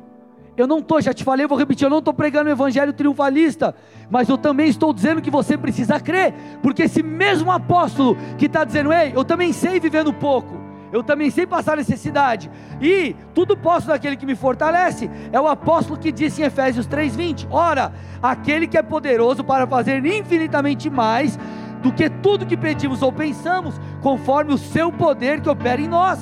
Eu 0.58 0.66
não 0.66 0.80
estou, 0.80 1.00
já 1.00 1.14
te 1.14 1.24
falei, 1.24 1.46
vou 1.46 1.58
repetir, 1.58 1.86
eu 1.86 1.90
não 1.90 2.00
estou 2.00 2.12
pregando 2.12 2.50
o 2.50 2.52
evangelho 2.52 2.92
triunfalista, 2.92 3.76
mas 4.10 4.28
eu 4.28 4.40
também 4.40 4.68
estou 4.68 4.92
dizendo 4.92 5.22
que 5.22 5.30
você 5.30 5.56
precisa 5.56 6.00
crer, 6.00 6.34
porque 6.64 6.84
esse 6.84 7.04
mesmo 7.04 7.52
apóstolo 7.52 8.18
que 8.40 8.48
está 8.48 8.64
dizendo, 8.64 8.92
ei, 8.92 9.14
eu 9.16 9.24
também 9.24 9.54
sei 9.54 9.80
viver 9.80 10.04
no 10.04 10.12
pouco, 10.12 10.57
eu 10.92 11.04
também 11.04 11.30
sei 11.30 11.46
passar 11.46 11.78
necessidade, 11.78 12.50
e 12.82 13.16
tudo 13.34 13.58
posso 13.58 13.88
daquele 13.88 14.16
que 14.16 14.26
me 14.26 14.36
fortalece, 14.36 15.10
é 15.32 15.40
o 15.40 15.48
apóstolo 15.48 16.00
que 16.00 16.12
disse 16.12 16.42
em 16.42 16.46
Efésios 16.46 16.88
3,20: 16.88 17.48
ora, 17.50 17.94
aquele 18.22 18.68
que 18.68 18.78
é 18.78 18.82
poderoso 18.82 19.44
para 19.44 19.68
fazer 19.68 20.06
infinitamente 20.06 20.90
mais 20.90 21.38
do 21.82 21.92
que 21.92 22.10
tudo 22.10 22.46
que 22.46 22.58
pedimos 22.58 23.02
ou 23.02 23.12
pensamos, 23.12 23.80
conforme 24.02 24.54
o 24.54 24.58
seu 24.58 24.92
poder 24.92 25.42
que 25.42 25.50
opera 25.50 25.82
em 25.82 25.88
nós. 25.88 26.20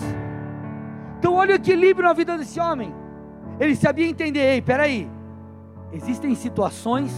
Então, 1.19 1.35
olha 1.35 1.53
o 1.53 1.55
equilíbrio 1.55 2.07
na 2.07 2.13
vida 2.13 2.37
desse 2.37 2.59
homem. 2.59 2.93
Ele 3.59 3.75
sabia 3.75 4.07
entender, 4.07 4.41
ei, 4.41 4.61
peraí, 4.61 5.09
existem 5.91 6.35
situações, 6.35 7.11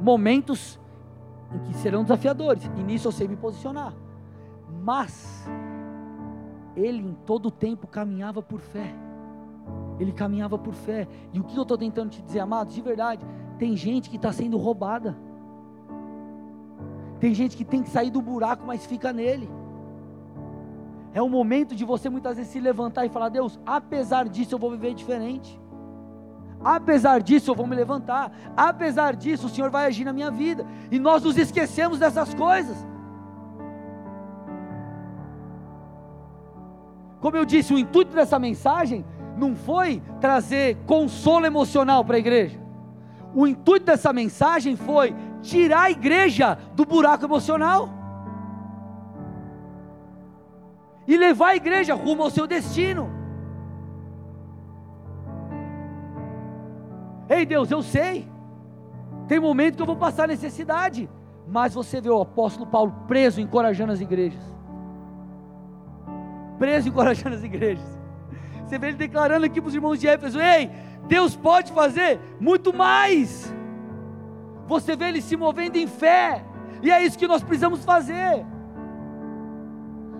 momentos 0.00 0.78
em 1.54 1.58
que 1.60 1.74
serão 1.78 2.02
desafiadores, 2.02 2.68
e 2.76 2.82
nisso 2.82 3.08
eu 3.08 3.12
sei 3.12 3.28
me 3.28 3.36
posicionar. 3.36 3.92
Mas 4.82 5.48
ele 6.78 7.02
em 7.02 7.14
todo 7.26 7.46
o 7.46 7.50
tempo 7.50 7.86
caminhava 7.86 8.40
por 8.40 8.60
fé. 8.60 8.94
Ele 9.98 10.12
caminhava 10.12 10.56
por 10.56 10.74
fé. 10.74 11.08
E 11.32 11.40
o 11.40 11.44
que 11.44 11.56
eu 11.56 11.62
estou 11.62 11.76
tentando 11.76 12.10
te 12.10 12.22
dizer, 12.22 12.40
amados, 12.40 12.74
de 12.74 12.80
verdade, 12.80 13.26
tem 13.58 13.76
gente 13.76 14.08
que 14.08 14.16
está 14.16 14.32
sendo 14.32 14.56
roubada. 14.56 15.16
Tem 17.18 17.34
gente 17.34 17.56
que 17.56 17.64
tem 17.64 17.82
que 17.82 17.90
sair 17.90 18.10
do 18.10 18.22
buraco, 18.22 18.64
mas 18.64 18.86
fica 18.86 19.12
nele. 19.12 19.50
É 21.12 21.20
o 21.20 21.28
momento 21.28 21.74
de 21.74 21.84
você 21.84 22.08
muitas 22.08 22.36
vezes 22.36 22.52
se 22.52 22.60
levantar 22.60 23.04
e 23.04 23.08
falar: 23.08 23.28
Deus, 23.28 23.58
apesar 23.66 24.28
disso 24.28 24.54
eu 24.54 24.58
vou 24.58 24.70
viver 24.70 24.94
diferente. 24.94 25.60
Apesar 26.62 27.22
disso, 27.22 27.50
eu 27.50 27.54
vou 27.54 27.66
me 27.66 27.76
levantar. 27.76 28.32
Apesar 28.56 29.14
disso, 29.14 29.46
o 29.46 29.50
Senhor 29.50 29.70
vai 29.70 29.86
agir 29.86 30.04
na 30.04 30.12
minha 30.12 30.30
vida. 30.30 30.66
E 30.90 30.98
nós 30.98 31.22
nos 31.22 31.36
esquecemos 31.38 31.98
dessas 31.98 32.34
coisas. 32.34 32.76
Como 37.20 37.36
eu 37.36 37.44
disse, 37.44 37.74
o 37.74 37.78
intuito 37.78 38.14
dessa 38.14 38.38
mensagem 38.38 39.04
não 39.36 39.54
foi 39.54 40.02
trazer 40.20 40.76
consolo 40.86 41.46
emocional 41.46 42.04
para 42.04 42.16
a 42.16 42.18
igreja. 42.18 42.60
O 43.34 43.46
intuito 43.46 43.86
dessa 43.86 44.12
mensagem 44.12 44.76
foi 44.76 45.14
tirar 45.42 45.82
a 45.82 45.90
igreja 45.90 46.56
do 46.74 46.84
buraco 46.84 47.24
emocional 47.24 47.88
e 51.06 51.16
levar 51.16 51.48
a 51.48 51.56
igreja 51.56 51.94
rumo 51.94 52.22
ao 52.22 52.30
seu 52.30 52.46
destino. 52.46 53.10
Ei 57.28 57.44
Deus, 57.44 57.70
eu 57.70 57.82
sei. 57.82 58.28
Tem 59.26 59.38
momento 59.38 59.76
que 59.76 59.82
eu 59.82 59.86
vou 59.86 59.96
passar 59.96 60.26
necessidade. 60.26 61.08
Mas 61.46 61.74
você 61.74 62.00
vê 62.00 62.10
o 62.10 62.20
apóstolo 62.20 62.66
Paulo 62.66 62.92
preso, 63.06 63.40
encorajando 63.40 63.92
as 63.92 64.00
igrejas. 64.00 64.57
Preso, 66.58 66.88
encorajando 66.88 67.36
as 67.36 67.44
igrejas. 67.44 67.98
Você 68.64 68.78
vê 68.78 68.88
ele 68.88 68.96
declarando 68.96 69.46
aqui 69.46 69.60
para 69.60 69.68
os 69.68 69.74
irmãos 69.74 69.98
de 69.98 70.06
Éfeso: 70.06 70.40
Ei, 70.40 70.70
Deus 71.06 71.34
pode 71.34 71.72
fazer 71.72 72.20
muito 72.38 72.72
mais. 72.72 73.54
você 74.66 74.94
vê 74.94 75.06
ele 75.08 75.22
se 75.22 75.36
movendo 75.36 75.76
em 75.76 75.86
fé, 75.86 76.44
e 76.82 76.90
é 76.90 77.02
isso 77.02 77.18
que 77.18 77.26
nós 77.26 77.42
precisamos 77.42 77.84
fazer. 77.84 78.44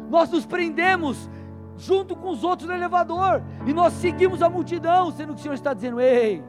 Nós 0.08 0.30
nos 0.30 0.46
prendemos 0.46 1.28
junto 1.76 2.16
com 2.16 2.30
os 2.30 2.42
outros 2.42 2.68
no 2.68 2.74
elevador, 2.74 3.42
e 3.66 3.74
nós 3.74 3.92
seguimos 3.92 4.42
a 4.42 4.48
multidão, 4.48 5.10
sendo 5.12 5.34
que 5.34 5.40
o 5.40 5.42
Senhor 5.42 5.54
está 5.54 5.74
dizendo: 5.74 6.00
ei, 6.00 6.42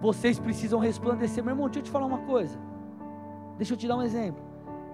vocês 0.00 0.38
precisam 0.40 0.80
resplandecer. 0.80 1.44
Meu 1.44 1.52
irmão, 1.52 1.66
deixa 1.66 1.78
eu 1.78 1.84
te 1.84 1.90
falar 1.90 2.06
uma 2.06 2.18
coisa, 2.18 2.58
deixa 3.56 3.74
eu 3.74 3.78
te 3.78 3.86
dar 3.86 3.96
um 3.96 4.02
exemplo. 4.02 4.42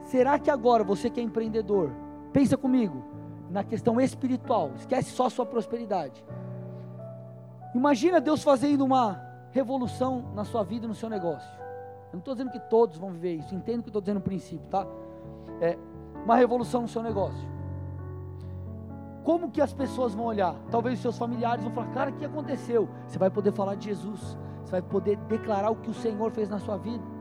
Será 0.04 0.38
que 0.38 0.50
agora 0.50 0.84
você 0.84 1.08
que 1.08 1.18
é 1.18 1.22
empreendedor, 1.22 1.90
pensa 2.32 2.58
comigo, 2.58 3.02
na 3.54 3.62
questão 3.62 4.00
espiritual, 4.00 4.72
esquece 4.74 5.12
só 5.12 5.26
a 5.26 5.30
sua 5.30 5.46
prosperidade. 5.46 6.24
Imagina 7.72 8.20
Deus 8.20 8.42
fazendo 8.42 8.84
uma 8.84 9.24
revolução 9.52 10.24
na 10.34 10.44
sua 10.44 10.64
vida 10.64 10.88
no 10.88 10.94
seu 10.94 11.08
negócio. 11.08 11.48
Eu 12.08 12.14
não 12.14 12.18
estou 12.18 12.34
dizendo 12.34 12.50
que 12.50 12.58
todos 12.58 12.98
vão 12.98 13.12
viver 13.12 13.34
isso, 13.34 13.54
entendo 13.54 13.84
que 13.84 13.90
estou 13.90 14.02
dizendo 14.02 14.16
no 14.16 14.22
princípio, 14.22 14.66
tá? 14.66 14.84
É 15.60 15.78
uma 16.24 16.34
revolução 16.34 16.82
no 16.82 16.88
seu 16.88 17.00
negócio. 17.00 17.48
Como 19.22 19.48
que 19.48 19.60
as 19.60 19.72
pessoas 19.72 20.14
vão 20.14 20.24
olhar? 20.24 20.56
Talvez 20.68 20.96
os 20.96 21.02
seus 21.02 21.16
familiares 21.16 21.62
vão 21.62 21.72
falar, 21.72 21.92
cara, 21.92 22.10
o 22.10 22.14
que 22.14 22.24
aconteceu? 22.24 22.88
Você 23.06 23.20
vai 23.20 23.30
poder 23.30 23.52
falar 23.52 23.76
de 23.76 23.84
Jesus, 23.84 24.36
você 24.64 24.72
vai 24.72 24.82
poder 24.82 25.16
declarar 25.28 25.70
o 25.70 25.76
que 25.76 25.90
o 25.90 25.94
Senhor 25.94 26.32
fez 26.32 26.50
na 26.50 26.58
sua 26.58 26.76
vida 26.76 27.13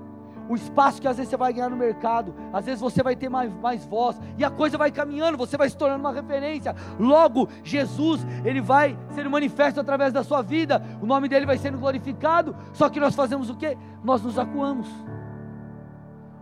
o 0.50 0.56
espaço 0.56 1.02
que 1.02 1.08
às 1.08 1.18
vezes 1.18 1.30
você 1.30 1.38
vai 1.38 1.54
ganhar 1.54 1.70
no 1.70 1.78
mercado, 1.78 2.34
às 2.52 2.66
vezes 2.66 2.82
você 2.82 3.02
vai 3.02 3.16
ter 3.16 3.30
mais, 3.30 3.54
mais 3.56 3.86
voz, 3.86 4.20
e 4.38 4.44
a 4.44 4.50
coisa 4.50 4.78
vai 4.78 4.92
caminhando, 4.92 5.38
você 5.38 5.58
vai 5.58 5.70
se 5.70 5.78
tornando 5.78 6.02
uma 6.02 6.12
referência. 6.12 6.76
Logo, 7.00 7.48
Jesus, 7.64 8.26
ele 8.44 8.62
vai 8.62 8.98
ser 9.12 9.28
manifesto 9.30 9.80
através 9.80 10.12
da 10.12 10.24
sua 10.24 10.42
vida, 10.42 10.84
o 11.02 11.06
nome 11.06 11.30
dele 11.30 11.46
vai 11.46 11.58
sendo 11.58 11.78
glorificado. 11.78 12.56
Só 12.74 12.90
que 12.90 13.00
nós 13.00 13.16
fazemos 13.16 13.50
o 13.50 13.56
que? 13.56 13.78
Nós 14.04 14.22
nos 14.22 14.38
acuamos, 14.38 14.88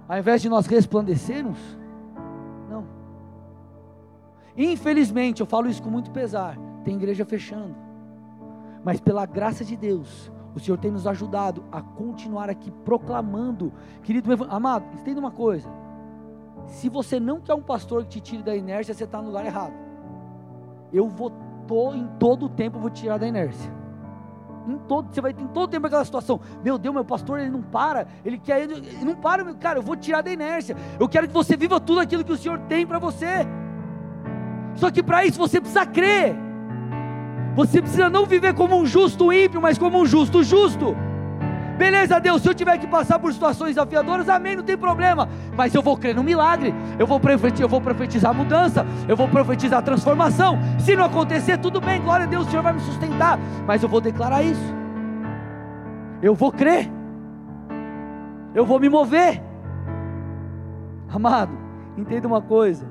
ao 0.08 0.18
invés 0.18 0.41
de 0.41 0.49
nós 0.49 0.66
resplandecermos, 0.66 1.58
não. 2.70 2.86
Infelizmente, 4.58 5.41
eu 5.41 5.45
falo 5.45 5.70
isso 5.70 5.82
com 5.82 5.89
muito 5.89 6.12
pesar, 6.12 6.58
tem 6.84 6.95
igreja 6.95 7.24
fechando, 7.24 7.76
mas 8.84 8.99
pela 8.99 9.26
graça 9.26 9.64
de 9.64 9.78
Deus, 9.78 10.32
o 10.56 10.60
Senhor 10.60 10.78
tem 10.78 10.91
nos 10.91 11.08
ajudado 11.08 11.64
a 11.72 11.82
continuar 11.82 12.49
aqui 12.49 12.70
proclamando. 12.70 13.72
Querido 14.04 14.32
amado, 14.49 14.86
entenda 14.93 15.20
uma 15.20 15.32
coisa. 15.32 15.70
Se 16.68 16.89
você 16.89 17.20
não 17.20 17.39
quer 17.39 17.54
um 17.54 17.62
pastor 17.62 18.04
que 18.04 18.10
te 18.10 18.22
tire 18.22 18.43
da 18.43 18.56
inércia, 18.56 18.93
você 18.93 19.04
está 19.04 19.22
no 19.22 19.28
lugar 19.28 19.45
errado. 19.45 19.74
Eu 20.91 21.08
vou 21.08 21.32
tô, 21.68 21.93
em 21.93 22.06
todo 22.20 22.47
o 22.47 22.49
tempo 22.49 22.80
vou 22.80 22.89
te 22.89 23.04
tirar 23.04 23.18
da 23.18 23.28
inércia. 23.28 23.72
Em 24.68 24.78
todo, 24.78 25.12
você 25.12 25.22
vai 25.22 25.34
ter 25.34 25.41
em 25.41 25.47
todo 25.47 25.70
tempo 25.70 25.88
aquela 25.88 26.06
situação. 26.06 26.39
Meu 26.64 26.78
Deus, 26.78 26.93
meu 26.93 27.06
pastor, 27.06 27.39
ele 27.39 27.49
não 27.49 27.62
para, 27.62 28.06
ele 28.24 28.38
quer, 28.38 28.62
ele 28.62 29.06
não 29.06 29.16
para, 29.16 29.43
meu 29.43 29.56
cara, 29.56 29.80
eu 29.80 29.84
vou 29.84 29.95
tirar 29.95 30.22
da 30.22 30.32
inércia. 30.32 30.76
Eu 30.99 31.08
quero 31.08 31.28
que 31.28 31.34
você 31.34 31.56
viva 31.56 31.80
tudo 31.80 31.99
aquilo 31.99 32.24
que 32.24 32.32
o 32.34 32.38
Senhor 32.38 32.60
tem 32.68 32.86
para 32.86 32.99
você. 32.99 33.47
Só 34.76 34.91
que 34.91 35.02
para 35.02 35.26
isso 35.26 35.39
você 35.39 35.60
precisa 35.60 35.86
crer. 35.86 36.51
Você 37.56 37.82
precisa 37.82 38.10
não 38.10 38.26
viver 38.26 38.54
como 38.54 38.76
um 38.76 38.86
justo 38.86 39.32
ímpio, 39.32 39.62
mas 39.62 39.78
como 39.78 40.02
um 40.02 40.06
justo 40.06 40.43
justo. 40.43 40.95
Beleza, 41.78 42.20
Deus, 42.20 42.43
se 42.43 42.47
eu 42.47 42.54
tiver 42.54 42.78
que 42.78 42.86
passar 42.86 43.18
por 43.18 43.34
situações 43.34 43.76
desafiadoras, 43.76 44.30
amém, 44.30 44.56
não 44.56 44.64
tem 44.64 44.78
problema. 44.78 45.28
Mas 45.58 45.74
eu 45.74 45.82
vou 45.82 45.97
crer 45.97 46.14
no 46.14 46.24
milagre, 46.24 46.74
eu 46.99 47.08
vou 47.08 47.20
profetizar, 47.20 47.64
eu 47.64 47.70
vou 47.70 47.82
profetizar 47.82 48.34
mudança, 48.34 48.86
eu 49.08 49.18
vou 49.18 49.28
profetizar 49.28 49.82
transformação. 49.82 50.60
Se 50.80 50.95
não 50.95 51.06
acontecer, 51.06 51.58
tudo 51.58 51.82
bem, 51.82 51.99
glória 51.99 52.26
a 52.26 52.30
Deus, 52.30 52.45
o 52.45 52.49
Senhor 52.52 52.62
vai 52.62 52.74
me 52.74 52.82
sustentar. 52.82 53.39
Mas 53.66 53.82
eu 53.82 53.89
vou 53.89 53.99
declarar 53.99 54.43
isso. 54.43 54.76
Eu 56.22 56.36
vou 56.36 56.52
crer. 56.52 56.88
Eu 58.54 58.64
vou 58.66 58.80
me 58.80 58.88
mover. 58.88 59.41
Amado, 61.10 61.52
entenda 61.97 62.28
uma 62.28 62.41
coisa. 62.41 62.86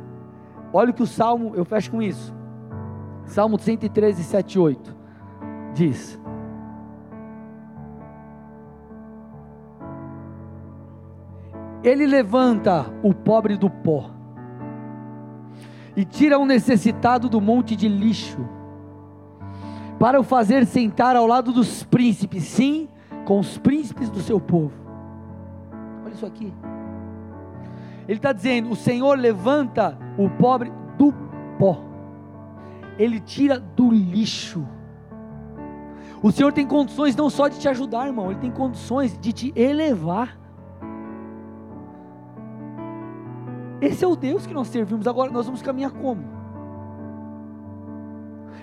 Olha 0.72 0.90
o 0.90 0.94
que 0.94 1.02
o 1.02 1.06
Salmo, 1.06 1.52
eu 1.54 1.64
fecho 1.64 1.92
com 1.92 2.02
isso. 2.02 2.39
Salmo 3.30 3.60
113, 3.60 4.24
7 4.24 4.58
8 4.58 4.96
diz: 5.72 6.20
Ele 11.84 12.08
levanta 12.08 12.92
o 13.04 13.14
pobre 13.14 13.56
do 13.56 13.70
pó 13.70 14.10
e 15.96 16.04
tira 16.04 16.40
o 16.40 16.44
necessitado 16.44 17.28
do 17.28 17.40
monte 17.40 17.76
de 17.76 17.88
lixo, 17.88 18.44
para 19.96 20.18
o 20.18 20.24
fazer 20.24 20.66
sentar 20.66 21.14
ao 21.14 21.26
lado 21.28 21.52
dos 21.52 21.84
príncipes, 21.84 22.42
sim, 22.42 22.88
com 23.24 23.38
os 23.38 23.56
príncipes 23.56 24.10
do 24.10 24.18
seu 24.18 24.40
povo. 24.40 24.72
Olha 26.04 26.14
isso 26.14 26.26
aqui. 26.26 26.52
Ele 28.08 28.18
está 28.18 28.32
dizendo: 28.32 28.70
o 28.70 28.76
Senhor 28.76 29.16
levanta 29.16 29.96
o 30.18 30.28
pobre 30.28 30.72
do 30.98 31.14
pó 31.56 31.89
ele 33.00 33.18
tira 33.18 33.58
do 33.58 33.90
lixo. 33.90 34.68
O 36.22 36.30
Senhor 36.30 36.52
tem 36.52 36.66
condições 36.66 37.16
não 37.16 37.30
só 37.30 37.48
de 37.48 37.58
te 37.58 37.66
ajudar, 37.66 38.06
irmão, 38.06 38.30
Ele 38.30 38.40
tem 38.40 38.50
condições 38.50 39.18
de 39.18 39.32
te 39.32 39.52
elevar. 39.56 40.38
Esse 43.80 44.04
é 44.04 44.06
o 44.06 44.14
Deus 44.14 44.46
que 44.46 44.52
nós 44.52 44.68
servimos. 44.68 45.06
Agora 45.06 45.32
nós 45.32 45.46
vamos 45.46 45.62
caminhar 45.62 45.92
como? 45.92 46.22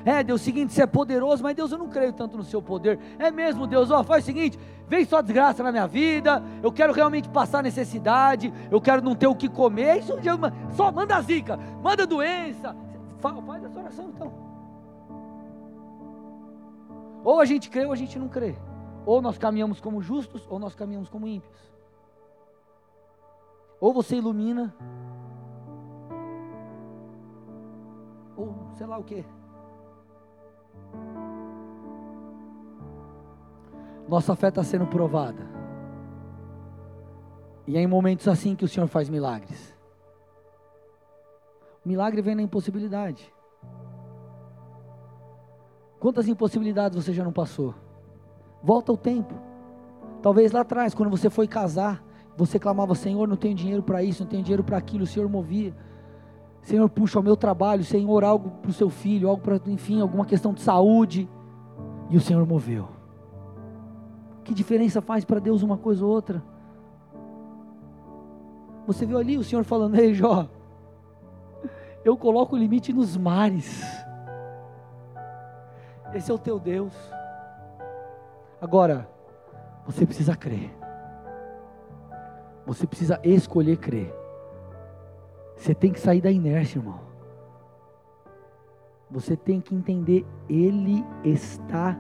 É, 0.06 0.24
Deus, 0.24 0.40
é 0.42 0.44
seguinte, 0.46 0.72
você 0.72 0.84
é 0.84 0.88
poderoso, 0.88 1.42
mas 1.42 1.56
Deus, 1.56 1.72
eu 1.72 1.80
não 1.80 1.90
creio 1.90 2.14
tanto 2.14 2.38
no 2.38 2.44
seu 2.44 2.62
poder. 2.62 3.00
É 3.18 3.32
mesmo, 3.32 3.66
Deus, 3.66 3.90
ó, 3.90 4.04
faz 4.04 4.24
o 4.24 4.28
seguinte, 4.28 4.58
vem 4.88 5.04
só 5.04 5.20
desgraça 5.20 5.64
na 5.64 5.72
minha 5.72 5.88
vida, 5.88 6.42
eu 6.62 6.72
quero 6.72 6.94
realmente 6.94 7.28
passar 7.28 7.64
necessidade, 7.64 8.54
eu 8.70 8.80
quero 8.80 9.02
não 9.02 9.16
ter 9.16 9.28
o 9.28 9.36
que 9.36 9.50
comer, 9.50 9.98
isso 9.98 10.14
só 10.76 10.92
manda 10.94 11.20
zica, 11.22 11.60
manda 11.84 12.08
doença, 12.08 12.74
Faz 13.20 13.64
essa 13.64 13.80
oração 13.80 14.10
então. 14.10 14.32
Ou 17.24 17.40
a 17.40 17.46
gente 17.46 17.70
crê 17.70 17.86
ou 17.86 17.92
a 17.92 17.96
gente 17.96 18.18
não 18.18 18.28
crê. 18.28 18.56
Ou 19.06 19.22
nós 19.22 19.38
caminhamos 19.38 19.80
como 19.80 20.02
justos 20.02 20.46
ou 20.50 20.60
nós 20.60 20.76
caminhamos 20.76 21.10
como 21.10 21.28
ímpios. 21.28 21.76
Ou 23.80 23.94
você 23.94 24.16
ilumina, 24.16 24.74
ou 28.36 28.56
sei 28.74 28.88
lá 28.88 28.98
o 28.98 29.04
que. 29.04 29.24
Nossa 34.08 34.36
fé 34.36 34.48
está 34.48 34.64
sendo 34.64 34.88
provada. 34.88 35.46
E 37.68 37.78
é 37.78 37.82
em 37.82 37.88
momentos 37.88 38.28
assim 38.28 38.56
que 38.56 38.66
o 38.66 38.68
Senhor 38.68 38.88
faz 38.88 39.10
milagres. 39.10 39.77
Milagre 41.88 42.22
vem 42.22 42.36
na 42.36 42.42
impossibilidade. 42.42 43.34
Quantas 46.02 46.28
impossibilidades 46.28 47.02
você 47.02 47.14
já 47.14 47.24
não 47.24 47.32
passou? 47.32 47.74
Volta 48.62 48.92
o 48.92 48.98
tempo. 48.98 49.34
Talvez 50.22 50.52
lá 50.52 50.62
atrás, 50.62 50.94
quando 50.94 51.10
você 51.10 51.30
foi 51.30 51.48
casar, 51.48 52.04
você 52.36 52.60
clamava: 52.60 52.94
Senhor, 52.94 53.26
não 53.26 53.38
tenho 53.38 53.56
dinheiro 53.56 53.82
para 53.82 54.04
isso, 54.04 54.24
não 54.24 54.30
tenho 54.30 54.44
dinheiro 54.44 54.66
para 54.66 54.78
aquilo. 54.78 55.06
O 55.06 55.08
Senhor 55.08 55.30
movia. 55.30 55.74
Senhor, 56.62 56.90
puxa 56.90 57.22
o 57.22 57.24
meu 57.24 57.38
trabalho. 57.38 57.86
Senhor, 57.86 58.22
algo 58.22 58.50
para 58.62 58.70
o 58.70 58.74
seu 58.74 58.90
filho, 58.90 59.30
algo 59.30 59.42
para, 59.42 59.62
enfim, 59.68 60.02
alguma 60.02 60.26
questão 60.26 60.54
de 60.54 60.60
saúde. 60.60 61.30
E 62.10 62.18
o 62.18 62.22
Senhor 62.22 62.46
moveu. 62.46 62.90
Que 64.44 64.54
diferença 64.54 65.02
faz 65.02 65.24
para 65.24 65.40
Deus 65.40 65.64
uma 65.64 65.78
coisa 65.78 66.06
ou 66.06 66.12
outra? 66.12 66.44
Você 68.86 69.06
viu 69.06 69.18
ali 69.18 69.38
o 69.38 69.44
Senhor 69.44 69.64
falando: 69.64 69.96
Ei, 69.96 70.14
Jó, 70.14 70.50
eu 72.08 72.18
coloco 72.18 72.56
o 72.56 72.60
limite 72.60 72.94
nos 72.94 73.18
mares. 73.18 73.84
Esse 76.14 76.32
é 76.32 76.34
o 76.34 76.40
teu 76.40 76.58
Deus. 76.58 76.94
Agora, 78.62 79.10
você 79.86 80.06
precisa 80.06 80.36
crer. 80.36 80.74
Você 82.66 82.88
precisa 82.88 83.20
escolher 83.24 83.78
crer. 83.78 84.14
Você 85.58 85.76
tem 85.76 85.92
que 85.92 86.00
sair 86.00 86.22
da 86.22 86.32
inércia, 86.32 86.80
irmão. 86.80 87.00
Você 89.12 89.36
tem 89.36 89.60
que 89.60 89.76
entender, 89.76 90.26
Ele 90.50 91.06
está 91.26 91.98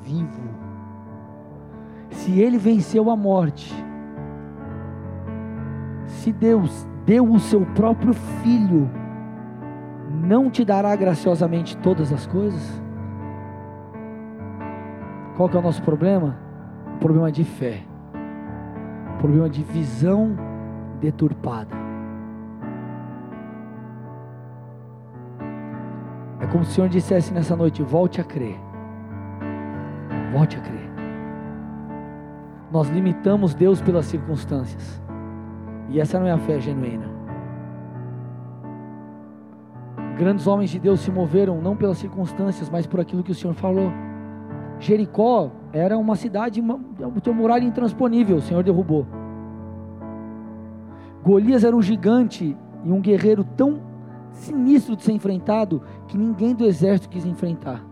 vivo. 0.00 0.42
Se 2.10 2.40
Ele 2.40 2.58
venceu 2.58 3.08
a 3.08 3.16
morte, 3.16 3.72
se 6.06 6.32
Deus 6.32 6.86
deu 7.04 7.30
o 7.30 7.38
seu 7.38 7.64
próprio 7.66 8.14
Filho, 8.14 9.03
não 10.14 10.48
te 10.50 10.64
dará 10.64 10.94
graciosamente 10.94 11.76
todas 11.78 12.12
as 12.12 12.26
coisas? 12.26 12.82
Qual 15.36 15.48
que 15.48 15.56
é 15.56 15.58
o 15.58 15.62
nosso 15.62 15.82
problema? 15.82 16.38
Um 16.94 16.98
problema 16.98 17.30
de 17.32 17.44
fé. 17.44 17.82
Problema 19.18 19.50
de 19.50 19.62
visão 19.62 20.36
deturpada. 21.00 21.84
É 26.40 26.46
como 26.46 26.64
se 26.64 26.72
o 26.72 26.74
Senhor 26.74 26.88
dissesse 26.88 27.32
nessa 27.32 27.56
noite: 27.56 27.82
volte 27.82 28.20
a 28.20 28.24
crer. 28.24 28.56
Volte 30.32 30.56
a 30.56 30.60
crer. 30.60 30.90
nós 32.70 32.88
limitamos 32.88 33.54
Deus 33.54 33.80
pelas 33.80 34.06
circunstâncias. 34.06 35.00
E 35.88 36.00
essa 36.00 36.18
não 36.18 36.26
é 36.26 36.32
a 36.32 36.38
fé 36.38 36.58
genuína. 36.58 37.13
Grandes 40.16 40.46
homens 40.46 40.70
de 40.70 40.78
Deus 40.78 41.00
se 41.00 41.10
moveram 41.10 41.60
não 41.60 41.76
pelas 41.76 41.98
circunstâncias, 41.98 42.70
mas 42.70 42.86
por 42.86 43.00
aquilo 43.00 43.22
que 43.22 43.32
o 43.32 43.34
Senhor 43.34 43.54
falou. 43.54 43.90
Jericó 44.78 45.50
era 45.72 45.98
uma 45.98 46.14
cidade, 46.14 46.60
uma, 46.60 46.74
uma 46.76 47.34
muralha 47.34 47.64
intransponível, 47.64 48.36
o 48.36 48.42
Senhor 48.42 48.62
derrubou. 48.62 49.06
Golias 51.22 51.64
era 51.64 51.74
um 51.74 51.82
gigante 51.82 52.56
e 52.84 52.92
um 52.92 53.00
guerreiro 53.00 53.42
tão 53.42 53.80
sinistro 54.30 54.94
de 54.94 55.02
ser 55.02 55.12
enfrentado 55.12 55.82
que 56.06 56.18
ninguém 56.18 56.54
do 56.54 56.64
exército 56.64 57.08
quis 57.08 57.24
enfrentar. 57.24 57.84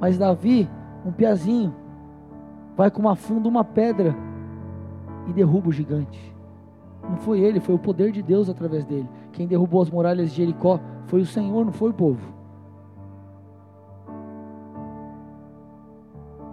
Mas 0.00 0.18
Davi, 0.18 0.68
um 1.06 1.12
piazinho, 1.12 1.74
vai 2.76 2.90
com 2.90 3.00
uma 3.00 3.14
funda 3.14 3.48
uma 3.48 3.64
pedra 3.64 4.14
e 5.28 5.32
derruba 5.32 5.68
o 5.68 5.72
gigante. 5.72 6.34
Não 7.08 7.16
foi 7.16 7.40
ele, 7.40 7.60
foi 7.60 7.74
o 7.74 7.78
poder 7.78 8.12
de 8.12 8.22
Deus 8.22 8.48
através 8.48 8.84
dele. 8.84 9.08
Quem 9.32 9.46
derrubou 9.46 9.82
as 9.82 9.90
muralhas 9.90 10.30
de 10.30 10.36
Jericó 10.36 10.80
foi 11.06 11.20
o 11.20 11.26
Senhor, 11.26 11.64
não 11.64 11.72
foi 11.72 11.90
o 11.90 11.94
povo. 11.94 12.32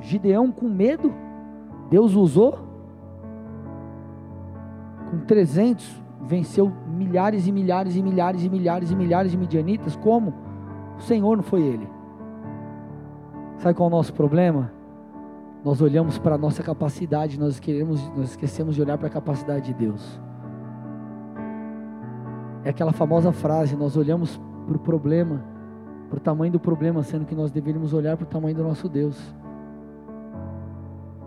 Gideão 0.02 0.52
com 0.52 0.68
medo, 0.68 1.14
Deus 1.90 2.16
usou. 2.16 2.68
Com 5.12 5.20
300, 5.20 6.02
venceu 6.22 6.72
milhares 6.88 7.48
e 7.48 7.52
milhares 7.52 7.96
e 7.96 8.02
milhares 8.02 8.44
e 8.44 8.50
milhares 8.50 8.92
e 8.92 8.96
milhares 8.96 9.32
de 9.32 9.38
midianitas. 9.38 9.96
Como? 9.96 10.34
O 10.98 11.02
Senhor 11.02 11.36
não 11.36 11.44
foi 11.44 11.62
ele. 11.62 11.88
Sabe 13.58 13.76
qual 13.76 13.90
é 13.90 13.94
o 13.94 13.96
nosso 13.96 14.14
problema? 14.14 14.72
Nós 15.64 15.82
olhamos 15.82 16.18
para 16.18 16.36
a 16.36 16.38
nossa 16.38 16.64
capacidade, 16.64 17.40
nós 17.40 17.60
queremos, 17.60 18.08
nós 18.16 18.30
esquecemos 18.30 18.76
de 18.76 18.82
olhar 18.82 18.98
para 18.98 19.08
a 19.08 19.12
capacidade 19.12 19.66
de 19.66 19.74
Deus. 19.74 20.20
É 22.70 22.72
aquela 22.72 22.94
famosa 22.94 23.32
frase: 23.32 23.76
nós 23.76 23.98
olhamos 23.98 24.40
para 24.68 24.78
o 24.78 24.80
problema, 24.80 25.44
para 26.08 26.18
o 26.18 26.20
tamanho 26.20 26.52
do 26.52 26.60
problema, 26.60 27.02
sendo 27.02 27.26
que 27.26 27.34
nós 27.34 27.50
deveríamos 27.50 27.94
olhar 27.96 28.16
para 28.16 28.26
o 28.26 28.28
tamanho 28.28 28.56
do 28.56 28.64
nosso 28.64 28.88
Deus. 28.88 29.20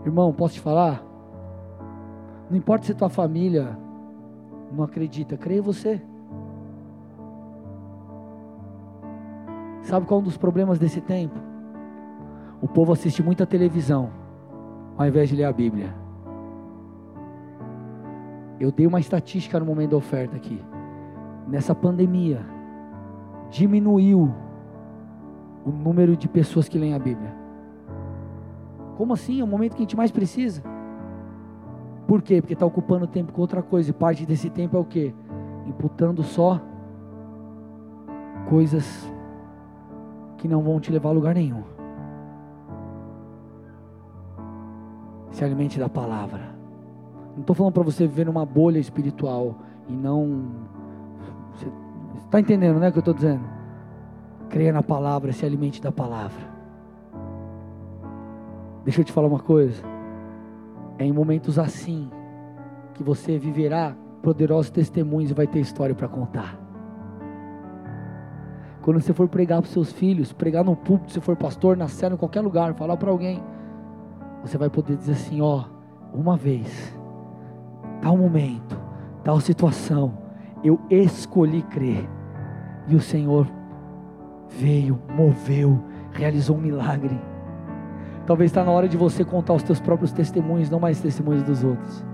Irmão, 0.06 0.32
posso 0.32 0.54
te 0.54 0.60
falar? 0.60 1.02
Não 2.48 2.56
importa 2.56 2.86
se 2.86 2.94
tua 2.94 3.08
família 3.08 3.76
não 4.72 4.84
acredita, 4.84 5.36
creia 5.36 5.60
você. 5.60 6.00
Sabe 9.80 10.06
qual 10.06 10.20
é 10.20 10.22
um 10.22 10.24
dos 10.24 10.36
problemas 10.36 10.78
desse 10.78 11.00
tempo? 11.00 11.40
O 12.60 12.68
povo 12.68 12.92
assiste 12.92 13.20
muita 13.20 13.44
televisão, 13.44 14.10
ao 14.96 15.08
invés 15.08 15.28
de 15.28 15.34
ler 15.34 15.44
a 15.46 15.52
Bíblia. 15.52 15.92
Eu 18.60 18.70
dei 18.70 18.86
uma 18.86 19.00
estatística 19.00 19.58
no 19.58 19.66
momento 19.66 19.90
da 19.90 19.96
oferta 19.96 20.36
aqui. 20.36 20.62
Nessa 21.48 21.74
pandemia, 21.74 22.44
diminuiu 23.50 24.32
o 25.64 25.70
número 25.70 26.16
de 26.16 26.28
pessoas 26.28 26.68
que 26.68 26.78
leem 26.78 26.94
a 26.94 26.98
Bíblia. 26.98 27.34
Como 28.96 29.12
assim? 29.12 29.40
É 29.40 29.44
o 29.44 29.46
momento 29.46 29.72
que 29.72 29.82
a 29.82 29.84
gente 29.84 29.96
mais 29.96 30.10
precisa. 30.10 30.62
Por 32.06 32.20
quê? 32.22 32.40
Porque 32.40 32.54
está 32.54 32.66
ocupando 32.66 33.06
tempo 33.06 33.32
com 33.32 33.40
outra 33.40 33.62
coisa. 33.62 33.90
E 33.90 33.92
parte 33.92 34.26
desse 34.26 34.50
tempo 34.50 34.76
é 34.76 34.80
o 34.80 34.84
quê? 34.84 35.14
Imputando 35.66 36.22
só 36.22 36.60
coisas 38.48 39.10
que 40.36 40.48
não 40.48 40.62
vão 40.62 40.80
te 40.80 40.90
levar 40.92 41.10
a 41.10 41.12
lugar 41.12 41.34
nenhum. 41.34 41.62
Se 45.30 45.44
alimente 45.44 45.78
da 45.78 45.88
palavra. 45.88 46.52
Não 47.34 47.40
estou 47.40 47.56
falando 47.56 47.72
para 47.72 47.82
você 47.82 48.06
viver 48.06 48.26
numa 48.26 48.44
bolha 48.44 48.78
espiritual 48.78 49.56
e 49.88 49.92
não. 49.92 50.50
Você 51.54 51.70
está 52.24 52.40
entendendo, 52.40 52.78
né? 52.78 52.88
O 52.88 52.92
que 52.92 52.98
eu 52.98 53.00
estou 53.00 53.14
dizendo? 53.14 53.44
Creia 54.48 54.72
na 54.72 54.82
palavra, 54.82 55.32
se 55.32 55.44
alimente 55.44 55.80
da 55.80 55.92
palavra. 55.92 56.52
Deixa 58.84 59.00
eu 59.00 59.04
te 59.04 59.12
falar 59.12 59.28
uma 59.28 59.38
coisa. 59.38 59.82
É 60.98 61.04
em 61.04 61.12
momentos 61.12 61.58
assim 61.58 62.10
que 62.94 63.02
você 63.02 63.38
viverá 63.38 63.94
poderosos 64.22 64.70
testemunhos 64.70 65.30
e 65.30 65.34
vai 65.34 65.46
ter 65.46 65.60
história 65.60 65.94
para 65.94 66.08
contar. 66.08 66.58
Quando 68.82 69.00
você 69.00 69.12
for 69.12 69.28
pregar 69.28 69.60
para 69.60 69.66
os 69.66 69.72
seus 69.72 69.92
filhos, 69.92 70.32
pregar 70.32 70.64
no 70.64 70.74
púlpito, 70.74 71.12
se 71.12 71.20
for 71.20 71.36
pastor, 71.36 71.76
na 71.76 71.86
cena, 71.86 72.16
em 72.16 72.18
qualquer 72.18 72.40
lugar, 72.40 72.74
falar 72.74 72.96
para 72.96 73.10
alguém, 73.10 73.42
você 74.44 74.58
vai 74.58 74.68
poder 74.68 74.96
dizer 74.96 75.12
assim: 75.12 75.40
ó, 75.40 75.64
uma 76.12 76.36
vez, 76.36 76.92
tal 78.00 78.16
momento, 78.16 78.76
tal 79.22 79.40
situação, 79.40 80.18
eu 80.62 80.80
escolhi 80.90 81.62
crer, 81.62 82.08
e 82.86 82.94
o 82.94 83.00
Senhor 83.00 83.46
veio, 84.48 84.98
moveu, 85.14 85.82
realizou 86.12 86.56
um 86.56 86.60
milagre. 86.60 87.18
Talvez 88.26 88.50
está 88.50 88.64
na 88.64 88.70
hora 88.70 88.88
de 88.88 88.96
você 88.96 89.24
contar 89.24 89.54
os 89.54 89.62
teus 89.62 89.80
próprios 89.80 90.12
testemunhos, 90.12 90.70
não 90.70 90.78
mais 90.78 91.00
testemunhos 91.00 91.42
dos 91.42 91.64
outros. 91.64 92.04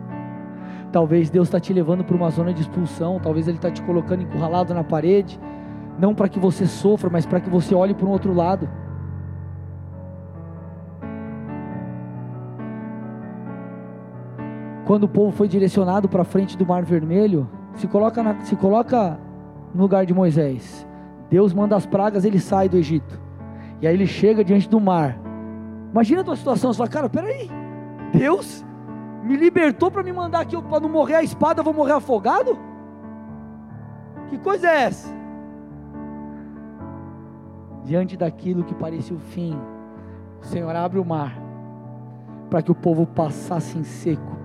Talvez 0.91 1.29
Deus 1.29 1.49
está 1.49 1.61
te 1.61 1.73
levando 1.73 2.03
para 2.03 2.17
uma 2.17 2.31
zona 2.31 2.53
de 2.53 2.63
expulsão, 2.63 3.21
talvez 3.21 3.47
Ele 3.47 3.59
está 3.59 3.71
te 3.71 3.83
colocando 3.83 4.23
encurralado 4.23 4.73
na 4.73 4.83
parede, 4.83 5.39
não 5.99 6.15
para 6.15 6.29
que 6.29 6.39
você 6.39 6.67
sofra, 6.67 7.11
mas 7.11 7.27
para 7.27 7.41
que 7.41 7.51
você 7.51 7.75
olhe 7.75 7.93
para 7.93 8.07
um 8.07 8.11
outro 8.11 8.33
lado. 8.33 8.69
Quando 14.87 15.05
o 15.05 15.09
povo 15.09 15.31
foi 15.31 15.47
direcionado 15.47 16.09
para 16.09 16.23
a 16.23 16.25
frente 16.25 16.57
do 16.57 16.65
Mar 16.65 16.83
Vermelho, 16.83 17.47
se 17.75 17.87
coloca, 17.87 18.23
na, 18.23 18.41
se 18.41 18.57
coloca 18.57 19.19
no 19.75 19.83
lugar 19.83 20.05
de 20.07 20.15
Moisés. 20.15 20.87
Deus 21.31 21.53
manda 21.53 21.77
as 21.77 21.87
pragas, 21.87 22.25
ele 22.25 22.41
sai 22.41 22.69
do 22.69 22.77
Egito. 22.77 23.21
E 23.81 23.87
aí 23.87 23.95
ele 23.95 24.07
chega 24.07 24.43
diante 24.43 24.69
do 24.69 24.81
mar. 24.81 25.19
Imagina 25.93 26.21
a 26.21 26.25
tua 26.25 26.37
situação, 26.37 26.73
você 26.73 26.79
fala, 26.79 26.91
cara, 26.91 27.09
peraí, 27.09 27.51
Deus 28.13 28.65
me 29.23 29.37
libertou 29.37 29.91
para 29.91 30.03
me 30.03 30.13
mandar 30.13 30.41
aqui 30.41 30.61
para 30.63 30.81
não 30.81 30.89
morrer 30.89 31.17
a 31.17 31.23
espada, 31.23 31.61
eu 31.61 31.65
vou 31.65 31.75
morrer 31.75 31.93
afogado? 31.93 32.59
Que 34.29 34.39
coisa 34.39 34.69
é 34.69 34.83
essa? 34.83 35.17
Diante 37.85 38.17
daquilo 38.17 38.65
que 38.65 38.75
parecia 38.75 39.17
o 39.17 39.21
fim, 39.21 39.59
o 40.43 40.45
Senhor 40.45 40.75
abre 40.75 40.99
o 40.99 41.05
mar 41.05 41.49
para 42.51 42.63
que 42.63 42.71
o 42.71 42.75
povo 42.75 43.07
passasse 43.07 43.79
em 43.79 43.85
seco. 43.85 44.37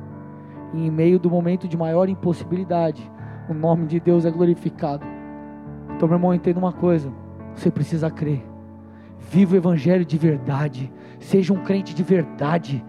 E 0.73 0.87
em 0.87 0.91
meio 0.91 1.19
do 1.19 1.29
momento 1.29 1.67
de 1.67 1.77
maior 1.77 2.09
impossibilidade, 2.09 3.09
o 3.49 3.53
nome 3.53 3.87
de 3.87 3.99
Deus 3.99 4.25
é 4.25 4.31
glorificado. 4.31 5.05
Então, 5.95 6.07
meu 6.07 6.17
irmão, 6.17 6.33
entenda 6.33 6.59
uma 6.59 6.71
coisa: 6.71 7.11
você 7.55 7.69
precisa 7.69 8.09
crer. 8.09 8.43
Viva 9.19 9.53
o 9.53 9.57
Evangelho 9.57 10.05
de 10.05 10.17
verdade. 10.17 10.91
Seja 11.19 11.53
um 11.53 11.63
crente 11.63 11.93
de 11.93 12.03
verdade. 12.03 12.83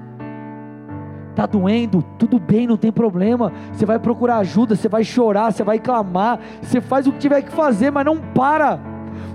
Está 1.31 1.47
doendo, 1.47 2.03
tudo 2.17 2.39
bem, 2.39 2.67
não 2.67 2.77
tem 2.77 2.93
problema. 2.93 3.53
Você 3.73 3.85
vai 3.85 3.99
procurar 3.99 4.39
ajuda, 4.39 4.77
você 4.77 4.89
vai 4.89 5.03
chorar, 5.03 5.53
você 5.53 5.65
vai 5.65 5.81
clamar, 5.81 6.39
você 6.63 6.81
faz 6.81 7.07
o 7.07 7.13
que 7.13 7.19
tiver 7.19 7.43
que 7.43 7.51
fazer, 7.51 7.91
mas 7.91 8.05
não 8.05 8.19
para. 8.19 8.79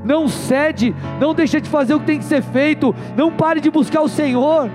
Não 0.03 0.28
cede, 0.28 0.95
não 1.20 1.34
deixa 1.34 1.59
de 1.59 1.70
fazer 1.70 1.93
o 1.93 1.99
que 1.99 2.05
tem 2.05 2.20
que 2.20 2.26
ser 2.26 2.41
feito, 2.41 2.95
não 3.17 3.32
pare 3.32 3.59
de 3.59 3.70
buscar 3.70 4.01
o 4.01 4.07
Senhor. 4.07 4.70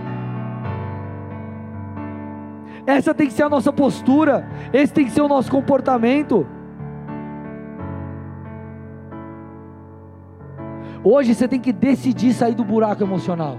Essa 2.87 3.15
tem 3.15 3.27
que 3.27 3.33
ser 3.33 3.45
a 3.45 3.49
nossa 3.49 3.73
postura, 3.73 4.47
esse 4.73 4.93
tem 4.93 5.07
que 5.07 5.11
ser 5.11 5.23
o 5.23 5.29
nosso 5.29 5.51
comportamento. 5.51 6.47
Hoje 11.03 11.35
você 11.35 11.47
tem 11.47 11.61
que 11.61 11.73
decidir 11.73 12.33
sair 12.33 12.55
do 12.55 12.65
buraco 12.65 13.03
emocional. 13.03 13.59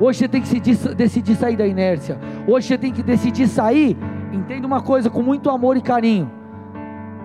Hoje 0.00 0.20
você 0.20 0.28
tem 0.28 0.42
que 0.42 0.60
decidir 0.94 1.36
sair 1.36 1.56
da 1.56 1.66
inércia. 1.66 2.18
Hoje 2.46 2.68
você 2.68 2.78
tem 2.78 2.92
que 2.92 3.02
decidir 3.02 3.46
sair, 3.48 3.96
entenda 4.32 4.66
uma 4.66 4.82
coisa, 4.82 5.08
com 5.10 5.22
muito 5.22 5.48
amor 5.50 5.76
e 5.76 5.82
carinho, 5.82 6.30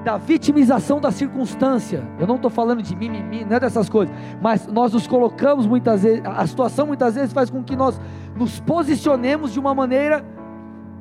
da 0.03 0.18
vitimização 0.18 1.01
da 1.01 1.12
circunstância. 1.12 2.08
Eu 2.20 2.28
não 2.28 2.36
estou 2.36 2.51
falando 2.51 2.82
de 2.82 2.95
mimimi, 2.95 3.43
não 3.45 3.55
é 3.55 3.60
dessas 3.60 3.89
coisas, 3.89 4.16
mas 4.41 4.68
nós 4.68 4.93
nos 4.93 5.08
colocamos 5.08 5.66
muitas 5.66 6.03
vezes, 6.03 6.22
a 6.26 6.45
situação 6.45 6.88
muitas 6.88 7.16
vezes 7.16 7.34
faz 7.34 7.49
com 7.49 7.64
que 7.64 7.76
nós 7.76 7.99
nos 8.36 8.60
posicionemos 8.60 9.51
de 9.53 9.60
uma 9.60 9.74
maneira 9.74 10.24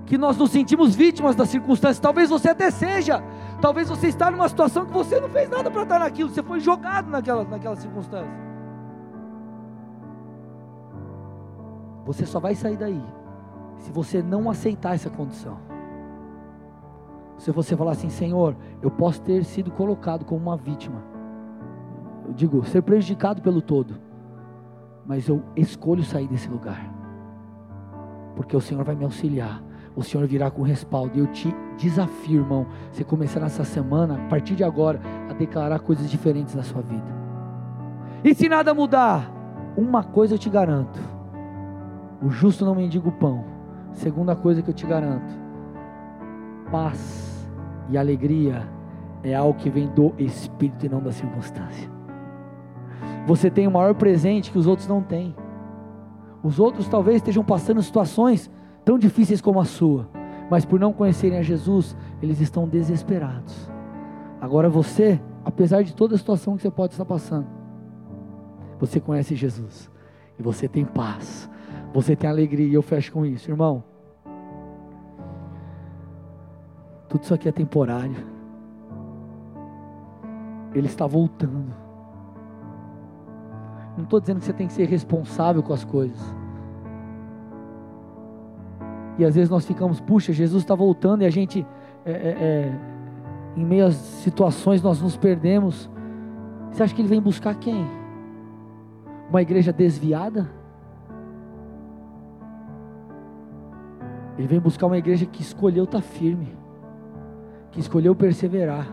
que 0.07 0.16
nós 0.16 0.36
nos 0.38 0.50
sentimos 0.50 0.94
vítimas 0.94 1.34
das 1.34 1.48
circunstâncias. 1.48 1.98
Talvez 1.98 2.30
você 2.30 2.50
até 2.50 2.70
seja, 2.70 3.22
talvez 3.61 3.88
você 3.88 4.07
está 4.07 4.30
numa 4.30 4.48
situação 4.48 4.86
que 4.86 4.92
você 4.92 5.20
não 5.20 5.28
fez 5.28 5.50
nada 5.50 5.70
para 5.70 5.82
estar 5.82 5.98
naquilo, 5.98 6.30
você 6.30 6.42
foi 6.42 6.61
jogado 6.61 7.11
naquela, 7.11 7.44
naquela 7.44 7.74
circunstância. 7.76 8.46
Você 12.07 12.24
só 12.24 12.38
vai 12.38 12.54
sair 12.54 12.76
daí 12.76 13.02
se 13.78 13.90
você 13.90 14.22
não 14.22 14.48
aceitar 14.48 14.94
essa 14.94 15.11
condição. 15.11 15.59
Se 17.36 17.50
você 17.50 17.76
falar 17.76 17.90
assim, 17.92 18.09
Senhor, 18.09 18.57
eu 18.80 18.90
posso 18.90 19.20
ter 19.20 19.44
sido 19.44 19.70
colocado 19.72 20.24
como 20.24 20.40
uma 20.40 20.57
vítima, 20.57 21.02
eu 22.24 22.32
digo, 22.32 22.64
ser 22.64 22.80
prejudicado 22.82 23.42
pelo 23.42 23.61
todo, 23.61 23.96
mas 25.04 25.28
eu 25.28 25.42
escolho 25.54 26.02
sair 26.02 26.26
desse 26.28 26.48
lugar, 26.48 26.90
porque 28.36 28.57
o 28.57 28.61
Senhor 28.61 28.82
vai 28.84 28.94
me 28.94 29.04
auxiliar 29.04 29.65
o 29.97 30.03
Senhor 30.03 30.26
virá 30.26 30.51
com 30.51 30.62
respaldo. 30.62 31.16
E 31.16 31.20
eu 31.20 31.26
te 31.26 31.53
desafio, 31.78 32.42
irmão, 32.42 32.66
você 32.92 33.03
começar 33.03 33.40
nessa 33.40 33.64
semana, 33.64 34.14
a 34.14 34.28
partir 34.28 34.55
de 34.55 34.62
agora, 34.62 35.01
a 35.28 35.32
declarar 35.32 35.80
coisas 35.80 36.09
diferentes 36.11 36.55
na 36.55 36.62
sua 36.62 36.82
vida. 36.82 37.16
E 38.22 38.34
se 38.34 38.49
nada 38.49 38.74
mudar, 38.74 39.32
uma 39.76 40.05
coisa 40.05 40.34
eu 40.34 40.38
te 40.38 40.51
garanto: 40.51 41.01
o 42.22 42.28
justo 42.28 42.64
não 42.64 42.74
mendiga 42.74 43.09
o 43.09 43.12
pão. 43.12 43.44
Segunda 43.92 44.36
coisa 44.36 44.61
que 44.61 44.68
eu 44.68 44.74
te 44.74 44.86
garanto: 44.86 45.34
paz 46.70 47.49
e 47.88 47.97
alegria 47.97 48.68
é 49.22 49.34
algo 49.34 49.59
que 49.59 49.70
vem 49.70 49.88
do 49.88 50.12
Espírito 50.18 50.84
e 50.84 50.88
não 50.88 51.01
da 51.01 51.11
circunstância. 51.11 51.90
Você 53.26 53.51
tem 53.51 53.66
o 53.66 53.72
maior 53.72 53.94
presente 53.94 54.53
que 54.53 54.59
os 54.59 54.66
outros 54.66 54.86
não 54.86 55.03
têm. 55.03 55.34
Os 56.42 56.61
outros 56.61 56.86
talvez 56.86 57.16
estejam 57.16 57.42
passando 57.42 57.82
situações 57.82 58.51
tão 58.87 58.97
difíceis 58.97 59.41
como 59.41 59.61
a 59.61 59.64
sua, 59.64 60.09
mas 60.49 60.64
por 60.64 60.78
não 60.78 60.93
conhecerem 60.93 61.37
a 61.37 61.43
Jesus, 61.43 61.97
eles 62.22 62.41
estão 62.41 62.68
desesperados. 62.68 63.68
Agora 64.41 64.70
você, 64.70 65.20
apesar 65.45 65.82
de 65.82 65.93
toda 65.93 66.14
a 66.14 66.18
situação 66.18 66.57
que 66.57 66.62
você 66.62 66.70
pode 66.70 66.95
estar 66.95 67.05
passando, 67.05 67.49
você 68.78 69.01
conhece 69.01 69.34
Jesus 69.34 69.91
e 70.39 70.43
você 70.43 70.68
tem 70.68 70.84
paz, 70.84 71.51
você 71.93 72.14
tem 72.14 72.30
alegria, 72.30 72.64
e 72.64 72.74
eu 72.74 72.82
fecho 72.82 73.12
com 73.12 73.26
isso, 73.26 73.51
irmão. 73.51 73.82
Tudo 77.09 77.24
isso 77.24 77.34
aqui 77.34 77.49
é 77.49 77.53
temporário. 77.53 78.24
Ele 80.72 80.87
está 80.87 81.09
voltando. 81.09 81.74
Não 83.97 84.05
estou 84.05 84.20
dizendo 84.20 84.39
que 84.39 84.45
você 84.45 84.53
tem 84.53 84.68
que 84.68 84.74
ser 84.74 84.87
responsável 84.87 85.61
com 85.61 85.72
as 85.72 85.84
coisas. 85.84 86.45
E 89.18 89.24
às 89.24 89.34
vezes 89.34 89.48
nós 89.48 89.64
ficamos, 89.64 90.00
puxa, 90.00 90.32
Jesus 90.32 90.62
está 90.62 90.74
voltando 90.74 91.22
e 91.22 91.26
a 91.26 91.30
gente, 91.30 91.66
é, 92.04 92.10
é, 92.10 92.14
é, 92.14 92.80
em 93.56 93.64
meio 93.64 93.86
às 93.86 93.94
situações, 93.94 94.82
nós 94.82 95.00
nos 95.00 95.16
perdemos. 95.16 95.90
Você 96.70 96.82
acha 96.82 96.94
que 96.94 97.00
ele 97.00 97.08
vem 97.08 97.20
buscar 97.20 97.54
quem? 97.54 97.86
Uma 99.30 99.40
igreja 99.40 99.72
desviada? 99.72 100.50
Ele 104.36 104.46
vem 104.46 104.60
buscar 104.60 104.86
uma 104.86 104.98
igreja 104.98 105.24
que 105.24 105.40
escolheu 105.40 105.84
estar 105.84 106.02
tá 106.02 106.04
firme, 106.04 106.54
que 107.70 107.80
escolheu 107.80 108.14
perseverar. 108.14 108.86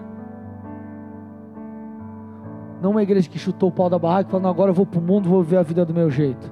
Não 2.82 2.92
uma 2.92 3.04
igreja 3.04 3.30
que 3.30 3.38
chutou 3.38 3.70
o 3.70 3.72
pau 3.72 3.90
da 3.90 4.00
barraca 4.00 4.30
e 4.30 4.32
falou: 4.32 4.48
agora 4.48 4.72
eu 4.72 4.74
vou 4.74 4.86
para 4.86 5.00
o 5.00 5.04
mundo, 5.04 5.28
vou 5.28 5.44
viver 5.44 5.58
a 5.58 5.64
vida 5.64 5.86
do 5.86 5.94
meu 5.94 6.10
jeito. 6.10 6.50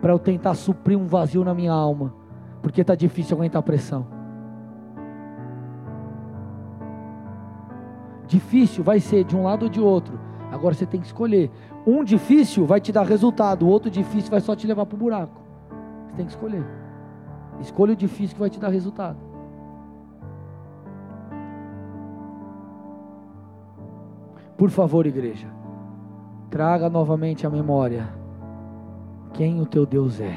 Para 0.00 0.12
eu 0.12 0.18
tentar 0.18 0.54
suprir 0.54 0.96
um 0.96 1.06
vazio 1.06 1.42
na 1.42 1.52
minha 1.52 1.72
alma 1.72 2.17
porque 2.62 2.80
está 2.80 2.94
difícil 2.94 3.36
aguentar 3.36 3.60
a 3.60 3.62
pressão. 3.62 4.06
Difícil 8.26 8.84
vai 8.84 9.00
ser 9.00 9.24
de 9.24 9.36
um 9.36 9.42
lado 9.44 9.64
ou 9.64 9.68
de 9.68 9.80
outro. 9.80 10.18
Agora 10.52 10.74
você 10.74 10.86
tem 10.86 11.00
que 11.00 11.06
escolher. 11.06 11.50
Um 11.86 12.04
difícil 12.04 12.66
vai 12.66 12.80
te 12.80 12.92
dar 12.92 13.04
resultado, 13.04 13.66
o 13.66 13.68
outro 13.68 13.90
difícil 13.90 14.30
vai 14.30 14.40
só 14.40 14.54
te 14.54 14.66
levar 14.66 14.86
para 14.86 14.96
o 14.96 14.98
buraco. 14.98 15.40
Você 16.06 16.16
tem 16.16 16.26
que 16.26 16.32
escolher. 16.32 16.64
Escolha 17.60 17.92
o 17.92 17.96
difícil 17.96 18.34
que 18.34 18.40
vai 18.40 18.50
te 18.50 18.60
dar 18.60 18.68
resultado. 18.68 19.18
Por 24.56 24.70
favor, 24.70 25.06
igreja, 25.06 25.48
traga 26.50 26.90
novamente 26.90 27.46
à 27.46 27.50
memória 27.50 28.08
quem 29.32 29.60
o 29.60 29.66
teu 29.66 29.86
Deus 29.86 30.20
é. 30.20 30.36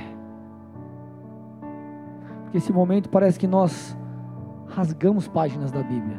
Porque 2.51 2.57
esse 2.57 2.73
momento 2.73 3.09
parece 3.09 3.39
que 3.39 3.47
nós 3.47 3.97
rasgamos 4.67 5.25
páginas 5.25 5.71
da 5.71 5.81
Bíblia. 5.81 6.17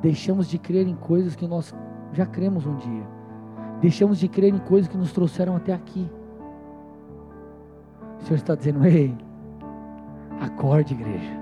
Deixamos 0.00 0.48
de 0.48 0.58
crer 0.58 0.88
em 0.88 0.94
coisas 0.94 1.36
que 1.36 1.46
nós 1.46 1.74
já 2.14 2.24
cremos 2.24 2.64
um 2.64 2.76
dia. 2.76 3.06
Deixamos 3.78 4.18
de 4.18 4.26
crer 4.26 4.54
em 4.54 4.58
coisas 4.58 4.88
que 4.88 4.96
nos 4.96 5.12
trouxeram 5.12 5.54
até 5.54 5.74
aqui. 5.74 6.10
O 8.18 8.24
Senhor 8.24 8.36
está 8.36 8.54
dizendo: 8.54 8.82
ei, 8.86 9.14
acorde, 10.40 10.94
igreja. 10.94 11.38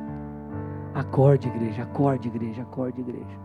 Acorde, 0.93 1.47
igreja. 1.47 1.85
Acorde, 1.85 2.27
igreja. 2.27 2.63
Acorde, 2.63 3.01
igreja. 3.01 3.39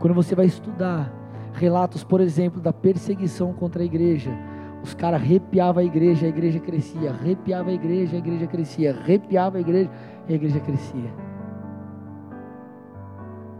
Quando 0.00 0.12
você 0.12 0.34
vai 0.34 0.46
estudar 0.46 1.12
relatos, 1.52 2.02
por 2.02 2.20
exemplo, 2.20 2.60
da 2.60 2.72
perseguição 2.72 3.52
contra 3.52 3.80
a 3.80 3.86
igreja, 3.86 4.36
os 4.82 4.94
caras 4.94 5.20
arrepiavam 5.20 5.82
a 5.82 5.86
igreja, 5.86 6.26
a 6.26 6.28
igreja 6.28 6.58
crescia, 6.58 7.10
arrepiava 7.10 7.70
a 7.70 7.72
igreja, 7.72 8.16
a 8.16 8.18
igreja 8.18 8.46
crescia, 8.46 8.90
arrepiava 8.90 9.58
a 9.58 9.60
igreja 9.60 9.90
a 10.28 10.32
igreja 10.32 10.60
crescia. 10.60 11.12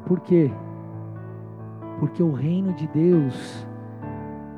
Por 0.07 0.21
quê? 0.21 0.51
Porque 1.99 2.23
o 2.23 2.33
reino 2.33 2.73
de 2.73 2.87
Deus, 2.89 3.67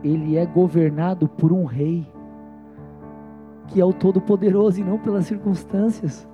ele 0.02 0.36
é 0.36 0.46
governado 0.46 1.28
por 1.28 1.52
um 1.52 1.64
rei, 1.64 2.06
que 3.68 3.80
é 3.80 3.84
o 3.84 3.92
Todo-Poderoso 3.92 4.80
e 4.80 4.84
não 4.84 4.98
pelas 4.98 5.26
circunstâncias. 5.26 6.28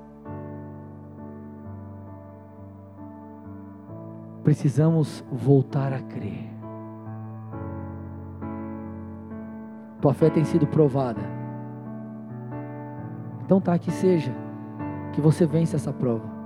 Precisamos 4.42 5.24
voltar 5.30 5.92
a 5.92 6.00
crer. 6.00 6.49
Tua 10.00 10.14
fé 10.14 10.30
tem 10.30 10.44
sido 10.44 10.66
provada. 10.66 11.20
Então 13.44 13.60
tá, 13.60 13.78
que 13.78 13.90
seja. 13.90 14.34
Que 15.12 15.20
você 15.20 15.44
vença 15.44 15.76
essa 15.76 15.92
prova. 15.92 16.40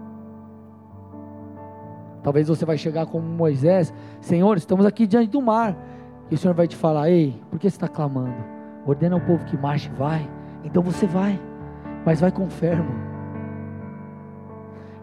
Talvez 2.22 2.48
você 2.48 2.64
vai 2.64 2.78
chegar 2.78 3.04
como 3.06 3.26
Moisés, 3.26 3.92
Senhor, 4.20 4.56
estamos 4.56 4.86
aqui 4.86 5.06
diante 5.06 5.28
do 5.28 5.42
mar. 5.42 5.76
E 6.30 6.34
o 6.34 6.38
Senhor 6.38 6.54
vai 6.54 6.66
te 6.66 6.74
falar, 6.74 7.10
ei, 7.10 7.38
por 7.50 7.58
que 7.58 7.68
você 7.68 7.76
está 7.76 7.86
clamando? 7.86 8.34
Ordena 8.86 9.14
ao 9.14 9.20
povo 9.20 9.44
que 9.44 9.58
marche, 9.58 9.90
vai. 9.90 10.26
Então 10.64 10.82
você 10.82 11.06
vai, 11.06 11.38
mas 12.04 12.20
vai 12.20 12.32
com 12.32 12.48
fé, 12.48 12.72
irmão. 12.72 12.96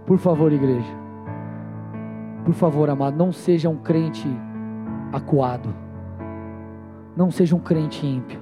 Por 0.05 0.17
favor, 0.17 0.51
igreja. 0.51 0.91
Por 2.43 2.55
favor, 2.55 2.89
amado, 2.89 3.15
não 3.15 3.31
seja 3.31 3.69
um 3.69 3.77
crente 3.77 4.27
acuado. 5.13 5.73
Não 7.15 7.29
seja 7.29 7.55
um 7.55 7.59
crente 7.59 8.05
ímpio. 8.05 8.39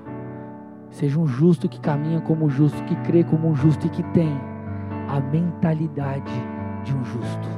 Seja 0.89 1.19
um 1.19 1.27
justo 1.27 1.69
que 1.69 1.79
caminha 1.79 2.21
como 2.21 2.45
um 2.45 2.49
justo, 2.49 2.83
que 2.83 2.95
crê 2.97 3.23
como 3.23 3.47
um 3.47 3.55
justo 3.55 3.85
e 3.87 3.89
que 3.89 4.03
tem 4.11 4.31
a 5.07 5.19
mentalidade 5.19 6.31
de 6.83 6.95
um 6.95 7.03
justo. 7.03 7.49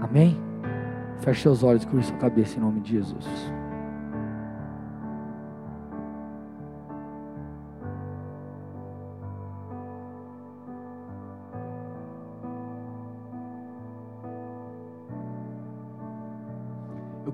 Amém? 0.00 0.40
Feche 1.18 1.42
seus 1.42 1.62
olhos, 1.62 1.84
curva 1.84 2.02
sua 2.02 2.16
cabeça 2.16 2.58
em 2.58 2.60
nome 2.60 2.80
de 2.80 2.92
Jesus. 2.92 3.57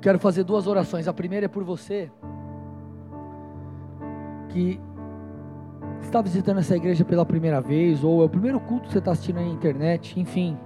Quero 0.05 0.19
fazer 0.19 0.45
duas 0.45 0.67
orações. 0.67 1.09
A 1.09 1.15
primeira 1.15 1.47
é 1.47 1.49
por 1.49 1.65
você 1.65 2.13
que 4.51 4.79
está 6.03 6.21
visitando 6.21 6.59
essa 6.59 6.77
igreja 6.77 7.07
pela 7.07 7.25
primeira 7.25 7.59
vez, 7.59 8.05
ou 8.05 8.21
é 8.21 8.27
o 8.27 8.29
primeiro 8.29 8.61
culto 8.61 8.89
que 8.89 8.93
você 8.93 8.99
está 8.99 9.13
assistindo 9.13 9.37
na 9.37 9.47
internet, 9.47 10.21
enfim. 10.21 10.59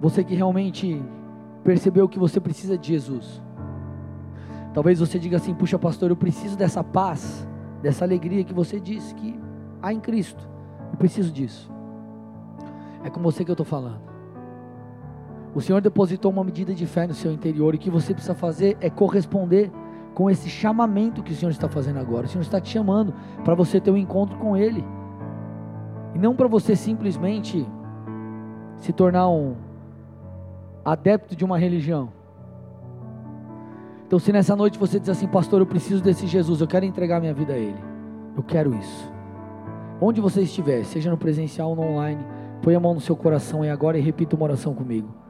Você 0.00 0.22
que 0.22 0.36
realmente 0.36 1.02
percebeu 1.64 2.08
que 2.08 2.16
você 2.16 2.38
precisa 2.38 2.78
de 2.78 2.86
Jesus. 2.86 3.42
Talvez 4.72 5.00
você 5.00 5.18
diga 5.18 5.38
assim: 5.38 5.52
puxa, 5.52 5.76
pastor, 5.80 6.10
eu 6.10 6.16
preciso 6.16 6.56
dessa 6.56 6.84
paz, 6.84 7.44
dessa 7.82 8.04
alegria 8.04 8.44
que 8.44 8.54
você 8.54 8.78
disse 8.78 9.12
que 9.16 9.36
há 9.82 9.92
em 9.92 9.98
Cristo. 9.98 10.48
Eu 10.92 10.96
preciso 10.96 11.32
disso. 11.32 11.68
É 13.02 13.10
com 13.10 13.20
você 13.20 13.44
que 13.44 13.50
eu 13.50 13.54
estou 13.54 13.66
falando. 13.66 14.15
O 15.56 15.60
Senhor 15.62 15.80
depositou 15.80 16.30
uma 16.30 16.44
medida 16.44 16.74
de 16.74 16.84
fé 16.84 17.06
no 17.06 17.14
seu 17.14 17.32
interior 17.32 17.72
e 17.72 17.78
o 17.78 17.80
que 17.80 17.88
você 17.88 18.12
precisa 18.12 18.34
fazer 18.34 18.76
é 18.78 18.90
corresponder 18.90 19.72
com 20.12 20.28
esse 20.28 20.50
chamamento 20.50 21.22
que 21.22 21.32
o 21.32 21.34
Senhor 21.34 21.50
está 21.50 21.66
fazendo 21.66 21.98
agora. 21.98 22.26
O 22.26 22.28
Senhor 22.28 22.42
está 22.42 22.60
te 22.60 22.68
chamando 22.68 23.14
para 23.42 23.54
você 23.54 23.80
ter 23.80 23.90
um 23.90 23.96
encontro 23.96 24.36
com 24.36 24.54
Ele. 24.54 24.84
E 26.14 26.18
não 26.18 26.36
para 26.36 26.46
você 26.46 26.76
simplesmente 26.76 27.66
se 28.76 28.92
tornar 28.92 29.30
um 29.30 29.56
adepto 30.84 31.34
de 31.34 31.42
uma 31.42 31.56
religião. 31.56 32.10
Então, 34.06 34.18
se 34.18 34.30
nessa 34.32 34.54
noite 34.54 34.78
você 34.78 35.00
diz 35.00 35.08
assim, 35.08 35.26
pastor, 35.26 35.60
eu 35.60 35.66
preciso 35.66 36.02
desse 36.02 36.26
Jesus, 36.26 36.60
eu 36.60 36.66
quero 36.66 36.84
entregar 36.84 37.18
minha 37.18 37.32
vida 37.32 37.54
a 37.54 37.58
Ele. 37.58 37.82
Eu 38.36 38.42
quero 38.42 38.74
isso. 38.74 39.10
Onde 40.02 40.20
você 40.20 40.42
estiver, 40.42 40.84
seja 40.84 41.10
no 41.10 41.16
presencial 41.16 41.70
ou 41.70 41.76
no 41.76 41.82
online, 41.82 42.22
põe 42.60 42.74
a 42.74 42.80
mão 42.80 42.92
no 42.92 43.00
seu 43.00 43.16
coração 43.16 43.64
e 43.64 43.70
agora 43.70 43.96
e 43.96 44.02
repita 44.02 44.36
uma 44.36 44.44
oração 44.44 44.74
comigo. 44.74 45.24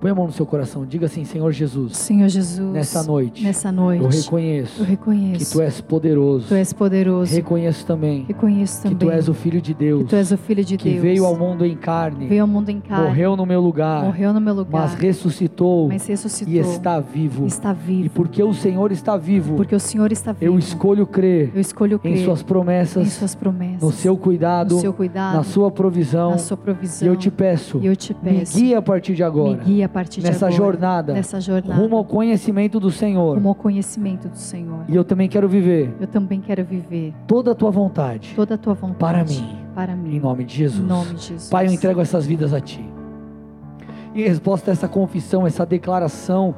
Põe 0.00 0.12
a 0.12 0.14
mão 0.14 0.26
no 0.26 0.32
seu 0.32 0.46
coração, 0.46 0.86
diga 0.86 1.06
assim: 1.06 1.24
Senhor 1.24 1.50
Jesus, 1.50 1.96
Senhor 1.96 2.28
Jesus, 2.28 2.72
nessa 2.72 3.02
noite, 3.02 3.42
nessa 3.42 3.72
noite, 3.72 4.04
eu 4.04 4.08
reconheço 4.08 4.80
eu 4.82 4.86
reconheço 4.86 5.44
que 5.44 5.52
tu 5.52 5.60
és 5.60 5.80
poderoso. 5.80 6.48
Tu 6.48 6.54
és 6.54 6.72
poderoso. 6.72 7.34
Reconheço 7.34 7.84
também 7.84 8.24
Reconheço 8.28 8.76
que 8.76 8.82
também 8.94 8.98
tu 8.98 9.10
és 9.10 9.28
o 9.28 9.34
Filho 9.34 9.60
de 9.60 9.74
Deus, 9.74 10.04
que 10.04 10.10
tu 10.10 10.16
és 10.16 10.30
o 10.30 10.38
Filho 10.38 10.64
de 10.64 10.76
que 10.76 10.90
Deus, 10.90 11.02
veio 11.02 11.26
ao 11.26 11.36
mundo 11.36 11.66
em 11.66 11.76
carne, 11.76 12.28
veio 12.28 12.42
ao 12.42 12.48
mundo 12.48 12.68
em 12.68 12.80
carne, 12.80 13.08
morreu 13.08 13.36
no 13.36 13.44
meu 13.44 13.60
lugar, 13.60 14.04
morreu 14.04 14.32
no 14.32 14.40
meu 14.40 14.54
lugar, 14.54 14.82
mas 14.82 14.94
ressuscitou, 14.94 15.88
mas 15.88 16.06
ressuscitou 16.06 16.54
e 16.54 16.58
está 16.58 17.00
vivo. 17.00 17.46
está 17.46 17.72
vivo. 17.72 18.06
E 18.06 18.08
porque 18.08 18.42
o 18.42 18.54
Senhor 18.54 18.92
está 18.92 19.16
vivo, 19.16 19.56
porque 19.56 19.74
o 19.74 19.80
Senhor 19.80 20.12
está 20.12 20.32
vivo, 20.32 20.52
eu 20.52 20.58
escolho 20.58 21.06
crer 21.06 21.50
eu 21.54 21.60
escolho 21.60 21.98
crer 21.98 22.18
em 22.18 22.24
suas 22.24 22.42
promessas, 22.42 23.04
em 23.04 23.10
suas 23.10 23.34
promessas, 23.34 23.82
no 23.82 23.90
seu 23.90 24.16
cuidado, 24.16 24.76
no 24.76 24.80
seu 24.80 24.92
cuidado, 24.92 25.36
na 25.36 25.42
sua 25.42 25.70
provisão. 25.72 26.30
na 26.30 26.38
sua 26.38 26.56
provisão. 26.56 27.08
E 27.08 27.10
eu 27.10 27.16
te 27.16 27.30
peço, 27.30 27.78
E 27.82 27.86
eu 27.86 27.96
te 27.96 28.14
me 28.22 28.38
peço, 28.38 28.58
guia 28.58 28.78
a 28.78 28.82
partir 28.82 29.14
de 29.14 29.24
agora, 29.24 29.56
me 29.56 29.64
guia 29.64 29.87
a 29.88 29.92
partir 29.92 30.20
de 30.20 30.26
nessa 30.26 30.46
agora, 30.46 30.56
jornada, 30.56 31.12
nessa 31.14 31.40
jornada, 31.40 31.74
rumo 31.80 31.96
ao 31.96 32.04
conhecimento 32.04 32.78
do 32.78 32.90
Senhor. 32.90 33.34
rumo 33.36 33.48
ao 33.48 33.54
conhecimento 33.54 34.28
do 34.28 34.36
Senhor. 34.36 34.84
E 34.88 34.94
eu 34.94 35.04
também 35.04 35.28
quero 35.28 35.48
viver 35.48 35.94
Eu 36.00 36.06
também 36.06 36.40
quero 36.40 36.64
viver 36.64 37.14
toda 37.26 37.52
a 37.52 37.54
tua 37.54 37.70
vontade, 37.70 38.32
toda 38.36 38.54
a 38.54 38.58
tua 38.58 38.74
vontade 38.74 38.98
Para 38.98 39.24
mim. 39.24 39.58
para 39.74 39.96
mim, 39.96 40.16
em 40.16 40.20
nome 40.20 40.44
de 40.44 40.54
Jesus. 40.56 40.84
Em 40.84 40.86
nome 40.86 41.14
de 41.14 41.22
Jesus. 41.22 41.50
Pai, 41.50 41.66
eu 41.66 41.72
entrego 41.72 42.00
essas 42.00 42.26
vidas 42.26 42.52
a 42.52 42.60
Ti. 42.60 42.84
Em 44.14 44.22
resposta 44.22 44.70
a 44.70 44.72
essa 44.72 44.88
confissão, 44.88 45.46
essa 45.46 45.64
declaração, 45.64 46.54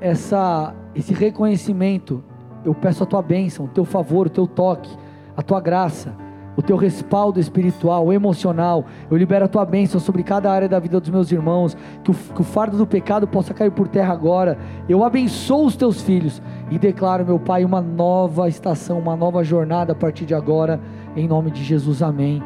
essa, 0.00 0.74
esse 0.94 1.12
reconhecimento, 1.14 2.22
eu 2.64 2.74
peço 2.74 3.02
a 3.02 3.06
Tua 3.06 3.22
bênção, 3.22 3.66
o 3.66 3.68
Teu 3.68 3.84
favor, 3.84 4.26
o 4.26 4.30
Teu 4.30 4.46
toque, 4.46 4.90
a 5.36 5.42
Tua 5.42 5.60
graça, 5.60 6.12
o 6.58 6.62
Teu 6.62 6.76
respaldo 6.76 7.38
espiritual, 7.38 8.12
emocional. 8.12 8.84
Eu 9.08 9.16
libero 9.16 9.44
a 9.44 9.48
Tua 9.48 9.64
bênção 9.64 10.00
sobre 10.00 10.24
cada 10.24 10.50
área 10.50 10.68
da 10.68 10.80
vida 10.80 10.98
dos 10.98 11.08
meus 11.08 11.30
irmãos, 11.30 11.76
que 12.02 12.10
o, 12.10 12.14
que 12.14 12.40
o 12.40 12.44
fardo 12.44 12.76
do 12.76 12.84
pecado 12.84 13.28
possa 13.28 13.54
cair 13.54 13.70
por 13.70 13.86
terra 13.86 14.12
agora. 14.12 14.58
Eu 14.88 15.04
abençoo 15.04 15.66
os 15.66 15.76
Teus 15.76 16.02
filhos 16.02 16.42
e 16.68 16.76
declaro, 16.76 17.24
meu 17.24 17.38
Pai, 17.38 17.64
uma 17.64 17.80
nova 17.80 18.48
estação, 18.48 18.98
uma 18.98 19.14
nova 19.14 19.44
jornada 19.44 19.92
a 19.92 19.94
partir 19.94 20.26
de 20.26 20.34
agora, 20.34 20.80
em 21.14 21.28
nome 21.28 21.52
de 21.52 21.62
Jesus. 21.62 22.02
Amém 22.02 22.42